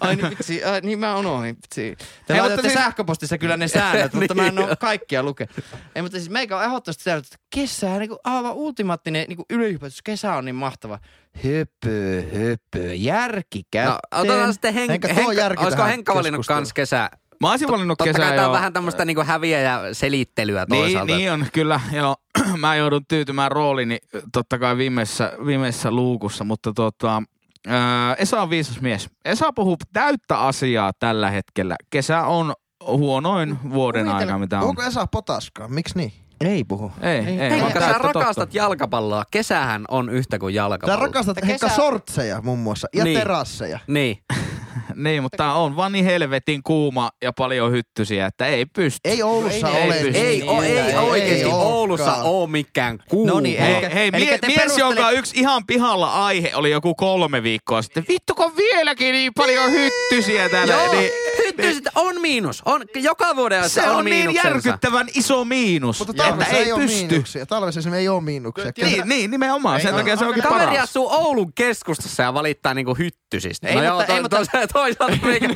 Ai 0.00 0.16
niin 0.16 0.30
vitsi, 0.30 0.64
ai, 0.64 0.80
niin 0.80 0.98
mä 0.98 1.16
unohdin. 1.16 1.56
Vitsi. 1.56 1.96
Te 2.26 2.40
laitatte 2.40 2.62
siis- 2.62 2.74
sähköpostissa 2.74 3.38
kyllä 3.38 3.56
ne 3.56 3.68
säännöt, 3.68 4.11
mutta 4.20 4.34
mä 4.34 4.46
en 4.46 4.54
Niin, 4.54 4.66
ole 4.68 4.76
kaikkia 4.76 5.22
luke. 5.22 5.48
Ei, 5.94 6.02
mutta 6.02 6.18
siis 6.18 6.30
meikä 6.30 6.56
on 6.58 6.64
ehdottomasti 6.64 7.02
säännöt, 7.04 7.24
että 7.24 7.36
kesä, 7.54 7.98
niin 7.98 8.08
kuin 8.08 8.18
aivan 8.24 8.52
ultimaattinen 8.52 9.24
niin 9.28 9.38
ylihypätys. 9.50 10.02
Kesä 10.02 10.34
on 10.34 10.44
niin 10.44 10.54
mahtava. 10.54 10.98
Höpö, 11.44 12.22
höpö, 12.38 12.94
järki 12.94 13.58
No, 13.58 13.64
kätteen. 13.70 13.98
otetaan 14.20 14.52
sitten 14.52 14.74
Henk, 14.74 14.90
Henkka, 14.90 15.32
järki 15.32 15.62
olisiko 15.64 15.84
Henkka 15.84 16.14
valinnut 16.14 16.46
kans 16.46 16.72
kesä? 16.72 17.10
Mä 17.40 17.50
olisin 17.50 17.68
valinnut 17.68 17.98
Totta 17.98 18.12
kesää 18.12 18.28
kai 18.28 18.36
tää 18.36 18.46
on 18.46 18.52
vähän 18.52 18.72
tämmöistä 18.72 19.04
niinku 19.04 19.22
häviä 19.26 19.60
ja 19.60 19.94
selittelyä 19.94 20.66
Niin, 20.70 20.82
toisaalta. 20.82 21.16
niin 21.16 21.32
on, 21.32 21.46
kyllä. 21.52 21.80
Joo. 21.92 22.16
Mä 22.56 22.76
joudun 22.76 23.06
tyytymään 23.08 23.52
roolini 23.52 23.98
totta 24.32 24.58
kai 24.58 24.76
viimeisessä, 24.76 25.32
viimeisessä 25.46 25.90
luukussa, 25.90 26.44
mutta 26.44 26.72
tota, 26.74 27.22
ää, 27.68 28.14
Esa 28.14 28.42
on 28.42 28.50
viisas 28.50 28.80
mies. 28.80 29.08
Esa 29.24 29.52
puhuu 29.52 29.76
täyttä 29.92 30.38
asiaa 30.38 30.92
tällä 30.98 31.30
hetkellä. 31.30 31.76
Kesä 31.90 32.22
on 32.22 32.54
huonoin 32.86 33.58
vuoden 33.72 34.06
Kuvitele- 34.06 34.14
aika, 34.14 34.38
mitä 34.38 34.60
on. 34.60 34.68
Onko 34.68 34.82
Esa 34.82 35.06
potaskaa? 35.06 35.68
Miksi 35.68 35.98
niin? 35.98 36.12
Ei 36.40 36.64
puhu. 36.64 36.92
Ei, 37.00 37.10
ei. 37.18 37.26
Ei, 37.40 37.50
vaan 37.50 37.60
Henkka, 37.60 37.80
sä 37.80 37.92
rakastat 37.98 38.34
totta. 38.34 38.56
jalkapalloa. 38.56 39.24
Kesähän 39.30 39.84
on 39.88 40.10
yhtä 40.10 40.38
kuin 40.38 40.54
Sä 40.54 40.56
jalkapallo. 40.56 41.00
rakastat 41.06 41.36
Kesä- 41.46 41.68
sortseja 41.68 42.40
muun 42.42 42.58
muassa 42.58 42.88
ja 42.94 43.04
Niin. 43.04 43.18
terasseja. 43.18 43.78
Niin. 43.86 44.18
Niin, 45.04 45.22
mutta 45.22 45.52
on 45.54 45.76
vaan 45.76 45.92
niin 45.92 46.04
helvetin 46.04 46.62
kuuma 46.62 47.10
ja 47.22 47.32
paljon 47.32 47.72
hyttysiä, 47.72 48.26
että 48.26 48.46
ei 48.46 48.66
pysty. 48.66 49.00
Ei 49.04 49.22
Oulussa 49.22 49.68
Ei, 49.68 49.84
ole. 49.86 49.94
ei, 49.96 50.02
niin. 50.02 50.16
Ei, 50.16 50.42
o, 50.48 50.62
ei, 50.62 50.78
Ei 50.78 50.96
oikeesti 50.96 51.44
olekaan. 51.44 51.66
Oulussa 51.66 52.14
ole 52.14 52.50
mikään 52.50 52.98
kuuma. 53.08 53.32
No 53.32 53.40
niin, 53.40 53.58
Hei, 53.60 53.70
Elikkä- 53.72 53.88
hei 53.94 54.10
elikkä 54.12 54.38
mie- 54.46 54.46
mies, 54.56 54.60
perustele- 54.62 54.80
jonka 54.80 55.10
yksi 55.10 55.32
ihan 55.40 55.66
pihalla 55.66 56.24
aihe 56.26 56.50
oli 56.54 56.70
joku 56.70 56.94
kolme 56.94 57.42
viikkoa 57.42 57.82
sitten. 57.82 58.04
Vittu, 58.08 58.34
kun 58.34 58.56
vieläkin 58.56 59.12
niin 59.12 59.32
paljon 59.36 59.70
hyttysiä 59.70 60.48
täällä. 60.48 60.74
Joo, 60.74 60.92
niin, 60.92 61.10
hyttyiset 61.46 61.84
on 61.94 62.20
miinus. 62.20 62.62
On, 62.64 62.82
joka 62.94 63.36
vuoden 63.36 63.70
se 63.70 63.82
on, 63.82 63.96
on 63.96 64.04
niin 64.04 64.16
miinuksensa. 64.16 64.48
järkyttävän 64.48 65.06
iso 65.14 65.44
miinus, 65.44 65.98
Mutta 66.06 66.28
että 66.28 66.44
ei, 66.46 66.56
ei 66.62 66.72
ole 66.72 66.82
pysty. 66.82 67.06
miinuksia. 67.06 67.46
Talvessa 67.46 67.80
esimerkiksi 67.80 68.02
ei 68.02 68.08
ole 68.08 68.20
miinuksia. 68.22 68.72
Kesä- 68.72 68.86
Niin, 68.88 69.08
niin, 69.08 69.30
nimenomaan. 69.30 69.80
Sen 69.80 69.90
Ei, 69.94 69.98
takia 70.00 70.16
se 70.16 70.24
on- 70.24 70.28
onkin 70.28 70.42
Kaveri 70.42 70.66
paras. 70.66 70.90
asuu 70.90 71.08
Oulun 71.12 71.52
keskustassa 71.54 72.22
ja 72.22 72.34
valittaa 72.34 72.74
niinku 72.74 72.94
hyttysistä. 72.94 73.68
Ei, 73.68 73.74
no 73.74 73.80
mutta- 73.80 74.04
joo, 74.12 74.16
ei, 74.16 74.22
mutta- 74.22 74.36
toisaalta 74.82 75.26
meikä... 75.26 75.48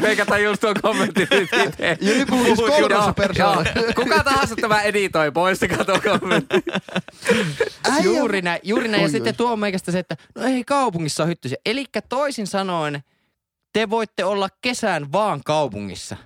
meikä 0.00 0.26
tajus 0.32 0.60
tuon 0.60 0.74
kommentin 0.82 1.28
nyt 1.30 1.48
itse. 1.66 1.98
Jyri 2.00 2.26
puhuu 2.26 2.44
siis 2.44 2.58
kolmessa 2.58 3.12
persoonassa. 3.12 3.72
Kuka 3.94 4.24
tahansa 4.24 4.56
tämä 4.56 4.82
editoi, 4.82 5.32
poistakaa 5.32 5.84
tuo 5.84 6.00
kommentti. 6.00 6.56
Juuri 8.02 8.42
näin, 8.42 8.60
juuri 8.62 8.88
näin. 8.88 9.00
Ja 9.00 9.06
Oi, 9.06 9.10
sitten 9.10 9.36
tuo 9.36 9.52
on 9.52 9.58
meikästä 9.58 9.92
se, 9.92 9.98
että 9.98 10.16
no 10.34 10.42
ei 10.42 10.64
kaupungissa 10.64 11.22
ole 11.22 11.30
hyttysiä. 11.30 11.58
Eli 11.66 11.84
toisin 12.08 12.46
sanoen, 12.46 13.02
te 13.72 13.90
voitte 13.90 14.24
olla 14.24 14.48
kesän 14.62 15.12
vaan 15.12 15.40
kaupungissa. 15.44 16.16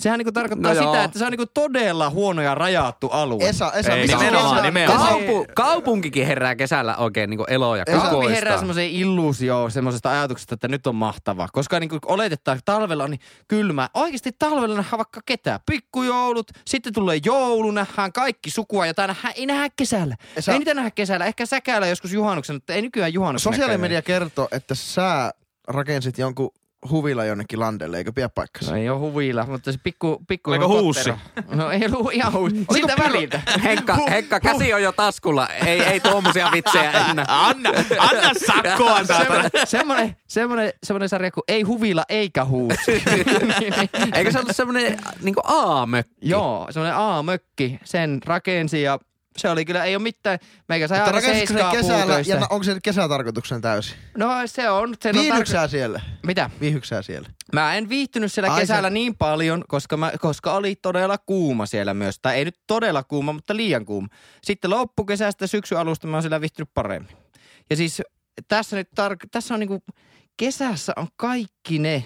Sehän 0.00 0.18
niinku 0.18 0.32
tarkoittaa 0.32 0.70
No 0.74 0.80
sitä, 0.80 0.84
joo. 0.96 1.04
että 1.04 1.18
se 1.18 1.24
on 1.24 1.30
niinku 1.30 1.46
todella 1.54 2.10
huono 2.10 2.42
ja 2.42 2.54
rajattu 2.54 3.08
alue. 3.08 3.48
Esa, 3.48 3.72
Esa, 3.72 3.92
Ei, 3.92 4.06
nimenomaan, 4.06 4.54
kesä? 4.54 4.62
nimenomaan. 4.66 5.08
Kaupu, 5.08 5.46
kaupunkikin 5.54 6.26
herää 6.26 6.54
kesällä 6.56 6.96
oikein 6.96 7.30
niinku 7.30 7.44
elo 7.48 7.76
ja 7.76 7.84
Esa- 7.88 8.00
Kaupunki 8.00 8.32
herää 8.32 8.58
semmoiseen 8.58 8.90
illuusioon, 8.90 9.70
semmoisesta 9.70 10.10
ajatuksesta, 10.10 10.54
että 10.54 10.68
nyt 10.68 10.86
on 10.86 10.94
mahtavaa. 10.94 11.48
Koska 11.52 11.80
niin 11.80 11.90
kuin 11.90 12.00
oletetaan, 12.06 12.58
että 12.58 12.72
talvella 12.72 13.04
on 13.04 13.10
niin 13.10 13.20
kylmä. 13.48 13.88
Oikeasti 13.94 14.32
talvella 14.38 14.76
nähdään 14.76 14.98
vaikka 14.98 15.20
ketään. 15.26 15.60
Pikkujoulut, 15.66 16.50
sitten 16.66 16.92
tulee 16.92 17.20
joulu, 17.24 17.70
nähdään 17.70 18.12
kaikki 18.12 18.50
sukua, 18.50 18.86
jota 18.86 19.06
nähdään, 19.06 19.34
ei 19.36 19.46
nähdä 19.46 19.68
kesällä. 19.76 20.16
Esa- 20.36 20.52
Ei 20.52 20.58
niitä 20.58 20.74
nähdä 20.74 20.90
kesällä. 20.90 21.26
Ehkä 21.26 21.46
säkäällä 21.46 21.86
joskus 21.86 22.12
juhannuksen, 22.12 22.56
mutta 22.56 22.72
ei 22.72 22.82
nykyään 22.82 23.12
juhannuksena. 23.12 23.52
Sosiaalinen 23.52 23.80
media 23.80 24.02
kertoo, 24.02 24.48
että 24.52 24.74
sä 24.74 25.34
rakensit 25.68 26.18
jonkun 26.18 26.50
huvila 26.90 27.24
jonnekin 27.24 27.60
landelle, 27.60 27.98
eikö 27.98 28.12
pidä 28.12 28.28
paikkansa? 28.28 28.70
No 28.70 28.78
ei 28.78 28.90
ole 28.90 28.98
huvila, 28.98 29.46
mutta 29.46 29.72
se 29.72 29.78
pikku... 29.82 30.22
pikku 30.28 30.50
Oliko 30.50 30.68
huussi? 30.68 31.12
No 31.48 31.70
ei 31.70 31.86
ollut 31.86 32.12
ihan 32.12 32.32
huussi. 32.32 32.66
Siltä 32.72 32.94
väliltä. 32.98 33.40
Henkka, 33.62 33.96
Henkka, 34.10 34.40
käsi 34.40 34.74
on 34.74 34.82
jo 34.82 34.92
taskulla. 34.92 35.48
Ei, 35.48 35.82
ei 35.82 36.00
tuommoisia 36.00 36.48
vitsejä 36.52 36.90
enää. 36.90 37.24
Anna, 37.48 37.70
anna 37.98 38.30
sakkoa 38.46 39.04
täältä. 39.04 39.50
Semmoinen, 39.64 39.66
semmoinen, 39.66 40.16
semmoinen, 40.28 40.72
semmoinen 40.82 41.08
sarja 41.08 41.30
kuin 41.30 41.44
Ei 41.48 41.62
huvila 41.62 42.04
eikä 42.08 42.44
huussi. 42.44 42.92
Eikö 44.14 44.32
se 44.32 44.38
ollut 44.38 44.56
semmoinen 44.56 44.98
niinku 45.22 45.40
aamökki? 45.44 46.14
Joo, 46.22 46.66
semmoinen 46.70 46.96
A-mökki. 46.96 47.80
Sen 47.84 48.20
rakensi 48.26 48.82
ja 48.82 48.98
se 49.40 49.50
oli 49.50 49.64
kyllä, 49.64 49.84
ei 49.84 49.96
ole 49.96 50.02
mitään. 50.02 50.38
Meikä 50.68 50.88
sai 50.88 50.98
Mutta 50.98 51.20
sen 51.20 51.40
kesällä, 51.72 52.04
puutöistä. 52.06 52.34
ja 52.34 52.46
onko 52.50 52.62
se 52.64 52.76
kesätarkoituksena 52.82 53.60
täysin? 53.60 53.96
No 54.16 54.28
se 54.46 54.70
on. 54.70 54.94
Sen 55.02 55.16
on 55.16 55.22
Viihdyksää 55.22 55.66
tarko- 55.66 55.70
siellä? 55.70 56.00
Mitä? 56.26 56.50
Viihdyksää 56.60 57.02
siellä? 57.02 57.28
Mä 57.52 57.74
en 57.74 57.88
viihtynyt 57.88 58.32
siellä 58.32 58.52
Ai 58.52 58.60
kesällä 58.60 58.88
se- 58.88 58.94
niin 58.94 59.16
paljon, 59.16 59.64
koska, 59.68 59.96
mä, 59.96 60.12
koska 60.20 60.52
oli 60.52 60.76
todella 60.76 61.18
kuuma 61.18 61.66
siellä 61.66 61.94
myös. 61.94 62.18
Tai 62.22 62.36
ei 62.36 62.44
nyt 62.44 62.58
todella 62.66 63.02
kuuma, 63.04 63.32
mutta 63.32 63.56
liian 63.56 63.84
kuuma. 63.84 64.08
Sitten 64.42 64.70
loppukesästä 64.70 65.46
syksyn 65.46 65.78
alusta 65.78 66.06
mä 66.06 66.16
oon 66.16 66.22
siellä 66.22 66.40
viihtynyt 66.40 66.70
paremmin. 66.74 67.16
Ja 67.70 67.76
siis 67.76 68.02
tässä 68.48 68.76
nyt 68.76 68.88
tar- 69.00 69.28
tässä 69.30 69.54
on 69.54 69.60
niinku, 69.60 69.82
kesässä 70.36 70.92
on 70.96 71.06
kaikki 71.16 71.78
ne 71.78 72.04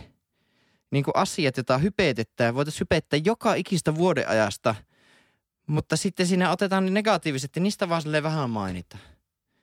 niinku 0.91 1.11
asiat, 1.15 1.57
joita 1.57 1.79
hypetetään. 1.79 2.55
Voitaisiin 2.55 2.81
hypettää 2.81 3.21
joka 3.25 3.55
ikistä 3.55 3.95
vuodenajasta. 3.95 4.75
Mutta 5.67 5.97
sitten 5.97 6.27
siinä 6.27 6.51
otetaan 6.51 6.85
ne 6.85 6.91
negatiiviset 6.91 7.57
ja 7.57 7.63
niistä 7.63 7.89
vaan 7.89 8.03
silleen 8.03 8.23
vähän 8.23 8.51
mainita. 8.51 8.99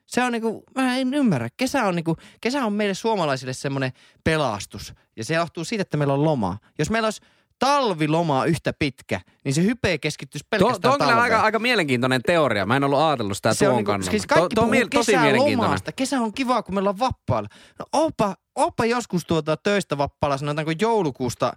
Se 0.07 0.23
on 0.23 0.31
niinku, 0.31 0.63
mä 0.75 0.97
en 0.97 1.13
ymmärrä. 1.13 1.49
Kesä 1.57 1.83
on 1.83 1.95
niinku, 1.95 2.17
kesä 2.41 2.65
on 2.65 2.73
meille 2.73 2.93
suomalaisille 2.93 3.53
semmoinen 3.53 3.91
pelastus. 4.23 4.93
Ja 5.17 5.25
se 5.25 5.33
johtuu 5.33 5.63
siitä, 5.63 5.81
että 5.81 5.97
meillä 5.97 6.13
on 6.13 6.23
loma. 6.23 6.57
Jos 6.79 6.89
meillä 6.89 7.05
olisi 7.05 7.21
talviloma 7.59 8.45
yhtä 8.45 8.73
pitkä, 8.79 9.21
niin 9.45 9.53
se 9.53 9.63
hype 9.63 9.97
keskittyisi 9.97 10.47
pelkästään 10.49 10.81
tuo 10.81 10.91
on 10.91 10.99
kyllä 10.99 11.21
aika, 11.21 11.41
aika 11.41 11.59
mielenkiintoinen 11.59 12.21
teoria. 12.21 12.65
Mä 12.65 12.75
en 12.75 12.83
ollut 12.83 12.99
ajatellut 12.99 13.37
sitä 13.37 13.53
se 13.53 13.67
on 13.67 13.69
tuon 13.69 13.77
niinku, 13.77 13.91
kannalta. 13.91 14.11
siis 14.11 14.27
kaikki 14.27 14.55
tuo, 14.55 14.65
puhuu 14.65 14.87
tosi 14.93 15.17
mielenkiintoinen. 15.17 15.79
Kesä 15.95 16.21
on 16.21 16.33
kiva, 16.33 16.63
kun 16.63 16.75
meillä 16.75 16.89
on 16.89 16.99
vappaalla. 16.99 17.49
No 17.79 17.85
opa, 17.93 18.35
opa 18.55 18.85
joskus 18.85 19.25
tuota 19.25 19.57
töistä 19.57 19.97
vappaalla, 19.97 20.37
sanotaanko 20.37 20.71
joulukuusta, 20.81 21.53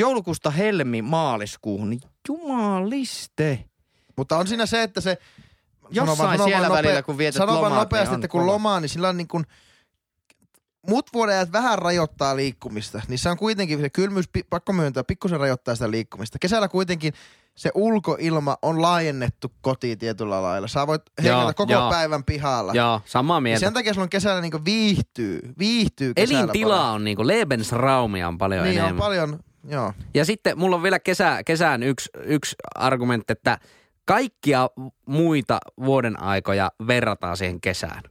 joulukuusta 0.00 0.50
helmi 0.50 1.02
maaliskuuhun, 1.02 1.90
niin 1.90 2.00
jumaliste. 2.28 3.64
Mutta 4.16 4.38
on 4.38 4.46
siinä 4.46 4.66
se, 4.66 4.82
että 4.82 5.00
se... 5.00 5.18
Jossain 5.90 6.18
vaan- 6.18 6.48
siellä 6.48 6.68
vaan 6.68 6.82
välillä, 6.84 7.02
kun 7.02 7.18
vietät 7.18 7.46
lomaa, 7.46 7.68
nopeasti, 7.78 8.06
niin 8.10 8.14
on 8.14 8.20
että 8.20 8.28
kun 8.28 8.40
kova. 8.40 8.52
lomaa, 8.52 8.80
niin 8.80 8.88
sillä 8.88 9.08
on 9.08 9.16
niin 9.16 9.28
kuin... 9.28 9.44
Muut 10.88 11.06
vuodenajat 11.12 11.52
vähän 11.52 11.78
rajoittaa 11.78 12.36
liikkumista. 12.36 13.02
Niissä 13.08 13.30
on 13.30 13.36
kuitenkin 13.36 13.80
se 13.80 13.90
kylmyys, 13.90 14.24
pakko 14.50 14.72
myöntää, 14.72 15.04
pikkusen 15.04 15.40
rajoittaa 15.40 15.74
sitä 15.74 15.90
liikkumista. 15.90 16.38
Kesällä 16.38 16.68
kuitenkin 16.68 17.12
se 17.56 17.70
ulkoilma 17.74 18.56
on 18.62 18.82
laajennettu 18.82 19.52
kotiin 19.60 19.98
tietyllä 19.98 20.42
lailla. 20.42 20.68
Sä 20.68 20.86
voit 20.86 21.02
hengätä 21.22 21.54
koko 21.54 21.72
joo. 21.72 21.90
päivän 21.90 22.24
pihalla. 22.24 22.72
Joo, 22.74 23.00
samaa 23.04 23.36
Ja 23.36 23.40
mieltä. 23.40 23.60
sen 23.60 23.74
takia 23.74 23.94
sulla 23.94 24.04
on 24.04 24.10
kesällä 24.10 24.40
niin 24.40 24.64
viihtyy, 24.64 25.40
viihtyy 25.58 26.14
kesällä 26.14 26.40
Elintila 26.40 26.76
paljon. 26.76 26.94
on 26.94 27.04
niinku, 27.04 27.26
Lebensraumia 27.26 28.28
on 28.28 28.38
paljon 28.38 28.64
Niin 28.64 28.78
on 28.80 28.84
enemmän. 28.84 29.02
paljon, 29.04 29.40
joo. 29.68 29.92
Ja 30.14 30.24
sitten 30.24 30.58
mulla 30.58 30.76
on 30.76 30.82
vielä 30.82 30.98
kesä, 30.98 31.42
kesään 31.46 31.82
yksi, 31.82 32.10
yksi 32.24 32.56
argumentti, 32.74 33.32
että 33.32 33.58
kaikkia 34.04 34.70
muita 35.06 35.58
vuoden 35.84 36.22
aikoja 36.22 36.72
verrataan 36.86 37.36
siihen 37.36 37.60
kesään. 37.60 38.02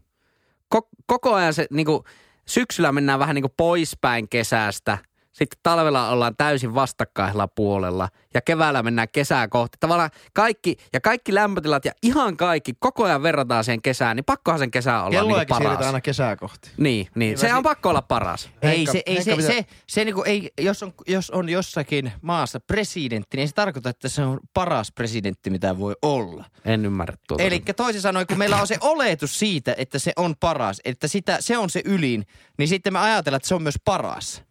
Ko- 0.76 0.90
koko 1.06 1.34
ajan 1.34 1.54
se 1.54 1.68
niinku, 1.72 2.04
syksyllä 2.46 2.92
mennään 2.92 3.20
vähän 3.20 3.36
niinku 3.36 3.54
poispäin 3.58 4.30
kesästä, 4.30 4.98
sitten 5.34 5.60
talvella 5.64 6.10
ollaan 6.10 6.36
täysin 6.38 6.76
vastakkaisella 6.76 7.48
puolella 7.48 8.10
ja 8.34 8.42
keväällä 8.42 8.84
mennään 8.84 9.08
kesää 9.12 9.48
kohti. 9.48 9.78
Tavallaan 9.80 10.10
kaikki 10.34 10.78
ja 10.94 11.02
kaikki 11.02 11.34
lämpötilat 11.34 11.86
ja 11.86 11.92
ihan 12.02 12.38
kaikki 12.38 12.74
koko 12.80 13.04
ajan 13.04 13.24
verrataan 13.24 13.64
siihen 13.64 13.82
kesään, 13.82 14.16
niin 14.16 14.26
pakkohan 14.26 14.60
sen 14.60 14.72
kesään 14.72 15.00
olla 15.00 15.10
niinku 15.10 15.26
Kellojakin 15.28 15.56
siirretään 15.56 15.78
paras. 15.78 15.88
aina 15.88 16.02
kesää 16.02 16.36
kohti. 16.36 16.72
Niin, 16.78 17.08
niin. 17.16 17.38
se 17.38 17.54
on 17.54 17.64
pakko 17.64 17.90
olla 17.90 18.02
paras. 18.02 18.50
Ei 18.62 18.86
se, 18.86 19.04
ei 19.06 19.16
Henkka 19.16 19.36
se, 19.36 19.48
se, 19.48 19.66
se 19.88 20.06
niinku 20.06 20.24
ei, 20.24 20.52
jos 20.62 20.84
on, 20.84 20.94
jos 21.08 21.30
on 21.30 21.50
jossakin 21.50 22.12
maassa 22.22 22.60
presidentti, 22.60 23.38
niin 23.38 23.42
ei 23.42 23.48
se 23.48 23.54
tarkoita, 23.54 23.90
että 23.90 24.10
se 24.10 24.24
on 24.24 24.40
paras 24.54 24.92
presidentti, 24.92 25.50
mitä 25.50 25.78
voi 25.78 25.96
olla. 26.02 26.46
En 26.66 26.86
ymmärrä 26.86 27.18
tuota. 27.28 27.44
Eli 27.44 27.60
toisin 27.60 28.02
sanoen, 28.02 28.28
kun 28.28 28.38
meillä 28.38 28.62
on 28.62 28.68
se 28.68 28.78
oletus 28.82 29.40
siitä, 29.40 29.76
että 29.78 30.00
se 30.00 30.14
on 30.16 30.36
paras, 30.40 30.82
että 30.86 31.08
sitä, 31.08 31.38
se 31.40 31.58
on 31.58 31.70
se 31.70 31.82
ylin, 31.86 32.26
niin 32.58 32.68
sitten 32.68 32.94
me 32.94 33.00
ajatellaan, 33.00 33.38
että 33.38 33.48
se 33.48 33.56
on 33.56 33.64
myös 33.64 33.80
paras. 33.86 34.44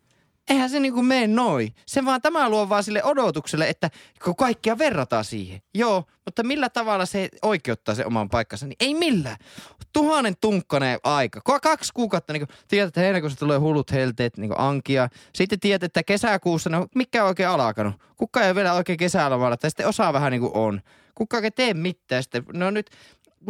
Eihän 0.50 0.70
se 0.70 0.80
niinku 0.80 1.02
mene 1.02 1.26
noin. 1.26 1.74
Se 1.86 2.04
vaan 2.04 2.22
tämä 2.22 2.48
luo 2.48 2.68
vaan 2.68 2.84
sille 2.84 3.04
odotukselle, 3.04 3.68
että 3.68 3.90
kun 4.24 4.36
kaikkia 4.36 4.78
verrataan 4.78 5.24
siihen. 5.24 5.62
Joo, 5.74 6.04
mutta 6.24 6.42
millä 6.42 6.68
tavalla 6.68 7.06
se 7.06 7.28
oikeuttaa 7.42 7.94
se 7.94 8.06
oman 8.06 8.28
paikkansa, 8.28 8.66
niin 8.66 8.76
ei 8.80 8.94
millään. 8.94 9.36
Tuhannen 9.92 10.34
tunkkainen 10.40 10.98
aika. 11.04 11.40
Kaksi 11.62 11.92
kuukautta, 11.94 12.32
niin 12.32 12.48
tiedät, 12.68 12.88
että 12.88 13.00
heinäkuussa 13.00 13.38
tulee 13.38 13.58
hullut 13.58 13.92
helteet, 13.92 14.36
niin 14.36 14.52
ankia. 14.58 15.08
Sitten 15.34 15.60
tiedät, 15.60 15.82
että 15.82 16.02
kesäkuussa, 16.02 16.70
no 16.70 16.86
mikä 16.94 17.22
on 17.22 17.28
oikein 17.28 17.48
alkanut? 17.48 17.94
Kuka 18.16 18.40
ei 18.40 18.46
ole 18.46 18.54
vielä 18.54 18.72
oikein 18.72 18.98
kesälomalla, 18.98 19.56
tai 19.56 19.70
sitten 19.70 19.88
osaa 19.88 20.12
vähän 20.12 20.32
niin 20.32 20.40
kuin 20.40 20.56
on. 20.56 20.80
Kuka 21.14 21.38
ei 21.38 21.50
tee 21.50 21.74
mitään 21.74 22.22
sitten. 22.22 22.44
No 22.52 22.70
nyt, 22.70 22.90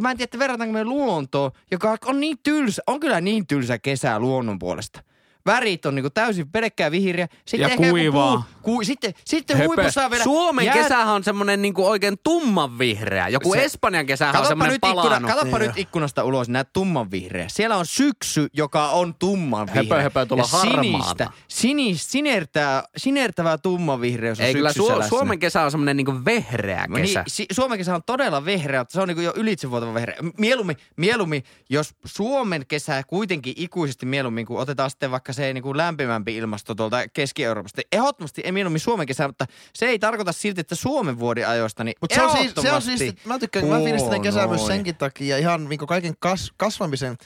mä 0.01 0.11
en 0.11 0.17
tiedä, 0.17 0.25
että 0.25 0.39
verrataanko 0.39 0.73
me 0.73 0.85
luontoon, 0.85 1.51
joka 1.71 1.97
on 2.05 2.21
niin 2.21 2.39
tylsä, 2.43 2.83
on 2.87 3.01
kyllä 3.01 3.21
niin 3.21 3.47
tylsä 3.47 3.79
kesä 3.79 4.19
luonnon 4.19 4.59
puolesta. 4.59 5.03
Värit 5.47 5.87
on 5.87 5.95
niinku 5.95 6.11
täysin 6.11 6.51
pelkkää 6.51 6.91
vihreä. 6.91 7.29
Sitten 7.45 7.71
Ja 7.71 7.77
kuivaa. 7.77 8.33
Puu, 8.37 8.45
ku, 8.63 8.85
sitten 8.85 9.15
sitten 9.25 9.57
Höpö. 9.57 9.67
huipussa 9.67 10.05
on 10.05 10.11
vielä... 10.11 10.25
Suomen 10.25 10.65
jäät- 10.67 10.75
kesähän 10.83 11.09
on 11.09 11.25
semmonen 11.25 11.63
niinku 11.63 11.87
oikein 11.87 12.17
tumman 12.25 12.79
vihreä. 12.79 13.29
Joku 13.29 13.53
Se- 13.53 13.65
Espanjan 13.65 14.07
kesähän 14.07 14.37
on 14.37 14.43
Katoppa, 14.43 14.67
ikkuna, 14.67 14.95
palannut. 14.95 15.31
katoppa 15.31 15.59
Niin 15.59 15.69
nyt 15.69 15.79
ikkunasta 15.79 16.25
ulos, 16.25 16.49
näet 16.49 16.73
tumman 16.73 17.11
vihreä. 17.11 17.49
Siellä 17.49 17.77
on 17.77 17.87
syksy, 17.87 18.47
joka 18.53 18.89
on 18.89 19.15
tumman 19.15 19.69
Höpö, 19.69 19.81
vihreä. 19.81 20.03
höpö, 20.03 20.27
tuolla 20.27 20.45
ja 20.53 20.61
sinistä, 20.61 21.31
sinis, 21.49 22.13
sinertää, 22.13 22.85
sinertävää 22.97 23.59
tumman 23.59 24.01
vihreys 24.01 24.41
on 24.41 24.47
Ei 24.47 24.55
kyllä 24.55 24.71
Su- 24.71 24.89
läsnä. 24.89 25.09
Suomen 25.09 25.39
kesä 25.39 25.63
on 25.63 25.71
semmonen 25.71 25.97
niinku 25.97 26.15
vehreä 26.25 26.87
No 26.89 26.97
kesä. 26.97 27.21
Niin, 27.21 27.31
si- 27.31 27.47
Suomen 27.53 27.79
kesä 27.79 27.95
on 27.95 28.03
todella 28.07 28.45
vehreä, 28.45 28.81
mutta 28.81 28.93
se 28.93 29.01
on 29.01 29.09
niinku 29.09 29.23
jo 29.23 29.33
ylitsevuotava 29.37 29.95
vehreä. 29.95 30.17
Mieluummin, 30.39 30.77
mieluummin, 30.97 31.43
jos 31.71 31.95
Suomen 32.05 32.67
kesä 32.69 33.03
kuitenkin 33.07 33.55
ikuisesti 33.57 34.07
mieluummin, 34.07 34.47
kun 34.47 34.59
otetaan 34.61 34.91
sitten 34.91 35.11
vaikka 35.11 35.32
se 35.35 35.53
niinku 35.53 35.77
lämpimämpi 35.77 36.37
ilmasto 36.37 36.75
tuolta 36.75 37.09
Keski-Euroopasta. 37.13 37.79
niin 37.81 37.89
Ehdottomasti 37.93 38.43
ei 38.45 38.53
mieluummin 38.53 38.81
Suomen 38.81 39.07
kesä, 39.07 39.27
mutta 39.27 39.47
se 39.75 39.87
ei 39.87 39.99
tarkoita 39.99 40.33
silti, 40.33 40.61
että 40.61 40.75
Suomen 40.75 41.19
vuoden 41.19 41.49
ajoista, 41.49 41.85
niin 41.85 41.95
Mutta 42.01 42.15
se 42.15 42.23
on 42.23 42.37
siis, 42.37 42.53
se 42.63 42.73
on 42.73 42.83
siis 42.83 43.15
mä 43.25 43.39
tykkään, 43.39 43.67
mä 43.67 43.79
fiilistin 43.79 44.23
kesää 44.23 44.47
myös 44.47 44.67
senkin 44.67 44.97
takia 44.97 45.39
ihan 45.39 45.69
niin 45.69 45.79
kaiken 45.79 46.15
kas, 46.19 46.53
kasvamisen 46.57 47.17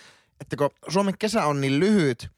että 0.40 0.56
kun 0.56 0.70
Suomen 0.88 1.18
kesä 1.18 1.44
on 1.44 1.60
niin 1.60 1.80
lyhyt, 1.80 2.28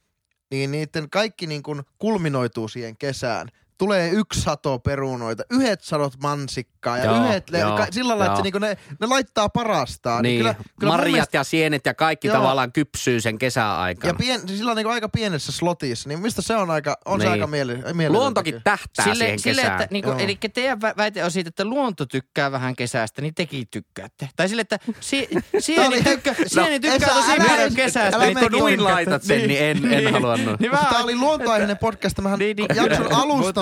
niin 0.51 0.71
niiden 0.71 1.11
kaikki 1.11 1.47
niin 1.47 1.63
kuin 1.63 1.83
kulminoituu 1.99 2.69
siihen 2.69 2.97
kesään. 2.97 3.49
Tulee 3.79 4.11
yksi 4.11 4.41
sato 4.41 4.79
perunoita, 4.79 5.43
yhdet 5.51 5.81
sadot 5.83 6.13
mansikkaa 6.23 6.99
ja 6.99 7.05
Joo, 7.05 7.25
yhdet 7.27 7.51
le- 7.51 7.59
joo, 7.59 7.77
ka- 7.77 7.87
sillä 7.91 8.09
lailla, 8.09 8.25
että 8.27 8.37
se 8.37 8.43
niinku 8.43 8.59
ne, 8.59 8.77
ne 9.01 9.07
laittaa 9.07 9.49
parastaan. 9.49 10.23
Niin, 10.23 10.39
kyllä, 10.39 10.55
kyllä 10.55 10.67
mun 10.81 10.89
marjat 10.89 11.13
mielestä- 11.13 11.37
ja 11.37 11.45
sienet 11.45 11.87
ja 11.87 11.95
kaikki 11.95 12.29
Joo. 12.29 12.37
tavallaan 12.37 12.73
kypsyy 12.73 13.21
sen 13.21 13.35
ja 13.35 13.39
kesäaikana. 13.39 14.15
pien, 14.19 14.49
sillä 14.49 14.71
on 14.71 14.77
niinku 14.77 14.91
aika 14.93 15.09
pienessä 15.09 15.53
slotissa, 15.53 16.09
niin 16.09 16.21
mistä 16.21 16.43
se 16.43 16.57
on 16.57 16.71
aika, 16.71 16.99
on 17.05 17.21
se 17.21 17.25
Niin. 17.27 17.33
aika 17.33 17.47
miele, 17.47 17.73
mieletöntä. 17.75 18.13
Luontokin 18.13 18.61
tähtää 18.65 19.05
Sille, 19.05 19.25
siihen 19.25 19.39
sille, 19.39 19.63
kesään. 19.63 19.81
että, 19.83 19.93
niinku, 19.93 20.11
eli 20.19 20.39
teidän 20.55 20.79
vä- 20.79 20.97
väite 20.97 21.25
on 21.25 21.31
siitä, 21.31 21.49
että 21.49 21.65
luonto 21.65 22.07
tykkää 22.07 22.53
vähän 22.53 22.77
kesästä, 22.77 23.23
niin 23.23 23.35
tekin 23.35 23.67
tykkäätte. 23.71 24.29
Tai 24.37 24.49
sille, 24.49 24.61
että 24.63 24.79
si, 25.01 25.29
sieni, 25.59 26.03
tykkää, 26.03 26.35
sieni 26.47 26.81
tykkää 26.81 27.09
Esa, 27.09 27.15
tosi 27.21 27.49
paljon 27.49 27.75
kesästä. 27.75 28.19
niin 28.19 28.39
Kun 28.39 28.59
noin 28.61 28.85
laitat 28.85 29.23
sen, 29.23 29.49
niin 29.49 29.63
en, 29.65 29.93
en 29.93 30.13
halunnut. 30.13 30.61
Niin 30.61 30.71
Mutta 30.71 30.77
vähän- 30.77 30.93
Tämä 30.93 31.05
oli 31.05 31.17
luontoaiheinen 31.17 31.79
podcast, 31.79 32.17
tämähän 32.17 32.39
Niin, 32.39 32.57
niin, 32.57 32.67
jakson 32.75 33.05
kyllä. 33.05 33.17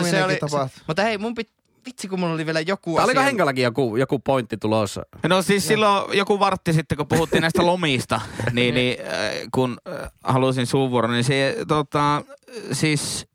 Mutta 0.06 0.18
se 0.18 0.24
oli- 0.24 0.36
tapahtui. 0.36 0.82
Mutta 0.86 1.02
hei, 1.02 1.18
mun 1.18 1.34
pit, 1.34 1.50
vitsi 1.86 2.08
kun 2.08 2.20
mulla 2.20 2.34
oli 2.34 2.46
vielä 2.46 2.60
joku 2.60 2.96
oliko 2.96 3.10
asia. 3.10 3.22
Henkallakin 3.22 3.64
joku, 3.64 3.96
joku 3.96 4.18
pointti 4.18 4.56
tulossa? 4.56 5.02
No 5.28 5.42
siis 5.42 5.68
silloin 5.68 6.18
joku 6.18 6.38
vartti 6.40 6.72
sitten, 6.72 6.98
kun 6.98 7.08
puhuttiin 7.08 7.40
näistä 7.40 7.66
lomista, 7.72 8.20
niin, 8.52 8.74
niin 8.74 8.96
äh, 9.00 9.08
kun 9.54 9.76
äh, 9.88 10.10
halusin 10.24 10.66
suuvuoron, 10.66 11.12
niin 11.12 11.24
se 11.24 11.56
tota, 11.68 12.22
siis 12.72 13.26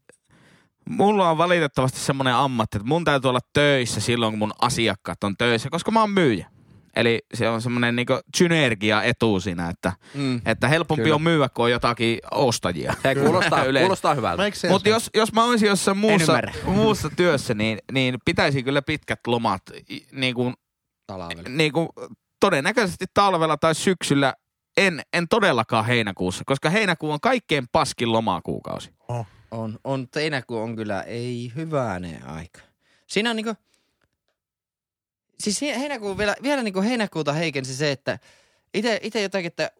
mulla 0.90 1.30
on 1.30 1.38
valitettavasti 1.38 2.00
semmoinen 2.00 2.36
ammatti, 2.36 2.78
että 2.78 2.88
mun 2.88 3.04
täytyy 3.04 3.30
olla 3.30 3.40
töissä 3.54 4.00
silloin, 4.00 4.32
kun 4.32 4.40
mun 4.40 4.54
asiakkaat 4.62 5.24
on 5.24 5.38
töissä, 5.38 5.70
koska 5.70 5.92
mä 5.92 6.00
oon 6.00 6.12
myyjä. 6.12 6.48
Eli 6.96 7.20
se 7.34 7.50
on 7.50 7.62
semmoinen 7.62 7.96
niinku 7.96 8.14
synergia 8.38 9.04
etu 9.04 9.40
siinä, 9.40 9.70
että, 9.70 9.94
Mm. 10.14 10.42
että 10.46 10.68
helpompi 10.68 11.04
Kyllä. 11.04 11.16
on 11.16 11.22
myyä, 11.22 11.50
kun 11.50 11.66
on 11.66 11.72
jotakin 11.72 12.20
ostajia. 12.32 12.94
Hei, 13.04 13.16
kuulostaa, 13.16 13.64
Yleensä. 13.64 13.86
kuulostaa 13.86 14.14
hyvältä. 14.16 14.44
Mutta 14.70 14.90
jos, 14.90 15.10
jos 15.16 15.34
mä 15.34 15.44
olisin 15.44 15.68
jossain 15.68 15.98
muussa, 15.98 16.40
muussa 16.66 17.10
työssä, 17.10 17.54
niin, 17.54 17.80
niin 17.92 18.16
pitäisi 18.26 18.64
kyllä 18.64 18.82
pitkät 18.82 19.20
lomat 19.28 19.62
niin 20.12 20.36
kuin, 20.36 20.54
Talvella. 21.08 21.44
niin 21.50 21.72
kuin, 21.74 21.90
todennäköisesti 22.40 23.06
talvella 23.14 23.58
tai 23.58 23.76
syksyllä. 23.76 24.34
En, 24.78 25.02
en 25.14 25.28
todellakaan 25.28 25.86
heinäkuussa, 25.86 26.44
koska 26.46 26.70
heinäkuu 26.70 27.12
on 27.12 27.20
kaikkein 27.20 27.68
paskin 27.72 28.12
lomakuukausi. 28.12 28.90
On, 29.52 29.80
on, 29.84 30.08
heinäkuu 30.16 30.58
on 30.58 30.76
kyllä, 30.76 31.02
ei 31.02 31.52
hyvänen 31.56 32.28
aika. 32.28 32.60
Siinä 33.08 33.30
on 33.30 33.36
niinku, 33.36 33.54
siis 35.42 35.62
he- 35.62 35.80
heinäkuu 35.80 36.18
vielä, 36.18 36.36
vielä 36.44 36.64
niinku 36.64 36.82
heinäkuuta 36.82 37.34
heikensi 37.34 37.76
se, 37.76 37.92
että 37.92 38.20
ite 39.04 39.22
jotakin, 39.22 39.48
että 39.48 39.72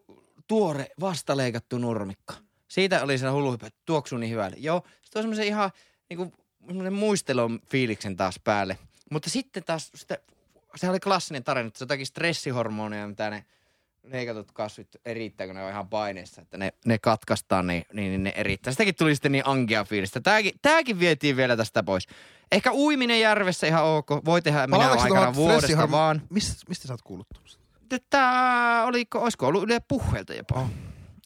tuore 0.48 0.88
vastaleikattu 1.00 1.78
nurmikko. 1.78 2.34
Siitä 2.68 3.04
oli 3.04 3.18
se 3.18 3.28
hullu 3.28 3.54
että 3.54 3.72
tuoksuu 3.86 4.18
niin 4.18 4.32
hyvälle. 4.32 4.58
Joo, 4.60 4.84
se 5.04 5.20
on 5.20 5.24
semmoisen 5.24 5.46
ihan 5.46 5.72
niinku, 6.10 6.34
semmoinen 6.68 6.94
muistelon 6.94 7.60
fiiliksen 7.70 8.16
taas 8.18 8.40
päälle. 8.44 8.78
Mutta 9.12 9.30
sitten 9.30 9.64
taas, 9.64 9.92
sitä, 9.96 10.18
se 10.76 10.90
oli 10.90 11.00
klassinen 11.00 11.44
tarina, 11.44 11.68
että 11.68 11.80
se 11.80 11.84
jotakin 11.84 12.06
stressihormoneja, 12.06 13.08
mitä 13.08 13.30
ne 13.30 13.46
leikatut 14.04 14.52
kasvit 14.52 14.88
erittää, 15.06 15.48
kun 15.48 15.56
ne 15.56 15.64
on 15.64 15.70
ihan 15.70 15.90
paineessa, 15.90 16.42
että 16.42 16.58
ne, 16.58 16.74
ne 16.86 17.00
katkaistaan, 17.00 17.68
niin, 17.68 17.86
niin, 17.94 18.10
niin 18.10 18.24
ne 18.24 18.34
erittää. 18.36 18.74
Sitäkin 18.74 18.96
tuli 18.96 19.16
sitten 19.16 19.32
niin 19.32 19.48
ankea 19.48 19.84
fiilistä. 19.84 20.22
Tääkin, 20.22 20.52
tääkin 20.62 21.00
vietiin 21.00 21.38
vielä 21.38 21.58
tästä 21.58 21.84
pois. 21.84 22.08
Ehkä 22.52 22.72
uiminen 22.74 23.20
järvessä 23.20 23.68
ihan 23.68 23.84
ok. 23.84 24.10
Voi 24.26 24.42
tehdä 24.42 24.68
minä 24.68 24.92
aikana 24.92 25.36
vuodesta 25.36 25.68
stressihormo- 25.68 25.92
vaan. 25.92 26.22
Mist, 26.30 26.70
mistä 26.70 26.88
sä 26.88 26.94
oot 26.94 27.02
kuullut 27.02 27.28
tuosta? 27.36 27.62
Tää 28.10 28.86
oliko, 28.86 29.20
olisiko 29.20 29.48
ollut 29.48 29.64
Yle 29.64 29.80
Puheelta 29.88 30.34
jopa? 30.34 30.68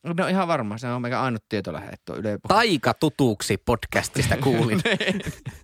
No 0.03 0.27
ihan 0.27 0.47
varma, 0.47 0.77
se 0.77 0.87
on 0.87 1.01
meikä 1.01 1.21
ainut 1.21 1.43
tietolähde, 1.49 1.89
että 1.93 2.13
on 2.13 2.19
Yle. 2.19 2.39
Taika 2.47 2.93
tutuksi 2.93 3.57
podcastista 3.57 4.37
kuulin. 4.37 4.81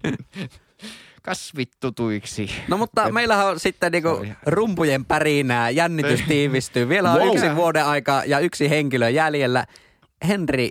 Kasvit 1.21 1.71
tutuiksi. 1.79 2.51
No 2.67 2.77
mutta 2.77 3.09
meillähän 3.13 3.47
on 3.47 3.59
sitten 3.59 3.91
niinku 3.91 4.25
rumpujen 4.45 5.05
pärinää, 5.05 5.69
jännitys 5.69 6.21
tiivistyy. 6.27 6.89
Vielä 6.89 7.11
on 7.11 7.19
Wow. 7.21 7.35
yksi 7.35 7.55
vuoden 7.55 7.85
aika 7.85 8.23
ja 8.25 8.39
yksi 8.39 8.69
henkilö 8.69 9.09
jäljellä. 9.09 9.65
Henri, 10.27 10.69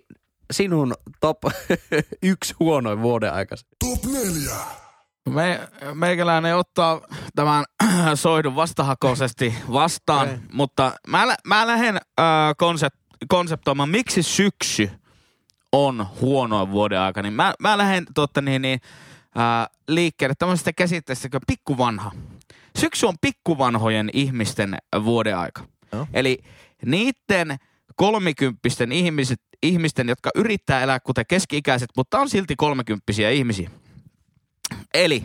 sinun 0.52 0.94
top 1.20 1.38
yksi 2.22 2.54
huonoin 2.60 3.02
vuoden 3.02 3.32
aika. 3.32 3.56
Top 3.78 4.12
4. 4.12 4.50
Me, 5.28 5.60
meikäläinen 5.94 6.56
ottaa 6.56 7.00
tämän 7.34 7.64
soidun 8.14 8.56
vastahakoisesti 8.56 9.54
vastaan, 9.72 10.28
Okei. 10.28 10.38
mutta 10.52 10.92
mä, 11.06 11.36
mä 11.46 11.66
lähden 11.66 11.96
äh, 11.96 12.24
konsept, 12.58 12.96
konseptoimaan, 13.28 13.88
miksi 13.88 14.22
syksy 14.22 14.90
on 15.72 16.06
huonoin 16.20 16.70
vuoden 16.70 17.00
aika. 17.00 17.22
Niin 17.22 17.32
mä, 17.32 17.54
mä 17.60 17.78
lähden 17.78 18.06
totta 18.14 18.40
niin, 18.40 18.62
niin, 18.62 18.80
äh, 19.38 19.68
liikkeelle 19.88 20.34
tämmöisestä 20.38 20.72
käsitteestä 20.72 21.28
kuin 21.28 21.40
pikkuvanha. 21.46 22.12
Syksy 22.78 23.06
on 23.06 23.14
pikkuvanhojen 23.20 24.10
ihmisten 24.12 24.78
vuoden 25.04 25.36
aika. 25.36 25.64
Joo. 25.92 26.06
Eli 26.12 26.38
niiden 26.86 27.56
kolmikymppisten 27.96 28.92
ihmiset, 28.92 29.40
ihmisten, 29.62 30.08
jotka 30.08 30.30
yrittää 30.34 30.82
elää 30.82 31.00
kuten 31.00 31.24
keski-ikäiset, 31.28 31.90
mutta 31.96 32.20
on 32.20 32.28
silti 32.28 32.56
kolmekymppisiä 32.56 33.30
ihmisiä. 33.30 33.70
Eli 34.94 35.24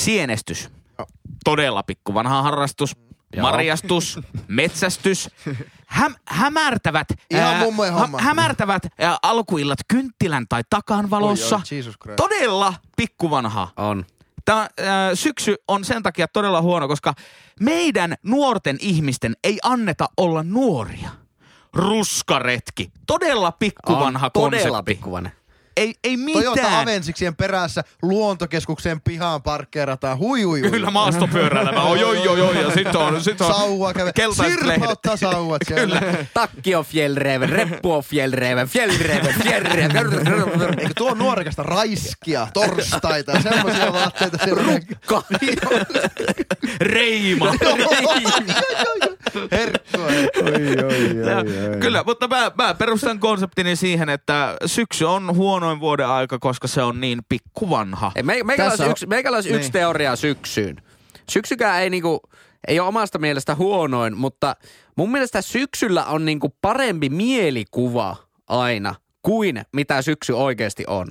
sienestys. 0.00 0.68
Joo. 0.98 1.06
Todella 1.44 1.82
pikkuvanha 1.82 2.42
harrastus. 2.42 2.96
Joo. 3.36 3.42
Marjastus, 3.50 4.20
metsästys, 4.48 5.30
häm, 5.86 6.14
hämärtävät, 6.28 7.08
Ihan 7.30 7.56
mummojen 7.56 7.94
homma. 7.94 8.18
hämärtävät 8.20 8.82
ää, 8.98 9.18
alkuillat 9.22 9.78
kynttilän 9.88 10.46
tai 10.48 10.62
takan 10.70 11.10
valossa. 11.10 11.60
Oi, 11.72 11.82
oi. 12.08 12.16
Todella 12.16 12.74
pikkuvanha. 12.96 13.68
On. 13.76 14.06
Tämä 14.44 14.68
ää, 14.84 15.14
syksy 15.14 15.56
on 15.68 15.84
sen 15.84 16.02
takia 16.02 16.28
todella 16.28 16.62
huono, 16.62 16.88
koska 16.88 17.14
meidän 17.60 18.14
nuorten 18.22 18.76
ihmisten 18.80 19.36
ei 19.44 19.58
anneta 19.62 20.08
olla 20.16 20.42
nuoria. 20.42 21.10
Ruskaretki. 21.74 22.90
Todella 23.06 23.52
pikkuvanha 23.52 24.26
on 24.26 24.32
todella 24.32 24.60
konsepti. 24.76 24.94
pikkuvanha. 24.94 25.30
Ei, 25.76 25.94
ei 26.04 26.16
mitään. 26.16 26.44
Toyota 26.44 26.80
Avensiksien 26.80 27.36
perässä 27.36 27.84
luontokeskuksen 28.02 29.00
pihaan 29.00 29.42
parkkeerataan. 29.42 30.18
Hui, 30.18 30.42
hui, 30.42 30.60
hui. 30.60 30.70
Kyllä 30.70 30.90
maastopyörällä. 30.90 31.72
Mä 31.72 31.82
oon, 31.82 32.00
joi, 32.00 32.24
joi, 32.24 32.38
joi. 32.38 32.62
Ja 32.62 32.70
sit 32.70 32.94
on, 32.94 33.24
sit 33.24 33.40
on 33.40 33.54
Sauva 33.54 33.92
käve. 33.92 34.12
keltaiset 34.12 34.62
lehdet. 34.62 34.98
Sauvat 35.14 35.62
siellä. 35.66 36.02
Takki 36.34 36.74
on 36.74 36.84
fjällräven, 36.84 37.48
reppu 37.48 37.92
on 37.92 38.02
fjällräven, 38.04 38.68
fjällräven, 38.68 39.34
fjällräven. 39.42 40.78
Eikö 40.78 40.92
tuo 40.96 41.10
on 41.10 41.18
nuorekasta 41.18 41.62
raiskia, 41.62 42.48
torstaita 42.52 43.32
ja 43.32 43.42
semmoisia 43.42 43.92
vaatteita 43.92 44.38
siellä. 44.44 44.62
Rukka. 44.62 45.22
Reima. 46.80 47.54
Herkkua. 49.52 50.10
Ja, 50.10 51.78
Kyllä, 51.80 52.02
mutta 52.06 52.28
mä, 52.28 52.50
mä 52.58 52.74
perustan 52.74 53.18
konseptini 53.18 53.76
siihen, 53.76 54.08
että 54.08 54.56
syksy 54.66 55.04
on 55.04 55.36
huonoin 55.36 55.80
vuoden 55.80 56.08
aika, 56.08 56.38
koska 56.38 56.68
se 56.68 56.82
on 56.82 57.00
niin 57.00 57.18
pikkuvanha. 57.28 58.12
Me, 58.22 58.22
meikällä 58.44 58.70
Tässä 58.70 58.84
olisi 58.86 59.04
on- 59.06 59.12
yksi, 59.12 59.50
Niin. 59.58 59.72
teoria 59.72 60.16
syksyyn. 60.16 60.76
Syksykään 61.30 61.82
ei 61.82 61.90
niinku, 61.90 62.20
ei 62.68 62.80
ole 62.80 62.88
omasta 62.88 63.18
mielestä 63.18 63.54
huonoin, 63.54 64.16
mutta 64.16 64.56
mun 64.96 65.12
mielestä 65.12 65.42
syksyllä 65.42 66.04
on 66.04 66.24
niinku 66.24 66.54
parempi 66.62 67.08
mielikuva 67.08 68.16
aina 68.48 68.94
kuin 69.22 69.62
mitä 69.72 70.02
syksy 70.02 70.32
oikeasti 70.32 70.84
on. 70.86 71.06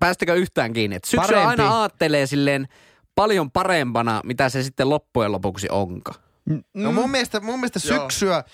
Päästikö 0.00 0.34
yhtään 0.34 0.72
kiinni? 0.72 0.96
Et 0.96 1.04
syksy 1.04 1.26
Parempi. 1.32 1.46
aina 1.46 1.68
aattelee 1.74 2.26
silleen 2.26 2.68
paljon 3.14 3.50
parempana, 3.50 4.20
mitä 4.24 4.48
se 4.48 4.62
sitten 4.62 4.88
loppujen 4.88 5.32
lopuksi 5.32 5.68
onka. 5.70 6.14
No 6.74 6.92
mun 6.92 7.10
mielestä, 7.10 7.40
mun 7.40 7.60
mielestä 7.60 7.80
Joo. 7.88 8.00
syksyä, 8.00 8.44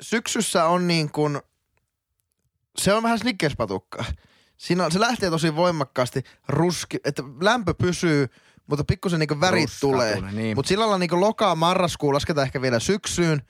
syksyssä 0.00 0.64
on 0.64 0.88
niin 0.88 1.12
kuin, 1.12 1.40
se 2.78 2.94
on 2.94 3.02
vähän 3.02 3.18
snickerspatukkaa. 3.18 4.04
Siinä 4.56 4.84
on, 4.84 4.92
se 4.92 5.00
lähtee 5.00 5.30
tosi 5.30 5.56
voimakkaasti 5.56 6.22
ruski, 6.48 6.98
että 7.04 7.22
lämpö 7.40 7.74
pysyy, 7.74 8.28
mutta 8.66 8.84
pikkusen 8.84 9.20
niin 9.20 9.40
värit 9.40 9.62
Ruska 9.62 9.80
tulee. 9.80 10.20
niin. 10.32 10.56
Mutta 10.56 10.68
sillä 10.68 10.82
lailla 10.82 10.98
niin 10.98 11.20
lokaa, 11.20 11.54
marraskuu, 11.54 12.14
lasketaan 12.14 12.46
ehkä 12.46 12.62
vielä 12.62 12.78
syksyyn, 12.80 13.42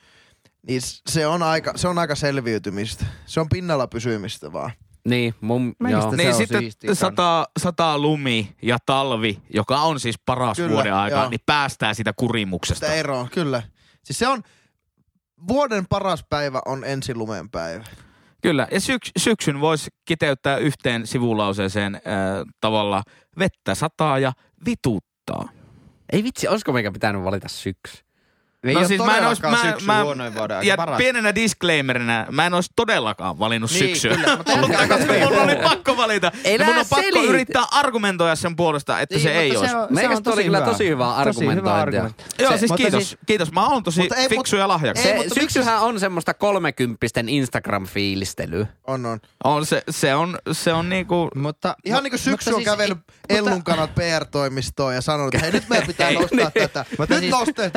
niin 0.69 0.81
se 1.11 1.27
on 1.27 1.43
aika, 1.43 1.73
se 1.77 1.89
on 1.89 1.99
aika 1.99 2.15
selviytymistä. 2.15 3.05
Se 3.27 3.41
on 3.41 3.49
pinnalla 3.49 3.87
pysymistä 3.87 4.53
vaan. 4.53 4.71
Niin, 5.09 5.35
mun, 5.41 5.75
joo. 5.91 6.11
se 6.11 6.17
Niin 6.17 6.29
on 6.29 6.35
sitten 6.35 6.61
siistiä 6.61 6.95
sataa, 6.95 7.47
sataa 7.61 7.99
lumi 7.99 8.57
ja 8.63 8.79
talvi, 8.87 9.43
joka 9.55 9.81
on 9.81 10.01
siis 10.01 10.17
paras 10.27 10.57
Kyllä, 10.57 10.71
vuoden 10.71 10.95
aika, 10.95 11.17
joo. 11.17 11.29
niin 11.29 11.41
päästään 11.47 11.95
sitä 11.95 12.13
kurimuksesta. 12.17 12.87
Sitä 12.87 12.99
eroa, 12.99 13.29
kyllä. 13.33 13.63
Siis 14.05 14.19
se 14.19 14.29
on, 14.29 14.43
vuoden 15.49 15.87
paras 15.89 16.25
päivä 16.31 16.61
on 16.67 16.85
ensi 16.85 17.15
lumen 17.15 17.51
päivä. 17.51 17.85
Kyllä, 18.43 18.69
ja 18.71 18.81
syks, 18.81 19.11
syksyn 19.19 19.61
voisi 19.61 19.91
kiteyttää 20.05 20.57
yhteen 20.57 21.07
sivulauseeseen 21.07 21.95
äh, 21.95 22.01
tavalla 22.61 23.03
vettä 23.39 23.75
sataa 23.75 24.19
ja 24.19 24.33
vituttaa. 24.67 25.49
Ei 26.13 26.25
vitsi, 26.25 26.49
olisiko 26.49 26.73
meikä 26.73 26.93
pitänyt 26.93 27.25
valita 27.25 27.49
syksy? 27.49 28.02
Ei 28.65 28.75
no 28.75 28.85
siis 28.89 29.01
mä 29.01 29.07
en 29.07 29.15
todellakaan 29.25 29.53
mä, 29.55 29.63
syksy 29.73 29.87
mä, 29.87 30.05
ja 30.63 30.77
paras. 30.77 30.97
pienenä 30.99 31.35
disclaimerina, 31.35 32.27
mä 32.31 32.47
en 32.47 32.55
ois 32.55 32.71
todellakaan 32.77 33.39
valinnut 33.39 33.71
Niin, 33.71 33.79
syksyä. 33.89 34.17
kyllä, 34.17 34.37
mutta 34.37 34.53
koska 34.89 35.13
mun 35.31 35.39
oli 35.43 35.57
pakko 35.57 35.97
valita. 35.97 36.33
Elä 36.45 36.65
ja 36.65 36.71
mun 36.71 36.79
on 36.79 36.87
pakko 36.91 37.03
selitä. 37.03 37.31
yrittää 37.33 37.65
argumentoida 37.71 38.37
sen 38.37 38.57
puolesta, 38.57 39.01
että 39.01 39.15
Niin, 39.15 39.23
se 39.23 39.33
ei 39.33 39.51
se 39.51 39.59
olisi. 39.59 39.75
on- 39.75 39.89
se 39.89 39.95
Meikästä 39.95 40.17
on 40.17 40.23
tosi 40.23 40.35
oli 40.35 40.45
kyllä 40.45 40.59
hyvä. 40.59 40.71
tosi 40.71 40.89
hyvä 40.89 41.05
Tosi 41.25 41.47
hyvä 41.47 41.75
argumentointia. 41.75 42.25
Joo, 42.39 42.53
Se- 42.53 42.59
siis 42.59 42.73
kiitos. 42.77 43.09
siis- 43.09 43.19
Kiitos. 43.27 43.53
Mä 43.53 43.67
oon 43.67 43.83
tosi 43.83 44.01
Mutta 44.01 44.17
ei, 44.17 44.29
fiksu 44.29 44.57
ja 44.57 44.69
lahjakas. 44.69 45.05
Ei, 45.07 45.13
Se, 45.13 45.17
mutta 45.19 45.35
syksyhän 45.35 45.81
on 45.81 46.01
semmoista 46.01 46.35
kolmekymppisten 46.35 47.29
Instagram-fiilistelyä. 47.29 48.67
On, 48.87 49.07
on. 49.07 49.21
On 49.45 49.67
se, 49.67 49.83
se 49.91 50.15
on, 50.15 50.39
se 50.53 50.73
on 50.73 50.89
niinku... 50.89 51.29
Mutta, 51.35 51.77
Ihan 51.85 52.03
niin 52.03 52.11
kuin 52.11 52.21
syksy 52.21 52.53
on 52.55 52.65
kävellyt 52.65 52.99
mutta- 52.99 53.13
Ellun 53.29 53.65
kannat 53.65 53.95
PR-toimistoon 53.95 54.95
ja 54.95 55.01
sanonut, 55.01 55.35
että 55.35 55.45
hei 55.47 55.53
nyt 55.53 55.69
meidän 55.69 55.87
pitää 55.87 56.11
nostaa 56.21 56.51
tätä. 56.51 56.85
Mutta 56.99 57.15
Nyt 57.15 57.21
siis, 57.23 57.33
nostaa 57.33 57.71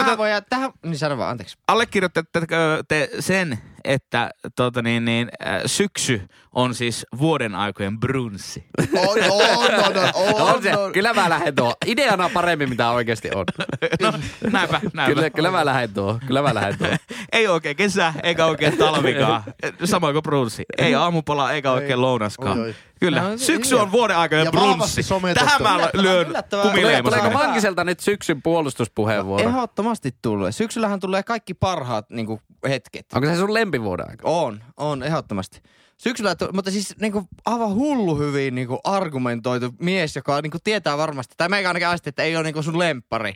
allekirjoitat- 0.00 0.04
tähän 0.04 0.18
voi, 0.18 0.28
tähän, 0.50 0.72
niin 0.82 0.98
sano 0.98 1.18
vaan, 1.18 1.30
anteeksi. 1.30 1.56
Allekirjoitatteko 1.68 2.56
te 2.88 3.08
sen, 3.20 3.58
että 3.86 4.30
tota 4.56 4.82
niin, 4.82 5.04
niin, 5.04 5.28
äh, 5.46 5.60
syksy 5.66 6.22
on 6.52 6.74
siis 6.74 7.06
vuoden 7.18 7.54
aikojen 7.54 8.00
brunssi? 8.00 8.64
On, 8.78 9.08
on, 9.08 9.14
on, 9.30 9.96
on, 10.14 10.34
on, 10.34 10.48
On 10.54 10.62
se, 10.62 10.76
on. 10.76 10.92
kyllä 10.92 11.14
mä 11.14 11.28
lähden 11.30 11.54
tuo. 11.54 11.74
Ideana 11.86 12.28
paremmin, 12.28 12.68
mitä 12.68 12.90
oikeasti 12.90 13.30
on. 13.34 13.44
No, 14.02 14.12
näinpä, 14.50 14.80
näinpä. 14.94 15.14
Kyllä, 15.14 15.30
kyllä 15.30 15.50
mä 15.50 15.64
lähden 15.64 15.94
tuo. 15.94 16.18
Kyllä 16.26 16.42
mä 16.42 16.54
lähden 16.54 16.78
tuo. 16.78 16.88
Ei 17.32 17.48
oikein 17.48 17.76
kesä, 17.76 18.14
eikä 18.22 18.46
oikein 18.46 18.78
talvikaan. 18.78 19.42
Samoin 19.84 20.14
kuin 20.14 20.22
brunssi. 20.22 20.64
Ei 20.78 20.94
aamupala, 20.94 21.52
eikä 21.52 21.72
oikein 21.72 22.00
lounaskaan. 22.00 22.58
Oi, 22.58 22.66
oi. 22.66 22.74
Kyllä, 23.00 23.20
No, 23.20 23.38
syksy 23.38 23.74
on 23.74 23.92
vuoden 23.92 24.16
aikojen 24.16 24.44
Ja 24.44 24.50
brunssi. 24.50 25.02
Tähän 25.34 25.62
mä 25.62 25.90
lyön 25.92 26.26
kumileimasen. 26.62 27.20
Tuleeko. 27.20 27.38
Mankiselta 27.38 27.84
nyt 27.84 28.00
syksyn 28.00 28.42
puolustuspuheenvuoro? 28.42 29.48
Ehdottomasti 29.48 30.14
tulee. 30.22 30.52
Syksyllähän 30.52 31.00
tulee 31.00 31.22
kaikki 31.22 31.54
parhaat 31.54 32.10
niin 32.10 32.26
kuin, 32.26 32.40
hetket. 32.68 33.06
Onko 33.14 33.28
se 33.28 33.36
sun 33.36 33.54
lempivuoden 33.54 34.10
aika? 34.10 34.28
On, 34.28 34.64
on, 34.76 35.02
ehdottomasti. 35.02 35.60
Syksyllä, 35.96 36.36
mutta 36.52 36.70
siis 36.70 36.94
niinku 37.00 37.24
aivan 37.46 37.74
hullu 37.74 38.18
hyvin 38.18 38.54
niinku 38.54 38.80
argumentoitu 38.84 39.74
mies, 39.80 40.16
joka 40.16 40.42
niinku 40.42 40.58
tietää 40.64 40.98
varmasti, 40.98 41.34
tai 41.36 41.48
meikä 41.48 41.68
ainakin 41.68 41.88
aisti, 41.88 42.08
että 42.08 42.22
ei 42.22 42.36
ole 42.36 42.44
niinku 42.44 42.62
sun 42.62 42.78
lemppari. 42.78 43.32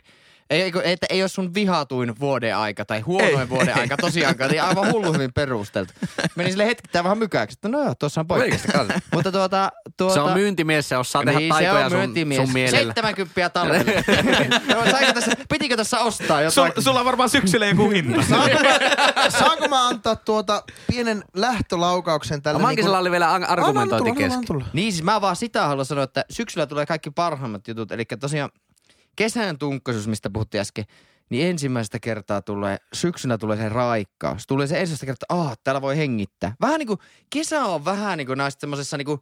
Ei, 0.51 0.61
ei, 0.61 0.71
että 0.83 1.07
ei 1.09 1.23
ole 1.23 1.27
sun 1.29 1.53
vihatuin 1.53 2.19
vuoden 2.19 2.57
aika 2.57 2.85
tai 2.85 2.99
huonoin 2.99 3.39
Ei. 3.39 3.49
vuoden 3.49 3.77
aika 3.77 3.97
tosiaankaan. 3.97 4.51
Niin 4.51 4.63
aivan 4.63 4.91
hullu 4.91 5.13
hyvin 5.13 5.33
perusteltu. 5.33 5.93
Meni 6.35 6.49
sille 6.49 6.65
hetkittäin 6.65 7.03
vähän 7.03 7.17
mykäksi, 7.17 7.53
että 7.57 7.69
no 7.69 7.83
joo, 7.83 7.95
tuossa 7.99 8.21
on 8.21 8.27
kanssa. 8.27 8.99
Mutta 9.13 9.31
tuota, 9.31 9.71
tuota... 9.97 10.13
Se 10.13 10.19
on 10.19 10.33
myyntimies, 10.33 10.89
se 10.89 10.97
osaa 10.97 11.23
tehdä 11.23 11.39
niin, 11.39 11.53
se 11.53 11.63
taikoja 11.63 11.85
on 11.85 11.91
sun, 11.91 11.99
myyntimies. 11.99 12.41
sun 12.41 12.53
mielellä. 12.53 12.93
70 12.93 13.49
talvella. 13.49 13.91
no, 14.75 15.13
tässä, 15.13 15.31
pitikö 15.49 15.77
tässä 15.77 15.99
ostaa 15.99 16.41
jotain? 16.41 16.71
Sul, 16.73 16.81
sulla 16.81 16.99
on 16.99 17.05
varmaan 17.05 17.29
syksyllä 17.29 17.65
joku 17.65 17.89
hinta. 17.89 18.21
Saanko 18.29 18.57
mä, 18.63 19.29
saanko 19.29 19.67
mä 19.67 19.87
antaa 19.87 20.15
tuota 20.15 20.63
pienen 20.87 21.23
lähtölaukauksen 21.35 22.41
tälle? 22.41 22.59
No, 22.59 22.63
Mankisella 22.63 22.97
niinku- 22.97 23.03
oli 23.03 23.11
vielä 23.11 23.31
ar- 23.31 23.59
argumentointi 23.59 24.11
kesken. 24.11 24.65
Niin 24.73 24.91
siis 24.91 25.03
mä 25.03 25.21
vaan 25.21 25.35
sitä 25.35 25.67
haluan 25.67 25.85
sanoa, 25.85 26.03
että 26.03 26.25
syksyllä 26.29 26.67
tulee 26.67 26.85
kaikki 26.85 27.11
parhaimmat 27.11 27.67
jutut. 27.67 27.91
Eli 27.91 28.05
tosiaan 28.19 28.49
kesän 29.15 29.57
tunkkaisuus, 29.57 30.07
mistä 30.07 30.29
puhuttiin 30.29 30.61
äsken, 30.61 30.85
niin 31.29 31.49
ensimmäistä 31.49 31.99
kertaa 31.99 32.41
tulee, 32.41 32.77
syksynä 32.93 33.37
tulee 33.37 33.57
se 33.57 33.69
raikkaus. 33.69 34.47
Tulee 34.47 34.67
se 34.67 34.79
ensimmäistä 34.79 35.05
kertaa, 35.05 35.25
että 35.25 35.49
ah, 35.49 35.57
täällä 35.63 35.81
voi 35.81 35.97
hengittää. 35.97 36.55
Vähän 36.61 36.79
niin 36.79 36.87
kuin, 36.87 36.99
kesä 37.29 37.65
on 37.65 37.85
vähän 37.85 38.17
niin 38.17 38.27
kuin 38.27 38.37
näistä 38.37 38.61
semmoisessa 38.61 38.97
niin 38.97 39.05
kuin, 39.05 39.19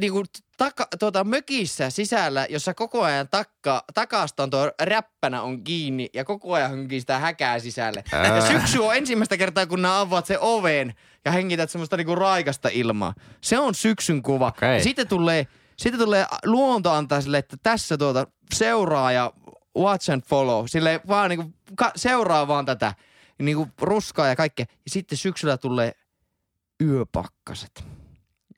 niin 0.00 0.12
kuin 0.12 0.26
taka, 0.56 0.88
tuota, 0.98 1.24
mökissä 1.24 1.90
sisällä, 1.90 2.46
jossa 2.50 2.74
koko 2.74 3.02
ajan 3.02 3.28
takka, 3.28 3.84
takasta 3.94 4.42
on 4.42 4.50
tuo 4.50 4.72
räppänä 4.80 5.42
on 5.42 5.64
kiinni 5.64 6.08
ja 6.14 6.24
koko 6.24 6.54
ajan 6.54 6.70
hönkii 6.70 7.00
sitä 7.00 7.18
häkää 7.18 7.58
sisälle. 7.58 8.04
Ja 8.12 8.46
syksy 8.46 8.78
on 8.78 8.96
ensimmäistä 8.96 9.36
kertaa, 9.36 9.66
kun 9.66 9.82
nämä 9.82 10.00
avaat 10.00 10.26
se 10.26 10.38
oven 10.40 10.94
ja 11.24 11.32
hengität 11.32 11.70
semmoista 11.70 11.96
niinku 11.96 12.14
raikasta 12.14 12.68
ilmaa. 12.72 13.14
Se 13.40 13.58
on 13.58 13.74
syksyn 13.74 14.22
kuva. 14.22 14.48
Okei. 14.48 14.76
Ja 14.76 14.82
sitten 14.82 15.08
tulee, 15.08 15.46
sitten 15.76 16.00
tulee 16.00 16.26
luonto 16.44 16.90
antaa 16.92 17.20
sille, 17.20 17.38
että 17.38 17.56
tässä 17.62 17.98
tuota 17.98 18.26
seuraa 18.54 19.12
ja 19.12 19.32
watch 19.78 20.10
and 20.10 20.22
follow. 20.22 20.64
Sille 20.68 21.00
vaan 21.08 21.30
niinku, 21.30 21.52
ka, 21.76 21.92
seuraa 21.96 22.48
vaan 22.48 22.64
tätä 22.66 22.94
niinku 23.42 23.68
ruskaa 23.80 24.28
ja 24.28 24.36
kaikkea. 24.36 24.66
Ja 24.70 24.90
sitten 24.90 25.18
syksyllä 25.18 25.56
tulee 25.56 25.92
yöpakkaset 26.82 27.84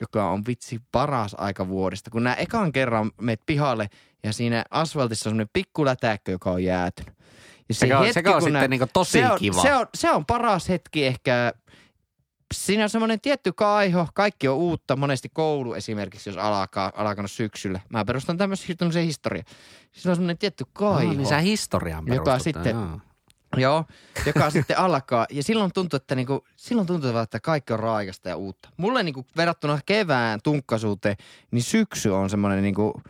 joka 0.01 0.29
on 0.29 0.43
vitsi 0.47 0.79
paras 0.91 1.35
aika 1.37 1.67
vuodesta. 1.67 2.09
Kun 2.09 2.23
nää 2.23 2.35
ekan 2.35 2.71
kerran 2.71 3.11
meet 3.21 3.41
pihalle 3.45 3.89
ja 4.23 4.33
siinä 4.33 4.65
asfaltissa 4.71 5.29
on 5.29 5.31
semmoinen 5.31 5.49
pikku 5.53 5.85
lätäkkö, 5.85 6.31
joka 6.31 6.51
on 6.51 6.63
jäätynyt. 6.63 7.13
Ja 7.69 7.75
se 7.75 7.79
Sekä 7.79 7.97
on- 7.99 8.05
hetki, 8.05 8.13
sekä 8.13 8.35
on 8.35 8.41
sitten 8.41 8.69
niinku 8.69 8.87
tosi 8.93 9.11
se 9.11 9.31
on, 9.31 9.39
kiva. 9.39 9.61
Se 9.61 9.73
on, 9.75 9.87
se 9.95 10.11
on 10.11 10.25
paras 10.25 10.69
hetki 10.69 11.05
ehkä. 11.05 11.53
Siinä 12.53 12.83
on 12.83 12.89
semmoinen 12.89 13.21
tietty 13.21 13.53
kaiho, 13.53 14.07
kaikki 14.13 14.47
on 14.47 14.57
uutta, 14.57 14.95
monesti 14.95 15.29
koulu 15.33 15.73
esimerkiksi, 15.73 16.29
jos 16.29 16.37
alkaa, 16.37 16.91
alkanut 16.95 17.31
syksyllä. 17.31 17.79
Mä 17.89 18.05
perustan 18.05 18.37
tämmöisen 18.37 19.03
historia. 19.03 19.43
Siinä 19.91 20.11
on 20.11 20.15
semmoinen 20.15 20.37
tietty 20.37 20.65
kaiho. 20.73 21.11
Oh, 21.11 21.17
niin 21.17 21.27
sä 21.27 21.39
historiaan 21.39 22.07
Joka 22.07 22.39
sitten- 22.39 22.75
Joo. 22.75 22.99
Joo, 23.57 23.85
joka 24.25 24.49
sitten 24.57 24.77
alkaa. 24.77 25.25
Ja 25.31 25.43
silloin 25.43 25.71
tuntuu, 25.73 25.97
että 25.97 26.15
niinku, 26.15 26.45
silloin 26.55 26.87
tuntuu, 26.87 27.17
että 27.17 27.39
kaikki 27.39 27.73
on 27.73 27.79
raikasta 27.79 28.29
ja 28.29 28.35
uutta. 28.37 28.69
Mulle 28.77 29.03
niinku 29.03 29.25
verrattuna 29.37 29.79
kevään 29.85 30.39
tunkkaisuuteen, 30.43 31.15
niin 31.51 31.63
syksy 31.63 32.09
on 32.09 32.29
semmoinen 32.29 32.63
niinku 32.63 33.01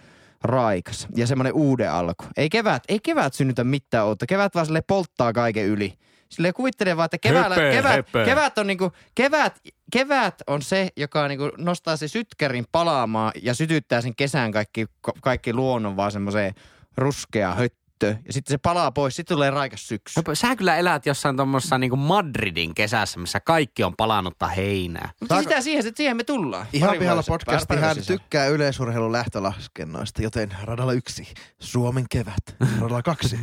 raikas 0.43 1.07
ja 1.15 1.27
semmoinen 1.27 1.53
uuden 1.53 1.91
alku. 1.91 2.25
Ei 2.38 2.49
kevät, 2.49 2.83
ei 2.88 2.99
kevät 3.03 3.33
synnytä 3.33 3.63
mitään 3.63 4.07
uutta. 4.07 4.25
Kevät 4.25 4.55
vaan 4.55 4.65
sille 4.65 4.81
polttaa 4.81 5.33
kaiken 5.33 5.65
yli. 5.65 5.93
Sille 6.30 6.53
kuvittelee 6.53 6.97
vaan, 6.97 7.05
että 7.05 7.17
keväällä, 7.17 7.55
Höpö, 7.55 7.71
kevät, 7.71 7.91
höpö. 7.91 8.25
kevät, 8.25 8.57
on 8.57 8.67
niinku, 8.67 8.91
kevät, 9.15 9.59
kevät 9.91 10.36
on 10.47 10.61
se, 10.61 10.89
joka 10.97 11.28
niinku 11.28 11.51
nostaa 11.57 11.97
se 11.97 12.07
sytkärin 12.07 12.65
palaamaan 12.71 13.32
ja 13.41 13.53
sytyttää 13.53 14.01
sen 14.01 14.15
kesän 14.15 14.51
kaikki, 14.51 14.86
kaikki 15.21 15.53
luonnon 15.53 15.97
vaan 15.97 16.11
semmoiseen 16.11 16.53
ruskea 16.97 17.53
höttö. 17.53 18.15
Ja 18.25 18.34
sitten 18.34 18.53
se 18.53 18.57
palaa 18.57 18.91
pois, 18.91 19.15
sitten 19.15 19.36
tulee 19.36 19.49
raikas 19.51 19.88
syksy. 19.88 20.13
Höpö, 20.19 20.36
Sä 20.36 20.55
kyllä 20.55 20.75
elät 20.78 21.05
jossain 21.05 21.36
tuommoissa 21.36 21.78
niinku 21.78 21.95
Madridin 21.95 22.75
kesässä, 22.75 23.19
missä 23.19 23.39
kaikki 23.39 23.84
on 23.84 23.95
palannutta 23.97 24.47
heinää. 24.47 25.09
Mutta 25.19 25.36
Saako- 25.36 25.49
sitä 25.49 25.61
siihen, 25.61 25.91
siihen 25.95 26.17
me 26.17 26.23
tullaan. 26.23 26.67
Ihan 26.73 26.97
pihalla 26.97 27.23
podcasti 27.28 27.75
hän 27.75 27.97
tykkää 28.07 28.47
yleisurheilun 28.47 29.11
lähtölaskennoista, 29.11 30.21
joten 30.21 30.55
radalla 30.63 30.93
yksi, 30.93 31.34
Suomen 31.59 32.05
kevät. 32.11 32.55
Radalla 32.80 33.01
kaksi, 33.01 33.39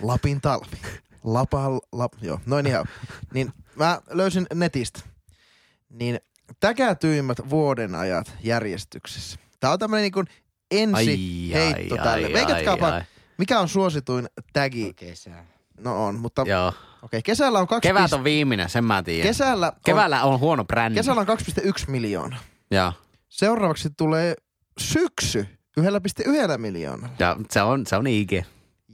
Lapin 0.00 0.40
talvi. 0.40 0.76
Lapal, 1.32 1.80
lap, 1.92 2.12
joo, 2.22 2.40
noin 2.46 2.66
ihan. 2.66 2.84
Niin 3.34 3.52
mä 3.76 4.00
löysin 4.10 4.46
netistä, 4.54 5.00
niin 5.90 6.20
täkätyimmät 6.60 7.50
vuodenajat 7.50 8.32
järjestyksessä. 8.42 9.38
Tää 9.60 9.70
on 9.72 9.78
tämmönen 9.78 10.02
niin 10.02 10.12
kuin 10.12 10.26
ensi 10.70 11.50
heitto 11.54 11.96
tälle. 11.96 12.32
Veikatkaapa, 12.32 13.02
mikä 13.38 13.60
on 13.60 13.68
suosituin 13.68 14.26
tagi? 14.52 14.92
Kesä. 14.94 15.30
No 15.80 16.06
on, 16.06 16.14
mutta 16.14 16.42
okei, 16.42 16.52
Joo. 16.52 16.72
kesällä 17.24 17.58
on 17.58 17.66
kaksi 17.66 17.88
Kevät 17.88 18.10
pist- 18.10 18.14
on 18.14 18.24
viimeinen, 18.24 18.68
sen 18.68 18.84
mä 18.84 19.02
tiedän. 19.02 19.26
kesällä 19.28 19.66
on, 19.66 19.72
Keväällä 19.84 20.24
on 20.24 20.40
huono 20.40 20.64
brändi. 20.64 20.94
kesällä 20.98 21.20
on 21.20 21.26
2,1 21.26 21.90
miljoonaa. 21.90 22.38
Joo. 22.70 22.92
Seuraavaksi 23.28 23.90
tulee 23.96 24.34
syksy 24.78 25.46
1,1 25.80 26.58
miljoonaa. 26.58 27.10
Ja 27.18 27.36
se 27.50 27.62
on, 27.62 27.86
se 27.86 27.96
on 27.96 28.06
IG. 28.06 28.32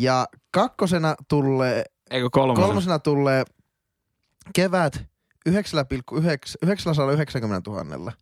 Ja 0.01 0.26
kakkosena 0.51 1.14
tulee, 1.28 1.85
Eikö 2.11 2.28
kolmosena? 2.30 2.66
kolmosena 2.66 2.98
tulee 2.98 3.44
kevät 4.55 5.05
9,9 5.48 5.55
990 6.62 7.70
000. 7.70 8.12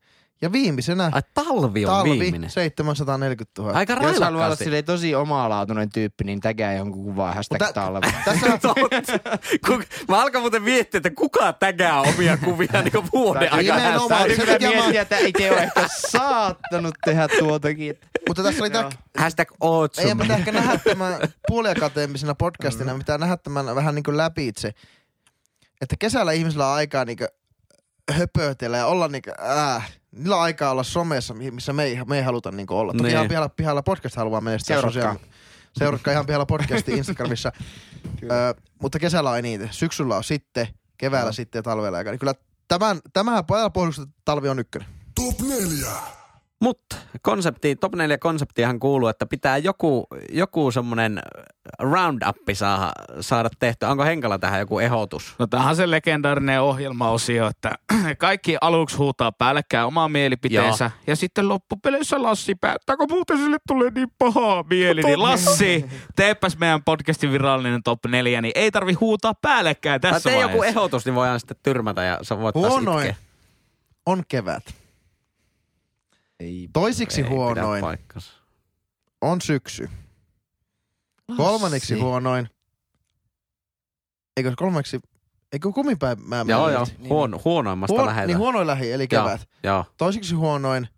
Ja 0.42 0.52
viimeisenä 0.52 1.10
Ai 1.12 1.22
talvi 1.34 1.86
on 1.86 1.92
talvi 1.92 2.10
viimeinen. 2.20 2.50
740 2.50 3.62
000. 3.62 3.72
Aika 3.78 3.92
Jos 3.92 4.00
haluaa 4.02 4.16
olla 4.18 4.30
railakkaasti. 4.30 4.64
silleen 4.64 4.84
tosi 4.84 5.14
omalaatuinen 5.14 5.90
tyyppi, 5.90 6.24
niin 6.24 6.40
tägää 6.40 6.74
jonkun 6.74 7.04
kuvaa 7.04 7.34
hashtag 7.34 7.60
Mutta- 7.60 7.72
talvi. 7.72 8.00
Tässä 8.24 8.58
Totta. 8.58 8.74
Kun, 9.66 9.84
mä 10.08 10.20
alkan 10.22 10.40
muuten 10.40 10.62
miettiä, 10.62 10.98
että 10.98 11.10
kuka 11.10 11.52
tägää 11.52 12.00
omia 12.00 12.36
kuvia 12.36 12.82
niin 12.82 13.04
vuoden 13.12 13.52
aikana. 13.52 13.78
nimenomaan. 13.84 14.30
Se 14.36 14.46
takia 14.46 14.68
mä- 14.70 14.74
miettiä, 14.76 15.02
että 15.02 15.18
itse 15.18 15.50
ole 15.52 15.62
ehkä 15.62 15.88
saattanut 16.10 16.94
tehdä 17.04 17.28
tuotakin. 17.38 17.94
mutta 18.28 18.42
tässä 18.42 18.62
oli 18.62 18.70
tää, 18.70 18.90
Hashtag 19.18 19.48
Otsum. 19.60 20.04
meidän 20.04 20.18
pitää 20.18 20.36
ehkä 20.36 20.52
nähdä 20.52 20.78
tämän 20.78 21.14
puoliakateemisena 21.48 22.34
podcastina, 22.34 22.96
mitä 22.96 23.18
nähdä 23.18 23.36
tämän 23.36 23.74
vähän 23.74 23.94
niin 23.94 24.02
kuin 24.02 24.16
läpi 24.16 24.48
itse. 24.48 24.72
Että 25.80 25.96
kesällä 25.98 26.32
ihmisillä 26.32 26.66
on 26.68 26.74
aikaa 26.74 27.04
niin 27.04 27.18
höpötellä 28.10 28.76
ja 28.76 28.86
olla 28.86 29.08
niin 29.08 29.22
kuin, 29.22 29.34
äh, 29.58 29.92
niillä 30.12 30.36
on 30.36 30.42
aikaa 30.42 30.70
olla 30.70 30.82
somessa, 30.82 31.34
mi- 31.34 31.50
missä 31.50 31.72
me 31.72 31.84
ei, 31.84 31.98
me 32.06 32.16
ei 32.16 32.22
haluta 32.22 32.50
niin 32.52 32.66
olla. 32.70 32.92
Toki 32.92 33.02
Niin. 33.02 33.12
ihan 33.14 33.28
pihalla, 33.28 33.48
pihalla 33.48 33.82
podcast 33.82 34.16
haluaa. 34.16 34.42
Seuratkaa. 34.58 34.90
sosiaali- 34.92 35.18
Seuratkaa 35.78 36.12
ihan 36.12 36.26
pihalla 36.26 36.46
podcasti 36.46 36.92
Instagramissa. 36.92 37.52
Ö, 38.22 38.54
mutta 38.82 38.98
kesällä 38.98 39.30
on 39.30 39.38
eniten. 39.38 39.68
Syksyllä 39.72 40.16
on 40.16 40.24
sitten, 40.24 40.68
keväällä 40.98 41.26
Joo. 41.28 41.32
sitten 41.32 41.58
ja 41.58 41.62
talvella 41.62 41.98
aika. 41.98 42.10
Niin 42.10 42.18
kyllä 42.18 42.34
tämän, 42.68 43.00
tämä 43.12 43.42
pojalla 43.42 43.70
puolustusta 43.70 44.12
talvi 44.24 44.48
on 44.48 44.58
ykkönen. 44.58 44.88
Top 45.14 45.40
4. 45.40 45.86
Mutta 46.62 46.96
konsepti, 47.22 47.76
top 47.76 47.94
4 47.94 48.18
konseptihan 48.18 48.78
kuuluu, 48.80 49.08
että 49.08 49.26
pitää 49.26 49.58
joku, 49.58 50.06
joku 50.32 50.70
semmonen 50.70 51.22
roundup 51.78 52.36
saada, 52.52 52.92
saada 53.20 53.50
tehtyä. 53.58 53.88
Onko 53.90 54.04
Henkala 54.04 54.38
tähän 54.38 54.60
joku 54.60 54.78
ehdotus? 54.78 55.34
No 55.38 55.46
tämähän 55.46 55.70
on 55.70 55.76
se 55.76 55.90
legendaarinen 55.90 56.62
ohjelmaosio, 56.62 57.46
että 57.46 57.70
kaikki 58.18 58.56
aluksi 58.60 58.96
huutaa 58.96 59.32
päällekkäin 59.32 59.86
omaa 59.86 60.08
mielipiteensä. 60.08 60.90
Ja 61.06 61.16
sitten 61.16 61.48
loppupeleissä 61.48 62.22
Lassi 62.22 62.54
päättää, 62.54 62.96
kun 62.96 63.06
muuten 63.10 63.38
sille 63.38 63.56
tulee 63.68 63.90
niin 63.90 64.08
pahaa 64.18 64.64
mieli. 64.70 65.02
Niin 65.02 65.22
Lassi, 65.22 65.86
teepäs 66.16 66.58
meidän 66.58 66.84
podcastin 66.84 67.32
virallinen 67.32 67.82
top 67.82 68.06
4, 68.08 68.40
niin 68.40 68.52
ei 68.54 68.70
tarvi 68.70 68.92
huutaa 68.92 69.34
päällekkäin 69.34 70.00
Tai 70.00 70.12
tässä 70.12 70.30
tee 70.30 70.40
joku 70.40 70.58
vaiheessa. 70.58 70.80
ehdotus, 70.80 71.04
niin 71.04 71.14
voidaan 71.14 71.40
sitten 71.40 71.56
tyrmätä 71.62 72.02
ja 72.02 72.18
sä 72.22 72.38
voit 72.38 72.52
taas 72.54 72.66
Huonoin 72.68 73.06
itkeä. 73.06 73.24
on 74.06 74.22
kevät. 74.28 74.81
Ei. 76.42 76.68
Toisiksi 76.72 77.20
Ei 77.22 77.28
huonoin 77.28 77.84
on 79.20 79.40
syksy. 79.40 79.88
Kolmanneksi 81.36 82.00
huonoin. 82.00 82.48
Eikö 84.36 84.52
kolmeksi? 84.56 85.00
Eikö 85.52 85.70
kumipäivä? 85.72 86.22
Mä 86.22 86.44
Joo, 86.48 86.68
joo. 86.70 86.78
mainitsin? 86.78 87.08
Huono, 87.08 87.40
huonoimmasta 87.44 87.94
Huon, 87.94 88.06
lähetään. 88.06 88.26
niin 88.26 88.38
huonoin 88.38 88.66
lähi, 88.66 88.92
eli 88.92 89.06
Joo, 89.12 89.24
kevät. 89.24 89.48
Joo. 89.62 89.84
Toiseksi 89.96 90.34
huonoin 90.34 90.88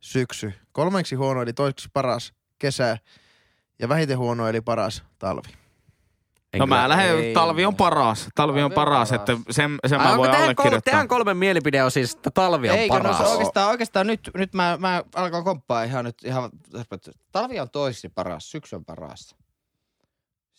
syksy. 0.00 0.52
Kolmeksi 0.72 1.14
huonoin, 1.14 1.46
eli 1.48 1.52
toiseksi 1.52 1.88
paras 1.92 2.32
kesä. 2.58 2.98
Ja 3.78 3.88
vähiten 3.88 4.18
huono, 4.18 4.48
eli 4.48 4.60
paras 4.60 5.04
talvi. 5.18 5.48
En 6.54 6.58
No 6.58 6.66
kyllä- 6.66 6.76
mä 6.80 6.88
lähden, 6.88 7.18
ei 7.18 7.34
talvi 7.34 7.64
on 7.64 7.76
paras. 7.76 8.28
Talvi 8.34 8.50
on 8.52 8.54
Talvi 8.54 8.62
on 8.62 8.72
paras, 8.72 9.08
paras. 9.10 9.12
että 9.12 9.36
sen, 9.50 9.78
sen 9.86 10.00
Ai, 10.00 10.06
mä 10.12 10.16
voin 10.18 10.30
kolme, 10.30 10.44
allekirjoittaa. 10.44 10.80
teidän 10.92 11.08
kolme 11.08 11.34
mielipide 11.34 11.82
on 11.84 11.90
siis, 11.90 12.14
että 12.14 12.30
talvi 12.30 12.70
on 12.70 12.76
Eikö, 12.76 12.94
no 12.94 13.00
paras. 13.02 13.18
se 13.18 13.24
oikeastaan, 13.24 13.68
oikeastaan 13.70 14.06
nyt, 14.06 14.30
nyt 14.34 14.54
mä, 14.54 14.76
mä 14.80 15.02
alkan 15.14 15.44
komppaa 15.44 15.82
ihan 15.82 16.04
nyt 16.04 16.16
ihan, 16.24 16.50
talvi 17.32 17.60
on 17.60 17.70
toiseksi 17.70 18.08
paras, 18.08 18.50
syksy 18.50 18.76
on 18.76 18.84
paras. 18.84 19.36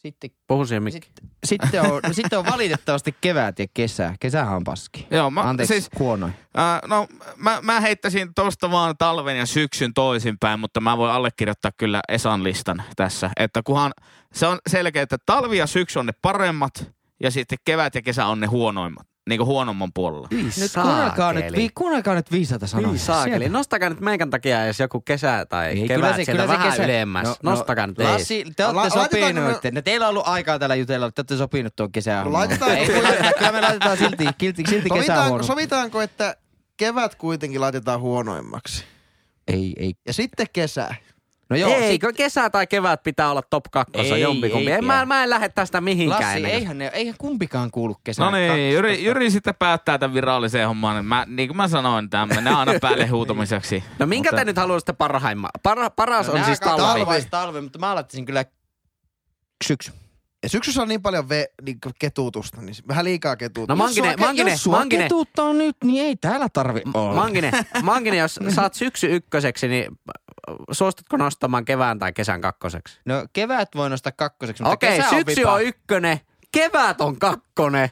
Sitten, 0.05 0.29
Puhu 0.47 0.65
siihen 0.65 0.83
mikki. 0.83 0.99
sitten, 0.99 1.29
sitten, 1.45 1.81
on, 1.81 2.01
sitten 2.11 2.39
on 2.39 2.45
valitettavasti 2.45 3.15
kevät 3.21 3.59
ja 3.59 3.65
kesä. 3.73 4.13
Kesähän 4.19 4.55
on 4.55 4.63
paski. 4.63 5.07
Joo, 5.11 5.29
mä, 5.29 5.41
Anteeksi, 5.41 5.73
siis 5.73 5.85
siis, 5.85 5.99
huonoin. 5.99 6.33
Äh, 6.57 6.81
no 6.87 7.07
mä, 7.37 7.59
mä 7.61 7.79
heittäisin 7.79 8.33
tosta 8.33 8.71
vaan 8.71 8.97
talven 8.97 9.37
ja 9.37 9.45
syksyn 9.45 9.93
toisinpäin, 9.93 10.59
mutta 10.59 10.81
mä 10.81 10.97
voin 10.97 11.11
allekirjoittaa 11.11 11.71
kyllä 11.77 12.01
Esan 12.09 12.43
listan 12.43 12.83
tässä. 12.95 13.29
Että 13.37 13.61
kunhan 13.63 13.93
se 14.33 14.47
on 14.47 14.59
selkeä, 14.69 15.01
että 15.01 15.17
talvi 15.25 15.57
ja 15.57 15.67
syksy 15.67 15.99
on 15.99 16.05
ne 16.05 16.13
paremmat 16.21 16.91
ja 17.23 17.31
sitten 17.31 17.57
kevät 17.65 17.95
ja 17.95 18.01
kesä 18.01 18.25
on 18.25 18.39
ne 18.39 18.47
huonoimmat. 18.47 19.07
Niin 19.29 19.37
kuin 19.37 19.47
huonomman 19.47 19.93
puolella. 19.93 20.27
Nyt 20.31 20.71
kuunnelkaa 20.83 21.33
nyt, 21.33 21.45
vi, 21.55 21.69
kuunnelkaa 21.75 22.13
nyt 22.15 22.31
viisaita 22.31 22.67
sanoja. 22.67 22.87
Niin 22.87 22.99
saakeli. 22.99 23.49
Nostakaa 23.49 23.89
nyt 23.89 23.99
meikän 23.99 24.29
takia 24.29 24.63
edes 24.65 24.79
joku 24.79 25.01
kesä 25.01 25.45
tai 25.49 25.67
Ei, 25.67 25.87
kevät 25.87 25.95
kyllä 25.95 26.09
se, 26.15 26.23
sieltä 26.25 26.31
kyllä 26.31 26.43
se 26.53 26.57
vähän 26.57 26.71
kesä... 26.71 26.83
ylemmäs. 26.83 27.27
Nostakaa 27.43 27.87
nyt 27.87 27.99
ees. 27.99 28.09
Lassi, 28.09 28.43
te 28.55 28.63
La- 28.63 28.69
olette 28.81 28.97
laitetaanko 28.97 29.39
sopinut. 29.41 29.63
me- 29.63 29.71
No, 29.71 29.81
teillä 29.81 30.05
on 30.05 30.09
ollut 30.09 30.27
aikaa 30.27 30.59
täällä 30.59 30.75
jutella, 30.75 31.11
te 31.11 31.21
olette 31.21 31.37
sopinut 31.37 31.75
tuon 31.75 31.91
kesän. 31.91 32.25
No 32.25 32.31
laitetaanko- 32.31 32.71
Ei, 32.93 33.01
laitetaan, 33.03 33.33
kyllä 33.37 33.51
me 33.51 33.61
laitetaan 33.61 33.97
silti, 33.97 34.23
silti, 34.39 34.63
silti 34.69 34.89
kesän 34.89 34.89
Sovitaanko, 34.89 35.29
huono. 35.29 35.43
sovitaanko, 35.43 36.01
että 36.01 36.35
kevät 36.77 37.15
kuitenkin 37.15 37.61
laitetaan 37.61 37.99
huonoimmaksi? 37.99 38.83
Ei, 39.47 39.73
ei. 39.77 39.93
Ja 40.07 40.13
sitten 40.13 40.45
kesä. 40.53 40.95
No 41.49 41.55
joo, 41.55 41.69
sit- 41.69 41.79
Eikö 41.79 42.13
kesä 42.13 42.49
tai 42.49 42.67
kevät 42.67 43.03
pitää 43.03 43.31
olla 43.31 43.41
top 43.49 43.63
kakkossa 43.71 44.15
Ei, 44.15 44.21
jompikumpi? 44.21 44.71
ei 44.71 44.77
En, 44.77 44.85
mä, 44.85 45.05
mä 45.05 45.23
en 45.23 45.29
lähde 45.29 45.49
tästä 45.49 45.81
mihinkään. 45.81 46.21
Lassi, 46.21 46.35
ennen 46.37 46.51
eihän, 46.51 46.77
ne, 46.77 46.91
eihän 46.93 47.15
kumpikaan 47.17 47.71
kuulu 47.71 47.95
kesään. 48.03 48.31
No 48.31 48.37
niin, 48.37 48.73
Jyri, 48.73 49.03
Jyri 49.03 49.31
sitten 49.31 49.55
päättää 49.59 49.97
tämän 49.97 50.13
viralliseen 50.13 50.67
hommaan. 50.67 51.05
Mä, 51.05 51.25
niin 51.29 51.49
kuin 51.49 51.57
mä 51.57 51.67
sanoin, 51.67 52.09
tämä 52.09 52.25
menee 52.25 52.53
aina 52.53 52.73
päälle 52.81 53.07
huutamiseksi. 53.07 53.83
No 53.99 54.05
minkä 54.05 54.29
Mutta- 54.29 54.41
te 54.41 54.45
nyt 54.45 54.57
haluaisitte 54.57 54.93
parhaimman? 54.93 55.49
Para, 55.63 55.89
paras 55.89 56.27
No, 56.27 56.33
on 56.33 56.45
siis 56.45 56.59
talvi. 56.59 56.81
talvi. 57.05 57.21
talvi, 57.31 57.61
mutta 57.61 57.79
mä 57.79 57.95
laittaisin 57.95 58.25
kyllä 58.25 58.45
syksy. 59.67 59.91
Ja 60.43 60.49
syksyssä 60.49 60.81
on 60.81 60.87
niin 60.87 61.01
paljon 61.01 61.29
ve, 61.29 61.47
niin 61.65 61.77
ketutusta, 61.99 62.61
niin 62.61 62.75
vähän 62.87 63.05
liikaa 63.05 63.35
ketutusta. 63.35 63.73
No 63.73 63.75
Mankinen, 63.77 64.09
Jos 64.11 64.15
sua- 64.19 64.25
Mankinen, 64.27 64.51
jos 64.51 64.63
sua 64.63 64.77
Mankinen. 64.77 65.03
ketuttaa 65.05 65.53
nyt, 65.53 65.77
niin 65.83 66.05
ei 66.05 66.15
täällä 66.15 66.47
tarvi 66.53 66.81
olla. 66.93 67.15
Mangine, 67.15 67.51
Mangine, 67.83 68.17
jos 68.17 68.39
saat 68.49 68.73
syksy 68.73 69.15
ykköseksi, 69.15 69.67
niin 69.67 69.91
suostutko 70.71 71.17
nostamaan 71.17 71.65
kevään 71.65 71.99
tai 71.99 72.13
kesän 72.13 72.41
kakkoseksi? 72.41 72.99
No 73.05 73.25
kevät 73.33 73.69
voi 73.75 73.89
nostaa 73.89 74.11
kakkoseksi, 74.17 74.63
mutta 74.63 74.73
Okei, 74.73 74.97
kesä 74.97 75.09
syksy 75.09 75.35
vipa. 75.35 75.53
on 75.53 75.63
ykkönen, 75.63 76.19
kevät 76.51 77.01
on 77.01 77.19
kakkonen, 77.19 77.89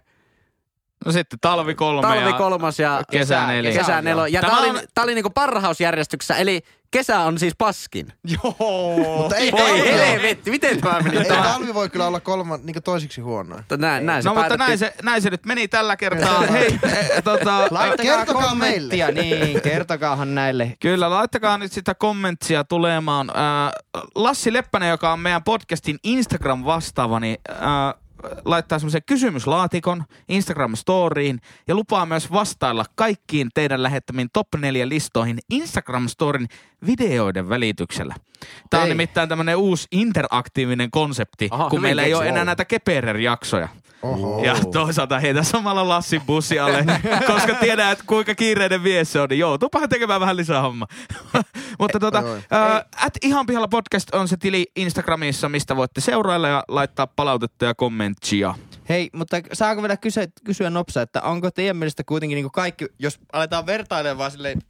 No 1.05 1.11
sitten 1.11 1.39
talvi 1.41 1.75
kolme 1.75 2.01
talvi 2.01 2.29
ja 2.29 2.33
kolmas 2.33 2.79
ja 2.79 3.01
kesä 3.11 3.47
neljä. 3.47 3.71
kesä 3.79 4.01
nelo. 4.01 4.25
Ja 4.25 4.41
Tämä 4.41 4.59
oli, 4.59 4.69
on- 4.69 4.79
tää 4.93 5.03
oli 5.03 5.13
niinku 5.15 5.29
parhausjärjestyksessä, 5.29 6.35
eli 6.35 6.61
kesä 6.91 7.19
on 7.19 7.39
siis 7.39 7.53
paskin. 7.57 8.13
Joo. 8.43 9.17
Mutta 9.17 9.35
ei 9.35 9.51
Voi 9.51 9.61
talvi, 9.61 9.91
helvetti, 9.91 10.51
miten 10.51 10.81
tämä 10.81 10.99
meni? 10.99 11.17
ei 11.17 11.25
Tämä- 11.25 11.43
talvi 11.43 11.73
voi 11.73 11.89
kyllä 11.89 12.07
olla 12.07 12.19
kolman, 12.19 12.59
niin 12.63 12.83
toisiksi 12.83 13.21
huonoin. 13.21 13.63
Näin, 13.77 14.05
näin 14.05 14.23
se 14.23 14.29
No 14.29 14.35
mutta 14.35 14.57
näin 14.57 14.77
se, 14.77 14.93
näin 15.03 15.21
se 15.21 15.29
nyt 15.29 15.45
meni 15.45 15.67
tällä 15.67 15.95
kertaa. 15.95 16.41
Hei, 16.41 16.79
eh, 16.83 17.23
tota, 17.23 17.59
Laittakaa 17.71 18.15
Kertokaa 18.17 18.47
kommenttia, 18.49 19.11
niin, 19.11 19.61
kertokaahan 19.61 20.35
näille. 20.35 20.73
Kyllä, 20.79 21.09
laittakaa 21.09 21.57
nyt 21.57 21.71
sitä 21.71 21.95
kommenttia 21.95 22.63
tulemaan. 22.63 23.31
Ää, 23.33 23.71
Lassi 24.15 24.53
Leppänen, 24.53 24.89
joka 24.89 25.13
on 25.13 25.19
meidän 25.19 25.43
podcastin 25.43 25.99
Instagram-vastaava, 26.03 27.19
niin 27.19 27.37
ää, 27.49 27.93
laittaa 28.45 28.79
semmoisen 28.79 29.03
kysymyslaatikon 29.05 30.03
Instagram-storiin 30.29 31.39
ja 31.67 31.75
lupaa 31.75 32.05
myös 32.05 32.31
vastailla 32.31 32.85
kaikkiin 32.95 33.49
teidän 33.53 33.83
lähettämiin 33.83 34.29
top 34.33 34.47
4 34.57 34.89
listoihin 34.89 35.39
Instagram-storin 35.53 36.47
videoiden 36.87 37.49
välityksellä. 37.49 38.15
Tämä 38.69 38.83
on 38.83 38.89
Ei. 38.89 38.93
nimittäin 38.93 39.29
tämmöinen 39.29 39.57
uusi 39.57 39.87
interaktiivinen 39.91 40.91
konsepti, 40.91 41.47
Aha, 41.51 41.69
kun 41.69 41.81
meillä 41.81 42.03
ei 42.03 42.13
ole 42.13 42.27
enää 42.27 42.45
näitä 42.45 42.65
keperer-jaksoja. 42.65 43.67
Oho. 44.03 44.43
Ja 44.43 44.55
toisaalta 44.73 45.19
heitä 45.19 45.43
samalla 45.43 45.89
Lassin 45.89 46.21
bussi 46.21 46.59
alle, 46.59 46.85
koska 47.33 47.55
tiedän, 47.55 47.91
että 47.91 48.03
kuinka 48.07 48.35
kiireinen 48.35 48.81
mies 48.81 49.11
se 49.11 49.19
on, 49.21 49.29
niin 49.29 49.39
joutuupahan 49.39 49.89
tekemään 49.89 50.21
vähän 50.21 50.37
lisää 50.37 50.61
hommaa. 50.61 50.87
Mutta 51.79 51.99
tota, 51.99 52.23
ää, 52.51 52.85
at 52.95 53.13
ihan 53.21 53.45
pihalla 53.45 53.67
podcast 53.67 54.13
on 54.13 54.27
se 54.27 54.37
tili 54.37 54.65
Instagramissa, 54.75 55.49
mistä 55.49 55.75
voitte 55.75 56.01
seurailla 56.01 56.47
ja 56.47 56.63
laittaa 56.67 57.07
palautetta 57.07 57.65
ja 57.65 57.75
kommenttia. 57.75 58.55
Hei, 58.89 59.09
mutta 59.13 59.37
saako 59.53 59.81
vielä 59.81 59.97
kysyä, 59.97 60.27
kysyä 60.45 60.69
nopsa, 60.69 61.01
että 61.01 61.21
onko 61.21 61.51
teidän 61.51 61.77
mielestä 61.77 62.03
kuitenkin 62.03 62.35
niin 62.35 62.51
kaikki, 62.51 62.87
jos 62.99 63.19
aletaan 63.33 63.65
vertailemaan 63.65 64.17
vaan 64.17 64.31
silleen 64.31 64.61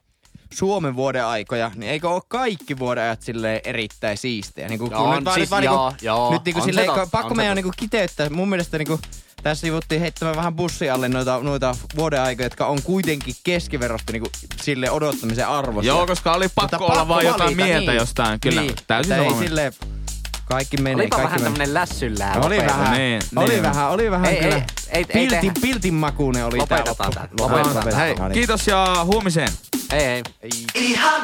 Suomen 0.55 0.95
vuoden 0.95 1.25
aikoja, 1.25 1.71
niin 1.75 1.91
eikö 1.91 2.09
ole 2.09 2.21
kaikki 2.27 2.79
vuoden 2.79 3.03
ajat 3.03 3.21
silleen 3.21 3.61
erittäin 3.63 4.17
siistejä? 4.17 4.67
Niin 4.67 4.79
kuin, 4.79 4.91
Joo, 4.91 5.03
on 5.09 5.23
siis, 5.33 5.51
vaan 5.51 5.63
joo, 5.63 5.89
niinku, 5.89 6.05
joo, 6.05 6.33
nyt 6.33 6.45
niinku 6.45 6.59
on 6.59 6.65
se 6.65 6.69
silleen, 6.71 6.91
kun 6.99 7.09
pakko 7.11 7.35
meidän 7.35 7.55
niinku 7.55 7.71
kiteyttää. 7.77 8.29
Mun 8.29 8.49
mielestä 8.49 8.77
niinku, 8.77 8.99
tässä 9.43 9.61
sivuttiin 9.61 10.01
heittämään 10.01 10.35
vähän 10.37 10.53
bussi 10.55 10.89
alle 10.89 11.09
noita, 11.09 11.39
noita 11.41 11.75
vuoden 11.95 12.21
aikoja, 12.21 12.45
jotka 12.45 12.65
on 12.65 12.81
kuitenkin 12.81 13.35
keskiverrosti 13.43 14.13
niinku 14.13 14.29
sille 14.61 14.91
odottamisen 14.91 15.47
arvoisia. 15.47 15.93
Joo, 15.93 16.07
koska 16.07 16.33
oli 16.33 16.47
pakko 16.55 16.77
Mutta 16.77 16.93
olla 16.93 17.07
vaan 17.07 17.25
jotain 17.25 17.43
valita, 17.43 17.63
mieltä 17.65 17.91
niin. 17.91 17.99
jostain. 17.99 18.39
Kyllä, 18.39 18.61
niin. 18.61 18.75
täysin 18.87 19.13
ei 19.13 19.33
silleen, 19.33 19.73
kaikki 20.45 20.77
menee. 20.77 20.95
Olipa 20.95 21.15
kaikki 21.15 21.25
vähän 21.27 21.41
menee. 21.41 21.43
tämmönen 21.43 21.73
lässyllää. 21.73 22.33
Oli 22.33 22.41
lopetetaan. 22.43 22.79
vähän, 22.79 22.97
Niin, 22.97 23.21
oli 23.35 23.49
niin. 23.49 23.63
vähän, 23.63 23.89
oli 23.89 24.11
vähän 24.11 24.25
Ei, 24.25 24.37
kyllä. 24.43 24.55
ei, 24.55 24.63
ei, 24.89 25.05
ei 25.09 25.27
piltin, 25.27 25.53
piltin 25.61 25.93
makuinen 25.93 26.45
oli 26.45 26.57
Lopetetaan 26.57 27.11
tää 27.11 27.21
loppu. 27.23 27.43
Lopetetaan 27.43 27.75
Lopetetaan. 27.75 28.05
Hei, 28.05 28.15
niin. 28.15 28.31
kiitos 28.31 28.67
ja 28.67 28.97
huomiseen. 29.05 29.49
Hey, 29.93 30.23
hey. 30.41 30.49
hey. 30.73 30.95
I 30.97 31.23